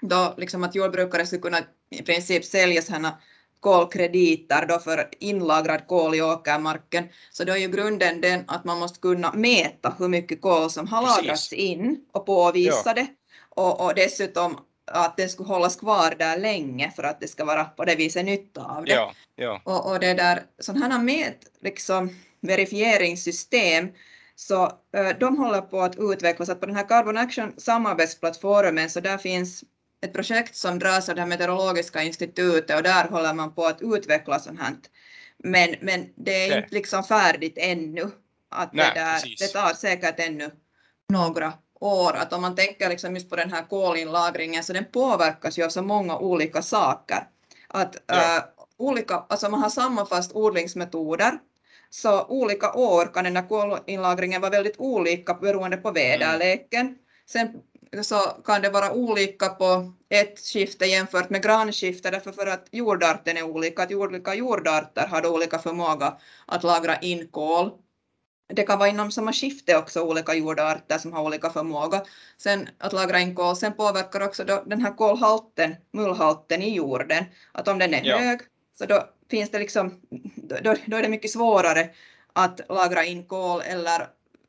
då 0.00 0.34
liksom 0.36 0.64
att 0.64 0.74
jordbrukare 0.74 1.26
skulle 1.26 1.42
kunna 1.42 1.60
i 1.90 2.02
princip 2.02 2.44
sälja 2.44 2.82
sina 2.82 3.18
kolkrediter 3.60 4.66
då 4.66 4.78
för 4.78 5.08
inlagrad 5.20 5.86
kol 5.86 6.14
i 6.14 6.22
åkermarken, 6.22 7.08
så 7.30 7.44
då 7.44 7.52
är 7.52 7.56
ju 7.56 7.68
grunden 7.68 8.20
den 8.20 8.44
att 8.48 8.64
man 8.64 8.78
måste 8.78 9.00
kunna 9.00 9.32
mäta 9.32 9.94
hur 9.98 10.08
mycket 10.08 10.42
kol 10.42 10.70
som 10.70 10.88
har 10.88 11.02
lagrats 11.02 11.52
in 11.52 12.00
och 12.12 12.26
påvisa 12.26 12.82
ja. 12.86 12.92
det 12.94 13.06
och, 13.56 13.84
och 13.84 13.94
dessutom 13.94 14.58
att 14.86 15.16
den 15.16 15.28
skulle 15.28 15.48
hållas 15.48 15.76
kvar 15.76 16.14
där 16.18 16.38
länge 16.38 16.92
för 16.96 17.02
att 17.02 17.20
det 17.20 17.28
ska 17.28 17.44
vara 17.44 17.64
på 17.64 17.84
det 17.84 17.96
viset 17.96 18.24
nytta 18.24 18.64
av 18.64 18.84
det. 18.84 18.92
Ja, 18.92 19.12
ja. 19.36 19.60
Och, 19.64 19.90
och 19.90 20.00
det 20.00 20.14
där 20.14 20.42
sådana 20.58 20.98
här 20.98 21.34
liksom 21.62 22.10
verifieringssystem 22.40 23.88
så 24.34 24.72
de 25.20 25.38
håller 25.38 25.60
på 25.60 25.80
att 25.80 25.96
utvecklas. 25.98 26.48
Att 26.48 26.60
på 26.60 26.66
den 26.66 26.76
här 26.76 26.88
Carbon 26.88 27.16
Action 27.16 27.52
samarbetsplattformen 27.56 28.90
så 28.90 29.00
där 29.00 29.18
finns 29.18 29.64
ett 30.00 30.12
projekt 30.12 30.56
som 30.56 30.78
dras 30.78 31.08
av 31.08 31.14
det 31.14 31.20
här 31.20 31.28
meteorologiska 31.28 32.02
institutet 32.02 32.76
och 32.76 32.82
där 32.82 33.08
håller 33.08 33.34
man 33.34 33.54
på 33.54 33.64
att 33.64 33.82
utveckla 33.82 34.38
sånt 34.38 34.60
här. 34.60 34.74
Men, 35.38 35.74
men 35.80 36.08
det 36.16 36.44
är 36.44 36.48
Nej. 36.48 36.58
inte 36.58 36.74
liksom 36.74 37.04
färdigt 37.04 37.54
ännu. 37.56 38.10
Att 38.48 38.72
Nej, 38.72 38.90
det, 38.94 39.00
där, 39.00 39.34
det 39.38 39.46
tar 39.46 39.74
säkert 39.74 40.20
ännu 40.20 40.50
några 41.08 41.52
år. 41.80 42.12
Att 42.16 42.32
om 42.32 42.42
man 42.42 42.56
tänker 42.56 42.88
liksom 42.88 43.14
just 43.14 43.30
på 43.30 43.36
den 43.36 43.52
här 43.52 43.62
kolinlagringen 43.62 44.64
så 44.64 44.72
den 44.72 44.84
påverkas 44.84 45.58
ju 45.58 45.64
av 45.64 45.68
så 45.68 45.82
många 45.82 46.18
olika 46.18 46.62
saker. 46.62 47.28
Att 47.68 47.96
ja. 48.06 48.36
äh, 48.36 48.42
olika, 48.76 49.14
alltså 49.14 49.48
man 49.48 49.62
har 49.62 49.70
samma 49.70 50.06
fast 50.06 50.32
odlingsmetoder 50.32 51.38
så 51.90 52.24
olika 52.24 52.72
år 52.72 53.14
kan 53.14 53.24
den 53.24 53.36
här 53.36 53.48
kolinlagringen 53.48 54.40
vara 54.40 54.50
väldigt 54.50 54.78
olika 54.78 55.34
beroende 55.34 55.76
på 55.76 55.90
väderleken. 55.90 56.86
Mm. 56.86 56.98
Sen 57.26 57.60
så 58.02 58.16
kan 58.44 58.62
det 58.62 58.70
vara 58.70 58.92
olika 58.92 59.48
på 59.48 59.92
ett 60.08 60.40
skifte 60.52 60.86
jämfört 60.86 61.30
med 61.30 61.42
grannskifte 61.42 62.10
därför 62.10 62.32
för 62.32 62.46
att 62.46 62.68
jordarten 62.72 63.36
är 63.36 63.42
olika, 63.42 63.82
att 63.82 63.92
olika 63.92 64.34
jordarter 64.34 65.06
har 65.06 65.26
olika 65.26 65.58
förmåga 65.58 66.18
att 66.46 66.62
lagra 66.62 66.96
in 66.96 67.28
kol 67.28 67.70
det 68.48 68.62
kan 68.62 68.78
vara 68.78 68.88
inom 68.88 69.10
samma 69.10 69.32
skifte 69.32 69.76
också 69.76 70.02
olika 70.02 70.34
jordarter 70.34 70.98
som 70.98 71.12
har 71.12 71.22
olika 71.22 71.50
förmåga. 71.50 72.02
Sen 72.38 72.68
att 72.78 72.92
lagra 72.92 73.20
in 73.20 73.34
kol, 73.34 73.56
sen 73.56 73.72
påverkar 73.72 74.20
också 74.20 74.44
den 74.44 74.80
här 74.80 74.96
kolhalten, 74.96 75.74
mullhalten 75.92 76.62
i 76.62 76.74
jorden, 76.74 77.24
att 77.52 77.68
om 77.68 77.78
den 77.78 77.94
är 77.94 78.04
Ja. 78.04 78.18
hög 78.18 78.40
så 78.78 78.86
då 78.86 79.08
finns 79.30 79.50
det 79.50 79.58
liksom, 79.58 80.00
då, 80.36 80.74
då 80.86 80.96
är 80.96 81.02
det 81.02 81.08
mycket 81.08 81.30
svårare 81.30 81.90
att 82.32 82.60
lagra 82.68 83.04
in 83.04 83.26
kol 83.26 83.60
eller 83.64 84.08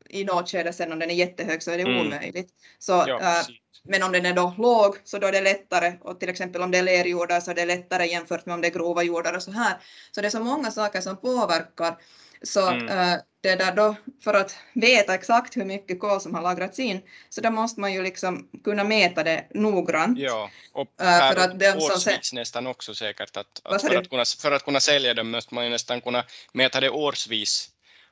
i 0.10 0.24
något 0.24 0.50
skede 0.50 0.74
sen 0.74 0.92
om 0.94 1.00
den 1.00 1.12
är 1.12 1.16
jättehög 1.16 1.64
så 1.64 1.72
är 1.72 1.78
det 1.78 1.84
Mm. 1.84 2.00
omöjligt. 2.08 2.50
Så, 2.80 2.92
Ja, 3.08 3.40
äh, 3.40 3.46
men 3.84 4.04
om 4.04 4.12
den 4.12 4.26
är 4.26 4.34
då 4.34 4.54
låg 4.58 4.98
så 5.04 5.18
då 5.18 5.28
är 5.28 5.32
det 5.32 5.42
lättare 5.42 5.94
och 6.02 6.20
till 6.20 6.30
exempel 6.30 6.62
om 6.62 6.72
det 6.72 6.78
är 6.78 6.84
lerjordar 6.84 7.40
så 7.40 7.52
är 7.52 7.56
det 7.56 7.66
lättare 7.66 8.06
jämfört 8.06 8.46
med 8.46 8.54
om 8.54 8.62
det 8.62 8.68
är 8.68 8.72
grova 8.72 9.04
jordar 9.04 9.34
och 9.36 9.44
så 9.44 9.52
här. 9.52 9.78
Så 10.12 10.22
det 10.22 10.28
är 10.28 10.30
så 10.32 10.40
många 10.44 10.72
saker 10.72 11.02
som 11.02 11.18
påverkar. 11.18 11.98
Så 12.44 12.68
Mm. 12.70 12.88
äh, 13.14 13.20
det 13.42 13.56
där 13.56 13.76
då, 13.76 13.96
för 14.24 14.34
att 14.34 14.56
veta 14.74 15.14
exakt 15.16 15.58
hur 15.58 15.66
mycket 15.66 16.00
kol 16.00 16.22
som 16.22 16.36
har 16.36 16.42
lagrats 16.42 16.80
in, 16.80 17.02
så 17.30 17.42
då 17.42 17.50
måste 17.50 17.80
man 17.82 17.94
ju 17.94 18.04
liksom 18.04 18.50
kunna 18.64 18.84
mäta 18.84 19.24
det 19.24 19.48
noggrant. 19.54 20.20
Ja, 20.20 20.50
och 20.74 20.88
Äh, 21.02 21.06
per 21.20 21.34
för 21.34 21.42
att 21.42 21.60
den 21.60 21.82
som 21.82 22.00
sen- 22.02 22.20
nästan 22.34 22.68
också 22.68 22.96
säkert. 22.96 23.38
Att, 23.38 23.62
att 23.64 23.82
för, 23.82 23.96
att 23.96 24.10
kunna, 24.10 24.24
för 24.40 24.52
att 24.52 24.64
kunna 24.66 24.80
sälja 24.80 25.14
dem 25.14 25.32
måste 25.32 25.54
man 25.56 25.64
ju 25.64 25.70
nästan 25.70 26.02
kunna 26.02 26.26
mäta 26.54 26.80
det 26.80 26.90
årsvis. 26.90 27.70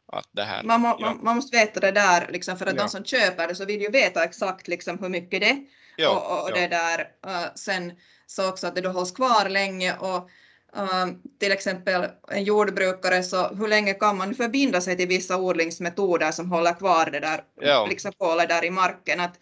Att 0.08 0.30
det 0.32 0.44
här, 0.44 0.64
Man, 0.64 0.82
må, 0.82 0.98
ja. 1.00 1.18
man, 1.22 1.36
måste 1.36 1.58
veta 1.58 1.80
det 1.80 1.92
där, 1.92 2.28
liksom, 2.32 2.58
för 2.58 2.66
att 2.66 2.76
Ja. 2.76 2.82
de 2.82 2.90
som 2.90 3.06
köper 3.06 3.48
det 3.48 3.56
så 3.56 3.66
vill 3.66 3.82
ju 3.82 3.90
veta 3.90 4.24
exakt 4.24 4.68
liksom, 4.68 5.00
hur 5.00 5.10
mycket 5.10 5.42
det 5.42 5.50
är. 5.50 5.58
ja, 5.98 6.10
och, 6.10 6.44
och 6.44 6.54
det 6.54 6.68
där 6.68 7.00
uh, 7.28 7.46
sen 7.56 7.94
så 8.28 8.50
också 8.50 8.68
att 8.68 8.76
det 8.76 8.82
då 8.82 8.90
hålls 8.90 9.12
kvar 9.12 9.50
länge 9.50 9.96
och 9.98 10.30
uh, 10.78 11.08
till 11.40 11.52
exempel 11.52 12.06
en 12.32 12.44
jordbrukare 12.44 13.24
så 13.24 13.48
hur 13.48 13.68
länge 13.68 13.94
kan 13.94 14.18
man 14.18 14.36
förbinda 14.36 14.82
sig 14.82 14.98
till 14.98 15.08
vissa 15.08 15.38
odlingsmetoder 15.38 16.32
som 16.32 16.52
håller 16.52 16.74
kvar 16.74 17.10
det 17.12 17.20
där 17.20 17.44
liksom 17.90 18.12
kolet 18.18 18.50
där 18.50 18.66
i 18.66 18.70
marken 18.70 19.20
att 19.20 19.40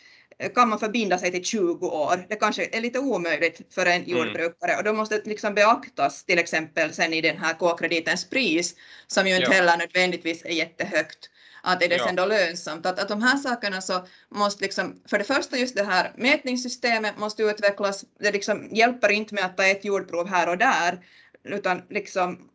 kan 0.56 0.70
man 0.70 0.80
förbinda 0.80 1.18
sig 1.18 1.32
till 1.32 1.44
20 1.44 1.88
år? 1.88 2.26
Det 2.30 2.36
kanske 2.36 2.70
är 2.72 2.82
lite 2.82 3.00
omöjligt 3.00 3.74
för 3.74 3.86
en 3.86 4.04
jordbrukare 4.10 4.78
och 4.78 4.84
då 4.84 4.94
måste 4.94 5.18
det 5.18 5.30
liksom 5.30 5.54
beaktas 5.54 6.26
till 6.26 6.40
exempel 6.40 6.94
sen 6.94 7.14
i 7.14 7.22
den 7.22 7.38
här 7.38 7.54
K-kreditens 7.54 8.30
pris 8.30 8.76
som 9.08 9.28
ju 9.28 9.36
inte 9.36 9.48
Ja. 9.48 9.52
heller 9.52 9.78
nödvändigtvis 9.78 10.46
är 10.46 10.50
jättehögt 10.50 11.30
att 11.64 11.84
är 11.84 11.90
det 11.90 11.96
Ja. 11.96 12.06
sen 12.06 12.16
då 12.16 12.26
lönsamt? 12.26 12.86
Att, 12.86 13.00
att 13.00 13.08
de 13.08 13.22
här 13.22 13.38
sakerna 13.38 13.82
så 13.82 14.08
måste 14.30 14.64
liksom, 14.64 15.02
för 15.10 15.18
det 15.18 15.24
första 15.24 15.58
just 15.58 15.76
det 15.76 15.84
här 15.84 16.12
mätningssystemet 16.18 17.18
måste 17.18 17.44
utvecklas, 17.44 18.06
det 18.20 18.32
liksom 18.32 18.70
hjälper 18.72 19.12
inte 19.12 19.34
med 19.36 19.46
att 19.46 19.58
ta 19.58 19.66
ett 19.66 19.86
jordprov 19.86 20.28
här 20.28 20.50
och 20.50 20.58
där, 20.58 21.06
utan 21.44 21.82
liksom 21.90 22.50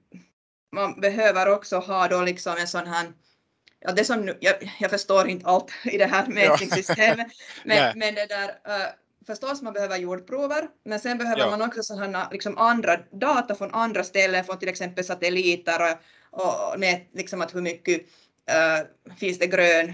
man 0.72 1.00
behöver 1.00 1.48
också 1.48 1.76
ha 1.76 2.08
då 2.08 2.20
liksom 2.22 2.56
en 2.58 2.68
sån 2.68 2.86
här 2.86 3.12
Ja, 3.80 3.92
det 3.92 4.04
som 4.04 4.20
nu, 4.20 4.38
jag, 4.40 4.72
jag 4.80 4.90
förstår 4.90 5.28
inte 5.28 5.46
allt 5.46 5.70
i 5.84 5.98
det 5.98 6.06
här 6.06 6.26
mätningssystemet, 6.26 7.26
men, 7.64 7.98
men 7.98 8.14
det 8.14 8.26
där 8.26 8.48
uh, 8.48 8.86
förstås 9.26 9.62
man 9.62 9.72
behöver 9.72 9.96
jordprover, 9.96 10.68
men 10.84 11.00
sen 11.00 11.18
behöver 11.18 11.40
Ja. 11.40 11.50
man 11.50 11.62
också 11.62 11.82
sådana 11.82 12.28
liksom 12.32 12.58
andra 12.58 12.96
data 13.12 13.54
från 13.54 13.74
andra 13.74 14.04
ställen, 14.04 14.44
från 14.44 14.58
till 14.58 14.68
exempel 14.68 15.04
satelliter 15.04 15.96
och, 16.30 16.72
och, 16.72 16.80
nät, 16.80 17.08
liksom 17.14 17.42
att 17.42 17.54
hur 17.54 17.60
mycket 17.60 18.00
uh, 18.00 19.14
finns 19.16 19.38
det 19.38 19.46
grön 19.46 19.92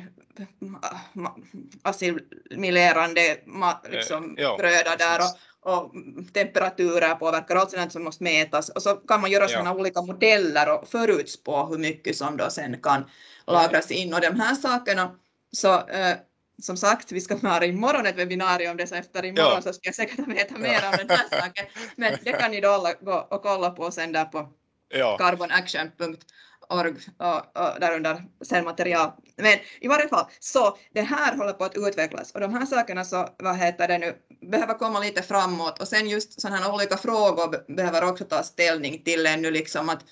ma- 1.14 1.45
assimilerande 1.82 3.37
ma, 3.47 3.80
liksom, 3.91 4.35
ja, 4.39 4.57
gröda 4.57 4.97
där 4.97 5.20
och, 5.20 5.72
och 5.72 5.93
temperaturer 6.32 7.14
påverkar, 7.14 7.57
allt 7.57 7.70
sådant 7.70 7.93
som 7.93 8.05
måste 8.05 8.24
mätas. 8.24 8.68
Och 8.68 8.82
så 8.82 8.95
kan 8.95 9.20
man 9.20 9.30
göra 9.30 9.45
Ja. 9.45 9.49
sådana 9.49 9.74
olika 9.74 10.03
modeller 10.03 10.78
och 10.78 10.89
förutspå 10.89 11.66
hur 11.66 11.78
mycket 11.78 12.16
som 12.16 12.37
då 12.37 12.51
sen 12.51 12.80
kan 12.82 13.05
lagras 13.47 13.91
in 13.91 14.15
och 14.15 14.21
de 14.21 14.41
här 14.41 14.55
sakerna 14.55 15.15
så 15.53 15.89
eh, 15.89 16.17
som 16.63 16.77
sagt, 16.77 17.13
vi 17.13 17.21
ska 17.21 17.35
ha 17.37 17.65
imorgon 17.65 18.07
ett 18.07 18.17
webbinarium 18.17 18.71
om 18.71 18.77
det, 18.77 18.87
så 18.87 18.95
efter 18.95 19.25
imorgon 19.25 19.53
Ja. 19.55 19.63
så 19.63 19.73
ska 19.73 19.89
jag 19.89 19.95
säkert 19.95 20.29
veta 20.29 20.59
mer 20.59 20.81
om 20.91 20.95
den 20.99 21.11
här 21.11 21.41
saken. 21.41 21.67
Men 21.97 22.19
det 22.23 22.33
kan 22.33 22.51
ni 22.51 22.61
då 22.61 22.69
alla 22.71 22.93
gå 22.93 23.27
och 23.31 23.43
kolla 23.43 23.71
på 23.71 23.91
sen 23.91 24.13
där 24.13 24.25
på 24.25 24.49
ja, 24.89 25.17
carbonaction.org 25.19 26.95
och, 27.19 27.37
och 27.63 27.81
där 27.81 27.97
under 27.97 28.25
sen 28.45 28.65
material. 28.65 29.13
Men 29.37 29.59
i 29.81 29.89
varje 29.89 30.09
fall, 30.09 30.27
så 30.41 30.79
det 30.93 31.03
här 31.03 31.37
håller 31.37 31.53
på 31.53 31.65
att 31.65 31.77
utvecklas 31.77 32.33
och 32.33 32.41
de 32.41 32.55
här 32.55 32.67
sakerna 32.67 33.05
så, 33.05 33.29
vad 33.39 33.57
heter 33.57 33.89
det 33.89 33.99
nu, 33.99 34.15
behöver 34.51 34.75
komma 34.75 35.01
lite 35.01 35.23
framåt 35.23 35.81
och 35.81 35.89
sen 35.89 36.09
just 36.09 36.41
sådana 36.41 36.57
här 36.61 36.75
olika 36.75 36.97
frågor 36.97 37.49
be- 37.51 37.65
behöver 37.75 38.05
också 38.09 38.25
ta 38.25 38.43
ställning 38.43 39.03
till 39.05 39.27
ännu 39.27 39.51
liksom 39.51 39.89
att 39.89 40.05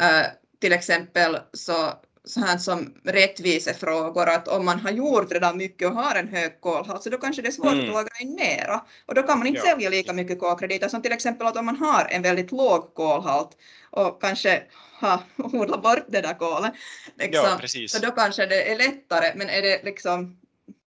äh, 0.00 0.26
till 0.60 0.72
exempel 0.72 1.38
så 1.52 1.92
så 2.24 2.40
här 2.40 2.58
som 2.58 2.94
rättvisefrågor 3.04 4.28
att 4.28 4.48
om 4.48 4.64
man 4.64 4.80
har 4.80 4.90
gjort 4.90 5.32
redan 5.32 5.56
mycket 5.56 5.88
och 5.88 5.94
har 5.94 6.14
en 6.14 6.28
hög 6.28 6.60
kolhalt 6.60 7.02
så 7.02 7.10
då 7.10 7.18
kanske 7.18 7.42
det 7.42 7.48
är 7.48 7.52
svårt 7.52 7.72
Mm. 7.72 7.88
att 7.88 7.94
lagra 7.94 8.18
in 8.20 8.34
mera 8.34 8.84
och 9.06 9.14
då 9.14 9.22
kan 9.22 9.38
man 9.38 9.46
inte 9.46 9.60
Ja. 9.64 9.72
sälja 9.72 9.90
lika 9.90 10.12
mycket 10.12 10.38
kolkrediter 10.38 10.88
som 10.88 11.02
till 11.02 11.12
exempel 11.12 11.46
att 11.46 11.56
om 11.56 11.66
man 11.66 11.76
har 11.76 12.06
en 12.10 12.22
väldigt 12.22 12.52
låg 12.52 12.94
kolhalt 12.94 13.56
och 13.90 14.20
kanske 14.22 14.62
har 14.92 15.20
odlat 15.36 15.82
bort 15.82 16.04
det 16.08 16.20
där 16.20 16.34
kolet. 16.34 16.72
Liksom, 17.18 17.58
ja, 17.62 17.88
så 17.88 17.98
då 18.06 18.10
kanske 18.10 18.46
det 18.46 18.72
är 18.72 18.78
lättare, 18.78 19.32
men 19.36 19.48
är 19.48 19.62
det 19.62 19.84
liksom 19.84 20.36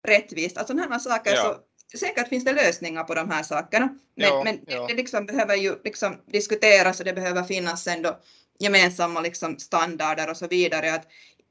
rättvist? 0.09 0.59
Att 0.59 0.66
sådana 0.66 0.89
här 0.93 0.99
saker, 0.99 1.35
Ja. 1.35 1.61
så 1.93 1.99
säkert 1.99 2.29
finns 2.29 2.45
det 2.45 2.53
lösningar 2.53 3.05
på 3.05 3.14
de 3.14 3.31
här 3.31 3.43
sakerna. 3.43 3.89
Men, 4.16 4.45
men 4.45 4.87
det 4.89 4.95
liksom 4.95 5.27
behöver 5.27 5.55
ju 5.57 5.75
liksom 5.85 6.16
diskuteras 6.33 6.99
och 6.99 7.05
det 7.07 7.12
behöver 7.12 7.43
finnas 7.43 7.83
sen 7.85 8.03
då 8.03 8.18
gemensamma 8.59 9.20
liksom 9.20 9.59
standarder 9.59 10.30
och 10.30 10.36
så 10.36 10.46
vidare. 10.46 10.94
Att, 10.94 11.07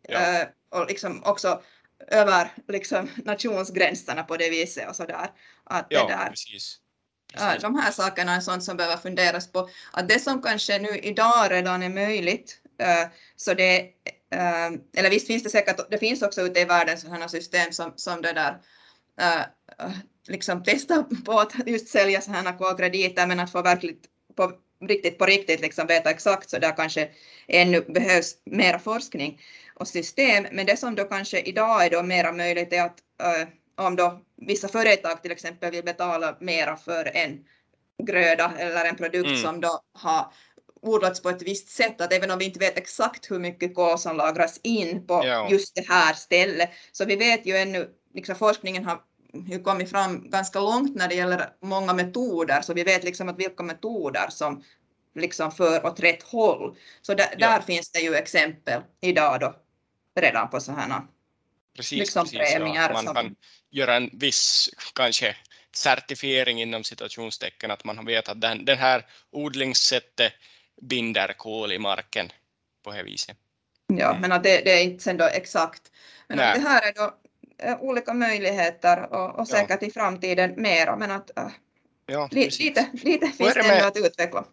Ja. 0.10 0.20
eh, 0.20 0.48
och 0.72 0.88
liksom 0.88 1.24
också 1.24 1.62
över 2.08 2.48
liksom 2.68 3.10
nationsgränserna 3.26 4.24
på 4.24 4.38
det 4.38 4.50
viset 4.50 4.90
och 4.90 4.96
så 4.96 5.06
där. 5.06 5.32
Att 5.64 5.88
ja, 5.90 6.08
det 6.08 6.14
där, 6.14 6.30
precis. 6.30 6.80
De 7.62 7.76
här 7.76 7.92
sakerna 7.92 8.36
är 8.36 8.40
sånt 8.40 8.64
som 8.64 8.78
behöver 8.78 8.98
funderas 8.98 9.52
på. 9.52 9.70
Att 9.92 10.10
det 10.10 10.20
som 10.20 10.42
kanske 10.42 10.80
nu 10.80 10.90
idag 11.00 11.52
redan 11.52 11.84
är 11.84 11.90
möjligt, 11.90 12.58
eh, 12.80 13.08
så 13.36 13.54
det, 13.54 13.80
eh, 14.32 14.72
eller 14.98 15.10
visst 15.10 15.28
finns 15.28 15.44
det 15.44 15.50
säkert, 15.50 15.92
det 15.92 15.98
finns 15.98 16.22
också 16.22 16.42
ute 16.42 16.60
i 16.60 16.66
världen 16.66 16.98
sådana 16.98 17.30
system 17.30 17.72
som, 17.72 17.94
som 17.96 18.22
det 18.22 18.34
där, 18.34 18.58
liksom 20.28 20.64
testar 20.66 21.24
på 21.26 21.40
att 21.40 21.54
just 21.68 21.88
sälja 21.88 22.22
sådana 22.22 22.54
K-krediter, 22.54 23.28
men 23.28 23.40
att 23.40 23.52
få 23.52 23.62
verkligt 23.62 24.06
på 24.36 24.52
riktigt 24.88 25.18
på 25.18 25.26
riktigt 25.26 25.62
liksom 25.62 25.88
veta 25.88 26.10
exakt 26.10 26.50
så 26.50 26.60
där 26.60 26.76
kanske 26.76 27.10
ännu 27.48 27.82
behövs 27.82 28.36
mera 28.46 28.80
forskning 28.80 29.42
och 29.76 29.88
system. 29.88 30.46
Men 30.52 30.66
det 30.66 30.78
som 30.78 30.96
då 30.96 31.04
kanske 31.04 31.40
idag 31.40 31.86
är 31.86 31.90
då 31.90 32.04
mera 32.04 32.32
möjligt 32.32 32.74
är 32.74 32.82
att 32.82 33.00
eh, 33.24 33.48
om 33.76 33.96
då 33.96 34.22
vissa 34.48 34.68
företag 34.68 35.22
till 35.22 35.32
exempel 35.32 35.72
vill 35.72 35.84
betala 35.84 36.38
mera 36.40 36.78
för 36.78 37.12
en 37.18 37.46
gröda 38.04 38.54
eller 38.58 38.86
en 38.86 38.96
produkt 38.96 39.28
Mm. 39.28 39.42
som 39.42 39.62
då 39.62 39.80
har 39.94 40.34
odlats 40.82 41.22
på 41.22 41.30
ett 41.30 41.42
visst 41.42 41.70
sätt, 41.70 42.02
att 42.02 42.14
även 42.14 42.32
om 42.32 42.40
vi 42.40 42.46
inte 42.46 42.60
vet 42.60 42.78
exakt 42.78 43.32
hur 43.32 43.40
mycket 43.40 43.76
kol 43.76 43.98
som 44.00 44.18
lagras 44.18 44.60
in 44.64 45.08
på 45.08 45.22
Ja. 45.26 45.48
just 45.52 45.76
det 45.76 45.86
här 45.88 46.14
stället, 46.14 46.70
så 46.92 47.06
vi 47.06 47.16
vet 47.16 47.46
ju 47.46 47.58
ännu, 47.58 47.90
liksom 48.14 48.36
forskningen 48.36 48.86
har 48.86 49.00
ju 49.34 49.60
kommit 49.64 49.90
fram 49.90 50.30
ganska 50.30 50.60
långt 50.60 50.96
när 50.96 51.08
det 51.08 51.16
gäller 51.16 51.50
många 51.62 51.94
metoder, 51.94 52.62
så 52.62 52.74
vi 52.74 52.84
vet 52.84 53.04
liksom 53.04 53.30
att 53.30 53.40
vilka 53.40 53.64
metoder 53.64 54.30
som 54.30 54.64
liksom 55.16 55.52
för 55.52 55.86
åt 55.86 56.00
rätt 56.00 56.24
håll. 56.24 56.76
Så 57.02 57.14
där, 57.14 57.28
Ja. 57.32 57.38
där 57.50 57.62
finns 57.62 57.92
det 57.92 58.00
ju 58.00 58.16
exempel 58.16 58.82
idag 59.02 59.40
då 59.40 59.56
redan 60.22 60.50
på 60.50 60.60
sådana 60.60 61.08
Precis, 61.76 62.00
liksom 62.00 62.24
precis 62.26 62.54
premier 62.56 62.88
ja. 62.90 62.94
Man 62.94 63.06
som- 63.06 63.16
kan 63.16 63.36
göra 63.72 63.96
en 63.96 64.10
viss 64.14 64.70
kanske 64.96 65.36
certifiering 65.76 66.62
inom 66.62 66.84
citationstecken, 66.84 67.72
att 67.72 67.84
man 67.86 68.06
vet 68.06 68.30
att 68.30 68.42
den, 68.42 68.66
den 68.66 68.78
här 68.78 69.06
odlingssättet 69.32 70.34
binder 70.82 71.34
kol 71.34 71.72
i 71.72 71.80
marken 71.80 72.30
på 72.84 72.92
det 72.92 73.04
viset. 73.04 73.38
Ja, 73.88 74.10
Mm. 74.10 74.22
men 74.22 74.32
att 74.32 74.44
det, 74.44 74.62
det 74.66 74.72
är 74.72 74.84
inte 74.84 75.04
sen 75.04 75.18
då 75.18 75.26
exakt. 75.26 75.82
Men 76.28 76.38
det 76.38 76.44
här 76.70 76.82
är 76.88 76.94
då 76.94 77.18
olika 77.82 78.14
möjligheter 78.14 79.14
och, 79.14 79.30
och 79.30 79.36
Ja. 79.40 79.46
säkert 79.46 79.84
i 79.84 79.92
framtiden 79.92 80.54
mera, 80.62 80.96
men 80.96 81.12
att 81.12 81.38
äh, 81.38 81.48
Ja, 82.06 82.30
li, 82.32 82.50
lite, 82.60 82.90
lite 82.94 83.28
finns 83.28 83.54
det 83.54 83.64
med- 83.68 83.88
att 83.88 83.98
utveckla. 83.98 84.46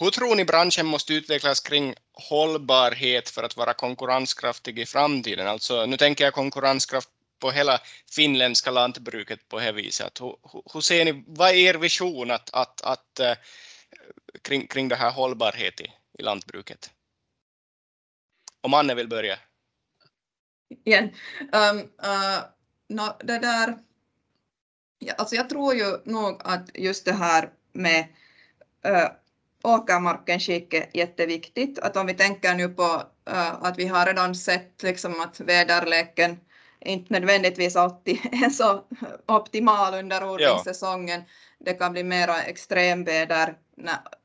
Hur 0.00 0.10
tror 0.10 0.36
ni 0.36 0.44
branschen 0.44 0.86
måste 0.86 1.14
utvecklas 1.14 1.60
kring 1.60 1.94
hållbarhet 2.12 3.28
för 3.30 3.42
att 3.42 3.56
vara 3.56 3.74
konkurrenskraftig 3.74 4.78
i 4.78 4.86
framtiden? 4.86 5.46
Alltså, 5.48 5.86
nu 5.86 5.96
tänker 5.96 6.24
jag 6.24 6.34
konkurrenskraft 6.34 7.08
på 7.40 7.50
hela 7.50 7.80
finländska 8.10 8.70
lantbruket 8.70 9.48
på 9.48 9.58
det 9.60 9.72
viset. 9.72 10.06
Att 10.06 10.20
Hur, 10.20 10.36
hur- 10.52 10.62
hur 10.72 10.80
ser 10.80 11.04
ni, 11.04 11.24
vad 11.26 11.50
är 11.50 11.54
er 11.54 11.74
vision 11.74 12.30
att, 12.30 12.50
att, 12.54 12.80
att, 12.80 13.20
eh, 13.20 13.34
kring, 14.42 14.66
kring 14.66 14.88
det 14.88 14.96
här 14.96 15.10
hållbarhet 15.10 15.80
i, 15.80 15.92
i 16.18 16.22
lantbruket? 16.22 16.90
Om 18.60 18.74
Anne 18.74 18.94
vill 18.94 19.08
börja. 19.08 19.38
Igen. 20.68 21.10
Um, 21.52 21.78
uh, 21.78 22.40
nå, 22.88 23.16
det 23.20 23.38
där, 23.38 23.78
ja, 24.98 25.14
alltså 25.18 25.34
jag 25.34 25.48
tror 25.48 25.74
ju 25.74 25.98
nog 26.04 26.40
att 26.44 26.70
just 26.74 27.04
det 27.04 27.12
här 27.12 27.50
med 27.72 28.04
uh, 28.88 29.08
åkermarkens 29.62 30.46
skick 30.46 30.74
är 30.74 30.86
jätteviktigt. 30.94 31.78
Att 31.78 31.96
om 31.96 32.06
vi 32.06 32.14
tänker 32.14 32.54
nu 32.54 32.68
på 32.68 33.02
uh, 33.30 33.64
att 33.64 33.78
vi 33.78 33.86
har 33.86 34.06
redan 34.06 34.34
sett 34.34 34.82
liksom 34.82 35.20
att 35.20 35.40
väderleken 35.40 36.38
inte 36.80 37.12
nödvändigtvis 37.12 37.76
alltid 37.76 38.18
är 38.32 38.50
så 38.50 38.84
optimal 39.26 39.94
under 39.94 40.30
odlingssäsongen. 40.30 41.20
Ja. 41.20 41.26
Det 41.58 41.74
kan 41.74 41.92
bli 41.92 42.04
mera 42.04 42.42
extremväder 42.42 43.54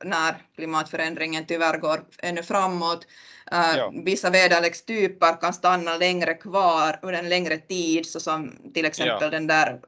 när, 0.04 0.36
klimatförändringen 0.56 1.46
tyvärr 1.46 1.78
går 1.78 2.06
ännu 2.20 2.44
framåt. 2.44 3.08
Uh, 3.54 3.78
ja. 3.78 3.92
Vissa 4.06 4.30
väderlekstyper 4.30 5.42
kan 5.42 5.54
stanna 5.54 5.98
längre 5.98 6.34
kvar 6.34 7.00
under 7.02 7.20
en 7.20 7.30
längre 7.30 7.58
tid, 7.58 8.06
så 8.06 8.20
som 8.20 8.72
till 8.74 8.86
exempel 8.86 9.18
ja. 9.22 9.30
den 9.30 9.48
där 9.48 9.80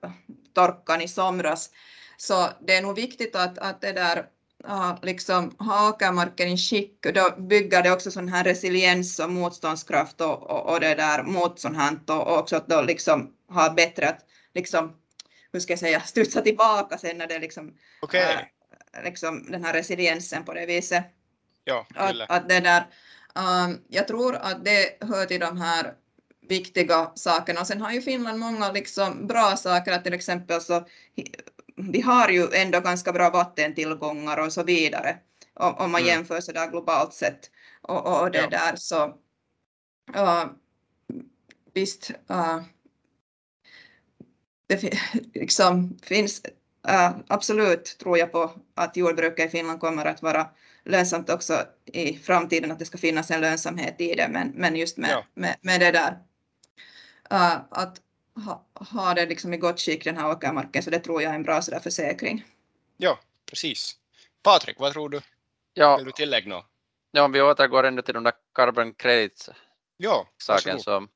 torkan 0.53 1.01
i 1.01 1.07
somras. 1.07 1.69
Så 2.17 2.47
det 2.67 2.75
är 2.75 2.81
nog 2.81 2.95
viktigt 2.95 3.35
att, 3.35 3.57
att 3.57 3.81
det 3.81 3.91
där 3.91 4.25
uh, 4.67 4.95
liksom 5.01 5.55
ha 5.59 5.89
åkermarken 5.89 6.47
i 6.47 6.57
skick 6.57 7.05
och 7.05 7.13
då 7.13 7.35
bygger 7.37 7.83
det 7.83 7.91
också 7.91 8.11
sån 8.11 8.27
här 8.27 8.43
resiliens 8.43 9.19
och 9.19 9.29
motståndskraft 9.29 10.21
och, 10.21 10.43
och, 10.43 10.73
och 10.73 10.79
det 10.79 10.95
där 10.95 11.23
mot 11.23 11.59
sånt 11.59 11.77
här 11.77 11.97
och 12.07 12.37
också 12.39 12.55
att 12.55 12.67
då 12.67 12.81
liksom 12.81 13.31
ha 13.49 13.69
bättre 13.69 14.09
att 14.09 14.19
liksom, 14.53 14.95
hur 15.53 15.59
ska 15.59 15.73
jag 15.73 15.79
säga, 15.79 16.01
studsa 16.01 16.41
tillbaka 16.41 16.97
sen 16.97 17.17
när 17.17 17.27
det 17.27 17.39
liksom, 17.39 17.73
okay. 18.01 18.35
Liksom 19.03 19.51
den 19.51 19.63
här 19.63 19.73
resiliensen 19.73 20.43
på 20.43 20.53
det 20.53 20.65
viset. 20.65 21.03
Ja, 21.63 21.85
att, 21.95 22.15
att 22.29 22.49
det 22.49 22.59
där, 22.59 22.87
um, 23.35 23.81
jag 23.87 24.07
tror 24.07 24.35
att 24.35 24.65
det 24.65 24.97
hör 25.01 25.25
till 25.25 25.39
de 25.39 25.61
här 25.61 25.93
viktiga 26.47 27.11
sakerna. 27.15 27.61
Och 27.61 27.67
sen 27.67 27.81
har 27.81 27.91
ju 27.91 28.01
Finland 28.01 28.39
många 28.39 28.71
liksom 28.71 29.27
bra 29.27 29.57
saker, 29.57 29.91
att 29.91 30.03
till 30.03 30.13
exempel 30.13 30.61
så 30.61 30.87
vi 31.75 32.01
har 32.01 32.29
ju 32.29 32.47
ändå 32.53 32.79
ganska 32.79 33.13
bra 33.13 33.29
vattentillgångar 33.29 34.37
och 34.37 34.53
så 34.53 34.63
vidare 34.63 35.17
om, 35.55 35.75
om 35.75 35.91
man 35.91 36.01
mm. 36.01 36.13
jämför 36.13 36.41
så 36.41 36.51
där 36.51 36.71
globalt 36.71 37.13
sett. 37.13 37.51
Och, 37.81 38.05
och, 38.05 38.21
och 38.21 38.31
det 38.31 38.41
ja. 38.41 38.49
där 38.49 38.75
så 38.75 39.05
uh, 40.15 40.45
visst, 41.73 42.11
uh, 42.31 42.61
det 44.67 44.93
liksom 45.33 45.97
finns 46.03 46.41
absolut 47.27 47.97
tror 47.99 48.17
jag 48.17 48.31
på 48.31 48.51
att 48.75 48.97
jordbruket 48.97 49.45
i 49.45 49.49
Finland 49.49 49.79
kommer 49.79 50.05
att 50.05 50.21
vara 50.21 50.49
lönsamt 50.83 51.29
också 51.29 51.63
i 51.85 52.17
framtiden, 52.17 52.71
att 52.71 52.79
det 52.79 52.85
ska 52.85 52.97
finnas 52.97 53.31
en 53.31 53.41
lönsamhet 53.41 54.01
i 54.01 54.15
det, 54.15 54.27
men, 54.29 54.51
men 54.55 54.75
just 54.75 54.97
med, 54.97 55.09
ja. 55.09 55.25
med, 55.33 55.55
med 55.61 55.79
det 55.79 55.91
där 55.91 56.11
uh, 57.33 57.57
att 57.69 58.01
ha, 58.45 58.65
ha 58.73 59.13
det 59.13 59.25
liksom 59.25 59.53
i 59.53 59.57
gott 59.57 59.79
skick 59.79 60.03
den 60.03 60.17
här 60.17 60.31
åkermarken, 60.31 60.83
så 60.83 60.89
det 60.89 60.99
tror 60.99 61.21
jag 61.21 61.31
är 61.31 61.35
en 61.35 61.43
bra 61.43 61.61
sådär 61.61 61.79
försäkring. 61.79 62.45
Ja, 62.97 63.19
precis. 63.45 63.95
Patrik, 64.43 64.79
vad 64.79 64.93
tror 64.93 65.09
du? 65.09 65.21
Ja. 65.73 65.97
Vill 65.97 66.05
du 66.05 66.11
tillägga 66.11 66.49
något? 66.49 66.65
Ja, 67.11 67.23
om 67.23 67.31
vi 67.31 67.41
återgår 67.41 67.83
ändå 67.83 68.01
till 68.01 68.13
de 68.13 68.23
där 68.23 68.33
carbon 68.55 68.93
credits 68.93 69.49
ja, 69.97 70.27
saken 70.37 70.79
som, 70.79 71.09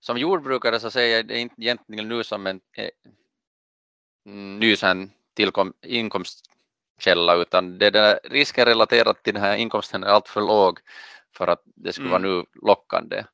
som 0.00 0.18
jordbrukare 0.18 0.80
så 0.80 0.90
säger 0.90 1.16
jag 1.16 1.26
det 1.26 1.38
inte 1.38 1.54
egentligen 1.58 2.08
nu 2.08 2.24
som 2.24 2.46
en 2.46 2.60
eh, 4.28 4.34
ny 4.34 4.76
tillkom, 5.34 5.72
inkomstkälla 5.82 7.34
utan 7.34 7.78
det 7.78 7.96
är 7.96 8.20
risken 8.24 8.64
relaterat 8.64 9.22
till 9.22 9.34
den 9.34 9.42
här 9.42 9.56
inkomsten 9.56 10.04
är 10.04 10.08
alltför 10.08 10.40
låg 10.40 10.78
för 11.36 11.46
att 11.46 11.62
det 11.64 11.92
skulle 11.92 12.08
mm. 12.08 12.22
vara 12.22 12.34
nu 12.34 12.44
lockande. 12.62 13.24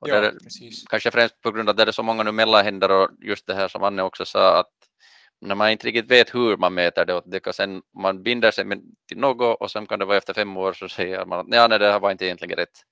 Och 0.00 0.08
ja, 0.08 0.20
där, 0.20 0.34
kanske 0.90 1.10
främst 1.10 1.40
på 1.40 1.50
grund 1.50 1.68
av 1.68 1.70
att 1.70 1.76
det 1.76 1.82
är 1.82 1.92
så 1.92 2.02
många 2.02 2.22
nu 2.22 2.32
mellanhänder 2.32 2.90
och 2.90 3.10
just 3.20 3.46
det 3.46 3.54
här 3.54 3.68
som 3.68 3.82
Anne 3.82 4.02
också 4.02 4.24
sa 4.24 4.60
att 4.60 4.72
när 5.40 5.54
man 5.54 5.70
inte 5.70 5.86
riktigt 5.86 6.10
vet 6.10 6.34
hur 6.34 6.56
man 6.56 6.74
mäter 6.74 7.04
det 7.04 7.14
och 7.14 7.22
det 7.26 7.40
kan 7.40 7.52
sen, 7.52 7.82
man 8.02 8.22
binder 8.22 8.50
sig 8.50 8.64
till 9.08 9.18
något 9.18 9.60
och 9.60 9.70
sen 9.70 9.86
kan 9.86 9.98
det 9.98 10.04
vara 10.04 10.16
efter 10.16 10.34
fem 10.34 10.56
år 10.56 10.72
så 10.72 10.88
säger 10.88 11.24
man 11.24 11.40
att 11.40 11.48
nej, 11.48 11.68
nej 11.68 11.78
det 11.78 11.92
här 11.92 12.00
var 12.00 12.10
inte 12.10 12.24
egentligen 12.24 12.56
rätt. 12.56 12.82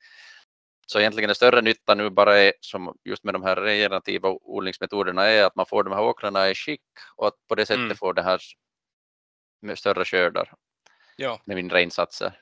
Så 0.86 0.98
egentligen 0.98 1.28
den 1.28 1.34
större 1.34 1.62
nytta 1.62 1.94
nu 1.94 2.10
bara 2.10 2.38
är 2.38 2.52
som 2.60 2.98
just 3.04 3.24
med 3.24 3.34
de 3.34 3.42
här 3.42 3.56
regenerativa 3.56 4.28
odlingsmetoderna 4.28 5.24
är 5.24 5.44
att 5.44 5.56
man 5.56 5.66
får 5.66 5.84
de 5.84 5.92
här 5.92 6.02
åkrarna 6.02 6.50
i 6.50 6.54
skick 6.54 6.82
och 7.16 7.26
att 7.26 7.34
på 7.48 7.54
det 7.54 7.66
sättet 7.66 7.84
mm. 7.84 7.96
får 7.96 8.14
det 8.14 8.22
här 8.22 8.40
med 9.62 9.78
större 9.78 10.04
skördar 10.04 10.52
ja. 11.16 11.40
med 11.44 11.56
mindre 11.56 11.82
insatser. 11.82 12.40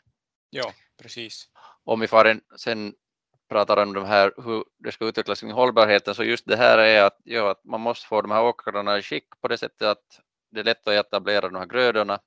Ja, 0.50 0.72
precis. 1.02 1.48
Om 1.84 2.00
vi 2.00 2.06
får 2.06 2.24
en, 2.24 2.40
sen 2.56 2.94
pratar 3.48 3.82
om 3.82 3.92
de 3.92 4.04
här, 4.04 4.32
hur 4.36 4.64
det 4.78 4.92
ska 4.92 5.04
utvecklas 5.04 5.40
kring 5.40 5.52
hållbarheten, 5.52 6.14
så 6.14 6.24
just 6.24 6.46
det 6.46 6.56
här 6.56 6.78
är 6.78 7.02
att, 7.02 7.20
ja, 7.24 7.50
att 7.50 7.64
man 7.64 7.80
måste 7.80 8.06
få 8.06 8.22
de 8.22 8.30
här 8.30 8.42
åkrarna 8.42 8.98
i 8.98 9.02
skick 9.02 9.24
på 9.40 9.48
det 9.48 9.58
sättet 9.58 9.88
att 9.88 10.20
det 10.50 10.60
är 10.60 10.64
lätt 10.64 10.88
att 10.88 10.94
etablera 10.94 11.48
de 11.48 11.54
här 11.58 11.66
grödorna. 11.66 12.20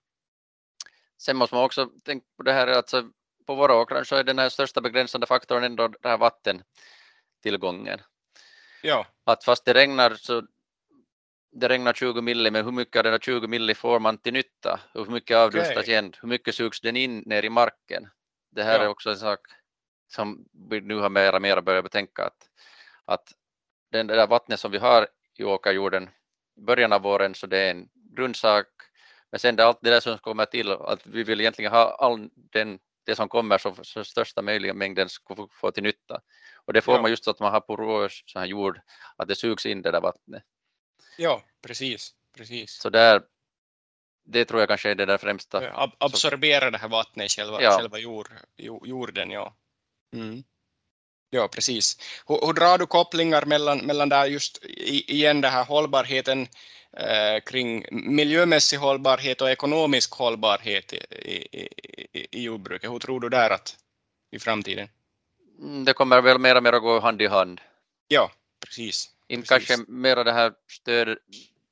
Sen 1.21 1.37
måste 1.37 1.55
man 1.55 1.65
också 1.65 1.89
tänka 2.05 2.25
på 2.37 2.43
det 2.43 2.53
här 2.53 2.67
att 2.67 2.77
alltså, 2.77 3.09
på 3.47 3.55
våra 3.55 3.75
åkrar 3.75 4.03
så 4.03 4.15
är 4.15 4.23
den 4.23 4.39
här 4.39 4.49
största 4.49 4.81
begränsande 4.81 5.27
faktorn 5.27 5.63
ändå 5.63 5.87
det 5.87 6.09
här 6.09 6.17
vattentillgången. 6.17 7.99
Ja. 8.81 9.05
Att 9.23 9.43
fast 9.43 9.65
det 9.65 9.73
regnar 9.73 10.15
så 10.15 10.43
det 11.51 11.69
regnar 11.69 11.93
20 11.93 12.21
milli, 12.21 12.51
men 12.51 12.65
hur 12.65 12.71
mycket 12.71 12.99
av 12.99 13.03
den 13.03 13.13
här 13.13 13.19
20 13.19 13.47
milli 13.47 13.75
får 13.75 13.99
man 13.99 14.17
till 14.17 14.33
nytta? 14.33 14.79
Hur 14.93 15.05
mycket 15.05 15.37
avdustas 15.37 15.77
okay. 15.77 15.93
igen? 15.93 16.13
Hur 16.21 16.29
mycket 16.29 16.55
sugs 16.55 16.81
den 16.81 16.95
in 16.95 17.19
ner 17.19 17.45
i 17.45 17.49
marken? 17.49 18.07
Det 18.51 18.63
här 18.63 18.79
ja. 18.79 18.83
är 18.83 18.87
också 18.87 19.09
en 19.09 19.17
sak 19.17 19.39
som 20.07 20.45
vi 20.69 20.81
nu 20.81 20.95
har 20.95 21.09
mera 21.09 21.39
mera 21.39 21.61
börjat 21.61 21.83
betänka 21.83 22.23
att, 22.25 22.49
att 23.05 23.33
den 23.91 24.07
där 24.07 24.27
vattnet 24.27 24.59
som 24.59 24.71
vi 24.71 24.77
har 24.77 25.07
i 25.37 25.43
åkerjorden 25.43 26.09
i 26.57 26.61
början 26.61 26.93
av 26.93 27.01
våren 27.01 27.35
så 27.35 27.47
det 27.47 27.57
är 27.57 27.71
en 27.71 27.89
grundsak 27.93 28.67
men 29.31 29.39
sen 29.39 29.55
det 29.55 29.65
allt 29.65 29.79
det 29.81 29.89
där 29.89 29.99
som 29.99 30.17
kommer 30.17 30.45
till 30.45 30.71
att 30.71 31.05
vi 31.05 31.23
vill 31.23 31.41
egentligen 31.41 31.71
ha 31.71 31.95
all 31.99 32.29
den 32.33 32.79
det 33.07 33.15
som 33.15 33.29
kommer 33.29 33.57
så, 33.57 33.75
så 33.83 34.03
största 34.03 34.41
möjliga 34.41 34.73
mängden 34.73 35.09
ska 35.09 35.35
få, 35.35 35.47
få 35.51 35.71
till 35.71 35.83
nytta 35.83 36.21
och 36.65 36.73
det 36.73 36.81
får 36.81 36.95
ja. 36.95 37.01
man 37.01 37.11
just 37.11 37.23
så 37.23 37.31
att 37.31 37.39
man 37.39 37.51
har 37.51 37.59
porös 37.59 38.23
så 38.25 38.39
här 38.39 38.45
jord 38.45 38.79
att 39.15 39.27
det 39.27 39.35
sugs 39.35 39.65
in 39.65 39.81
det 39.81 39.91
där 39.91 40.01
vattnet. 40.01 40.43
Ja, 41.17 41.43
precis, 41.61 42.11
precis. 42.37 42.71
Så 42.71 42.89
där 42.89 43.21
det 44.25 44.45
tror 44.45 44.59
jag 44.59 44.69
kanske 44.69 44.91
är 44.91 44.95
det 44.95 45.05
där 45.05 45.17
främsta. 45.17 45.71
Ab 45.73 45.91
absorbera 45.97 46.71
det 46.71 46.77
här 46.77 46.87
vattnet 46.87 47.25
i 47.25 47.29
själva, 47.29 47.61
ja. 47.61 47.77
själva 47.77 47.97
jord, 47.97 48.29
jorden, 48.83 49.31
ja. 49.31 49.55
Mm. 50.13 50.43
Ja, 51.29 51.47
precis. 51.47 51.97
Hur, 52.27 52.45
hur, 52.45 52.53
drar 52.53 52.77
du 52.77 52.85
kopplingar 52.85 53.45
mellan, 53.45 53.77
mellan 53.77 54.09
där 54.09 54.25
just 54.25 54.63
igen 54.63 55.41
det 55.41 55.47
här 55.47 55.65
hållbarheten 55.65 56.47
kring 57.45 57.85
miljömässig 57.91 58.77
hållbarhet 58.77 59.41
och 59.41 59.49
ekonomisk 59.49 60.13
hållbarhet 60.13 60.93
i, 60.93 60.97
i, 61.11 61.67
i, 62.13 62.27
i 62.31 62.43
jordbruket? 62.43 62.91
Hur 62.91 62.99
tror 62.99 63.19
du 63.19 63.29
där 63.29 63.49
att 63.49 63.75
i 64.31 64.39
framtiden? 64.39 64.89
Mm, 65.59 65.85
det 65.85 65.93
kommer 65.93 66.21
väl 66.21 66.39
mer 66.39 66.55
och 66.55 66.63
mer 66.63 66.73
att 66.73 66.81
gå 66.81 66.99
hand 66.99 67.21
i 67.21 67.27
hand. 67.27 67.61
Ja, 68.07 68.31
precis. 68.65 69.09
Inte 69.27 69.47
precis. 69.47 69.67
kanske 69.67 69.91
mer 69.91 70.23
det 70.23 70.31
här 70.31 70.53
stöd, 70.71 71.17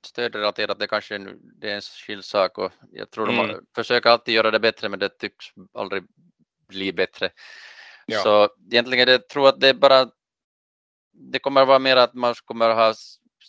stödrelaterat, 0.06 0.80
det 0.80 0.88
kanske 0.88 1.18
det 1.62 1.72
är 1.72 1.76
en 1.76 1.82
skild 1.82 2.26
sak 2.26 2.58
och 2.58 2.72
jag 2.92 3.12
tror 3.12 3.30
mm. 3.30 3.48
de 3.48 3.66
försöker 3.76 4.10
alltid 4.10 4.36
göra 4.36 4.52
det 4.52 4.60
bättre 4.60 4.90
men 4.90 5.00
det 5.00 5.10
tycks 5.10 5.46
aldrig 5.74 6.04
bli 6.68 6.94
bättre. 6.94 7.30
Ja. 8.06 8.20
Så 8.20 8.50
egentligen 8.72 9.08
det, 9.08 9.30
tror 9.30 9.50
att 9.50 9.60
det 9.60 9.70
är 9.70 9.74
bara 9.74 10.10
det 11.18 11.40
kommer 11.40 11.62
att 11.62 11.68
vara 11.68 11.80
mer 11.80 11.98
att 11.98 12.14
man 12.14 12.34
kommer 12.46 12.70
att 12.70 12.76
ha 12.76 12.94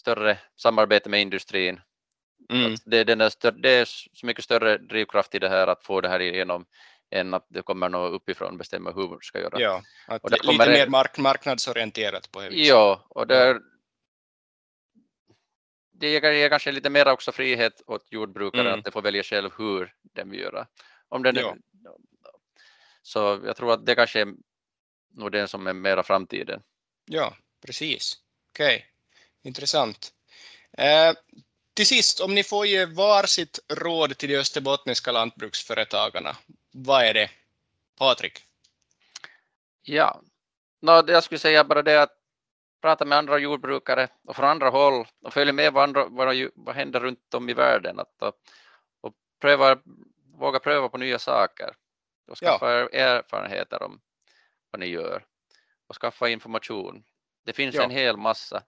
större 0.07 0.39
samarbete 0.57 1.09
med 1.09 1.21
industrin. 1.21 1.81
Mm. 2.51 2.75
Det, 2.85 2.99
är 2.99 3.05
det 3.63 3.71
är 3.71 3.85
så 3.85 4.27
mycket 4.27 4.45
större 4.45 4.79
drivkraft 4.79 5.35
i 5.35 5.39
det 5.39 5.49
här 5.49 5.67
att 5.67 5.85
få 5.85 6.01
det 6.01 6.09
här 6.09 6.21
igenom 6.21 6.67
än 7.11 7.35
att 7.35 7.47
det 7.49 7.63
kommer 7.63 7.89
något 7.89 8.13
uppifrån 8.13 8.59
bestämma 8.59 8.93
hur 8.93 9.09
man 9.09 9.19
ska 9.23 9.41
göra. 9.41 9.61
Ja, 9.61 9.83
och 10.21 10.31
lite 10.31 10.59
mer 10.59 10.67
det, 10.67 10.91
mark, 10.91 11.19
marknadsorienterat 11.19 12.33
på 12.33 12.41
det 12.41 12.51
Ja, 12.51 13.07
och 13.09 13.27
där, 13.27 13.61
det 15.93 16.09
ger 16.11 16.49
kanske 16.49 16.73
lite 16.73 16.91
mer 16.91 17.09
också 17.09 17.33
frihet 17.33 17.83
åt 17.87 18.13
jordbrukare 18.13 18.69
mm. 18.69 18.79
att 18.79 18.85
de 18.85 18.91
får 18.91 19.03
välja 19.03 19.23
själv 19.23 19.51
hur 19.59 19.95
de 20.03 20.31
vill 20.31 20.41
göra. 20.41 20.67
Om 21.09 21.23
den, 21.23 21.37
ja. 21.37 21.57
Så 23.03 23.41
jag 23.45 23.57
tror 23.57 23.73
att 23.73 23.87
det 23.87 23.95
kanske 23.95 24.21
är 24.21 24.35
nog 25.15 25.33
det 25.33 25.49
som 25.49 25.67
är 25.67 25.73
mera 25.73 26.03
framtiden. 26.03 26.63
Ja, 27.05 27.37
precis. 27.67 28.17
Okej, 28.51 28.77
okay. 28.77 28.96
Intressant. 29.47 30.13
Eh, 30.79 31.13
till 31.75 31.87
sist, 31.87 32.21
om 32.21 32.35
ni 32.35 32.45
får 32.45 32.67
ge 32.67 32.87
varsitt 32.87 33.59
råd 33.69 34.19
till 34.19 34.29
de 34.29 34.37
österbottniska 34.37 35.13
lantbruksföretagarna, 35.13 36.37
vad 36.73 37.05
är 37.05 37.15
det? 37.15 37.31
Patrik? 37.99 38.45
Ja, 39.83 40.21
no, 40.83 41.11
jag 41.11 41.25
skulle 41.25 41.39
säga 41.39 41.65
bara 41.65 41.83
det 41.83 42.03
att 42.03 42.13
prata 42.83 43.05
med 43.05 43.19
andra 43.19 43.39
jordbrukare 43.39 44.09
och 44.25 44.37
från 44.37 44.49
andra 44.49 44.71
håll 44.71 45.07
och 45.23 45.33
följa 45.33 45.53
med 45.53 45.73
vad, 45.73 45.83
andra, 45.83 46.07
vad, 46.07 46.51
vad 46.55 46.75
händer 46.75 47.01
runt 47.01 47.35
om 47.35 47.49
i 47.49 47.55
världen 47.55 48.01
att, 48.01 48.23
och, 48.23 48.35
och 49.01 49.13
pröva, 49.41 49.79
våga 50.39 50.59
pröva 50.59 50.89
på 50.89 50.99
nya 50.99 51.19
saker 51.19 51.75
och 52.29 52.39
skaffa 52.39 52.73
ja. 52.73 52.89
erfarenheter 52.89 53.83
om 53.83 54.01
vad 54.71 54.81
ni 54.81 54.87
gör 54.87 55.25
och 55.87 55.97
skaffa 55.97 56.29
information. 56.29 57.05
Det 57.45 57.53
finns 57.53 57.75
ja. 57.75 57.83
en 57.83 57.91
hel 57.91 58.17
massa. 58.17 58.63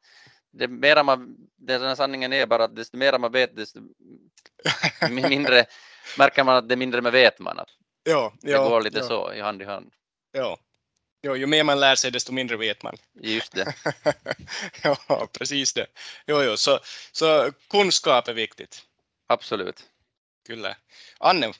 Det 0.50 0.68
mera 0.68 1.02
man, 1.02 1.36
den 1.56 1.96
sanningen 1.96 2.32
är 2.32 2.46
bara 2.46 2.64
att 2.64 2.76
desto 2.76 2.96
mer 2.96 3.18
man 3.18 3.32
vet 3.32 3.56
desto 3.56 3.80
mindre 5.10 5.66
märker 6.18 6.44
man 6.44 6.56
att 6.56 6.68
det 6.68 6.76
mindre 6.76 7.02
med 7.02 7.12
vet 7.12 7.38
man. 7.38 7.58
Att 7.58 7.68
Ja, 8.08 8.32
det 8.40 8.50
ja, 8.50 8.68
går 8.68 8.82
lite 8.82 8.98
ja, 8.98 9.04
så 9.04 9.32
i 9.32 9.40
hand 9.40 9.62
i 9.62 9.64
hand. 9.64 9.92
Ja. 10.32 10.58
Jo, 11.22 11.36
ju 11.36 11.46
mer 11.46 11.64
man 11.64 11.80
lär 11.80 11.94
sig 11.94 12.10
desto 12.10 12.32
mindre 12.32 12.56
vet 12.56 12.82
man. 12.82 12.96
Just 13.14 13.52
det. 13.52 13.74
ja, 14.82 15.28
precis 15.38 15.72
det. 15.74 15.86
Jo, 16.26 16.42
jo, 16.42 16.56
så, 16.56 16.78
så 17.12 17.52
kunskap 17.70 18.28
är 18.28 18.34
viktigt. 18.34 18.82
Absolut. 19.26 19.84
Kyllä. 20.46 20.76
Anne, 21.18 21.52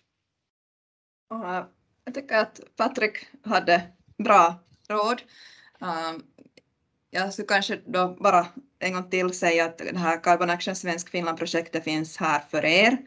jag 2.05 2.15
tycker 2.15 2.37
att 2.37 2.61
Patrik 2.77 3.27
hade 3.45 3.83
bra 4.19 4.65
råd. 4.89 5.23
Jag 7.11 7.33
skulle 7.33 7.49
kanske 7.49 7.81
då 7.87 8.17
bara 8.21 8.47
en 8.79 8.93
gång 8.93 9.11
till 9.11 9.35
säga 9.35 9.65
att 9.65 9.79
det 9.79 9.99
här 9.99 10.23
Carbon 10.23 10.51
Action 10.51 10.77
Svensk 10.77 11.11
Finland-projektet 11.11 11.85
finns 11.85 12.17
här 12.17 12.41
för 12.51 12.65
er 12.65 12.99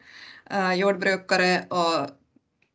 eh, 0.50 0.72
jordbrukare 0.72 1.66
och 1.68 2.10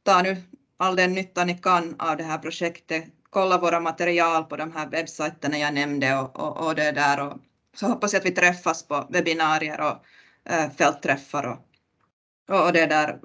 ta 0.04 0.22
nu 0.22 0.38
all 0.78 0.96
den 0.96 1.14
nytta 1.14 1.46
ni 1.46 1.58
kan 1.58 1.96
av 2.00 2.18
det 2.18 2.24
här 2.24 2.38
projektet. 2.38 3.06
Kolla 3.30 3.58
våra 3.58 3.80
material 3.80 4.44
på 4.44 4.58
de 4.58 4.72
här 4.72 4.90
webbsajterna 4.90 5.58
jag 5.58 5.74
nämnde 5.74 6.18
och, 6.18 6.40
och, 6.40 6.68
och 6.68 6.76
det 6.76 6.92
där 6.92 7.20
och 7.20 7.38
så 7.76 7.88
hoppas 7.88 8.14
jag 8.14 8.20
att 8.20 8.26
vi 8.26 8.32
träffas 8.32 8.88
på 8.88 9.08
webbinarier 9.10 9.82
och 9.82 10.06
eh, 10.54 10.72
fältträffar 10.72 11.44
och, 11.44 11.58
och, 12.50 12.66
och 12.66 12.74
det 12.74 12.86
där. 12.86 13.20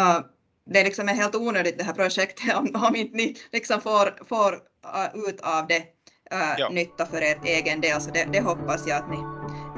Uh, 0.00 0.20
det 0.66 0.80
är 0.80 0.84
liksom 0.84 1.08
helt 1.08 1.34
onödigt 1.34 1.78
det 1.78 1.84
här 1.84 1.92
projektet 1.92 2.56
om, 2.56 2.70
om 2.74 2.96
inte 2.96 3.16
ni 3.16 3.36
liksom 3.52 3.80
får, 3.80 4.24
får 4.24 4.52
uh, 4.54 5.28
ut 5.28 5.40
av 5.40 5.66
det 5.66 5.93
uh, 6.34 6.54
Ja. 6.58 6.68
nytta 6.68 7.06
för 7.06 7.22
er 7.22 7.36
egen 7.44 7.80
del. 7.80 8.00
Så 8.00 8.10
det, 8.10 8.28
det 8.32 8.40
hoppas 8.40 8.86
jag 8.86 8.96
att 8.98 9.10
ni, 9.10 9.18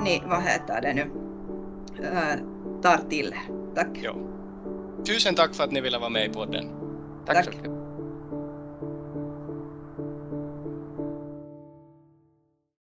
ni 0.04 0.22
vad 0.26 0.42
heter 0.42 0.80
det 0.82 0.94
nu, 0.94 1.02
uh, 2.02 2.34
tar 2.82 2.98
till 3.10 3.26
er. 3.26 3.74
Tack. 3.74 3.88
ja. 4.02 4.14
tusen 5.06 5.34
tack 5.34 5.54
för 5.54 5.64
att 5.64 5.72
ni 5.72 5.80
ville 5.80 5.98
vara 5.98 6.10
med 6.10 6.26
i 6.26 6.28
podden. 6.32 6.64
Tack, 7.26 7.36
Tack. 7.36 7.44
så 7.44 7.50
mycket. 7.50 7.75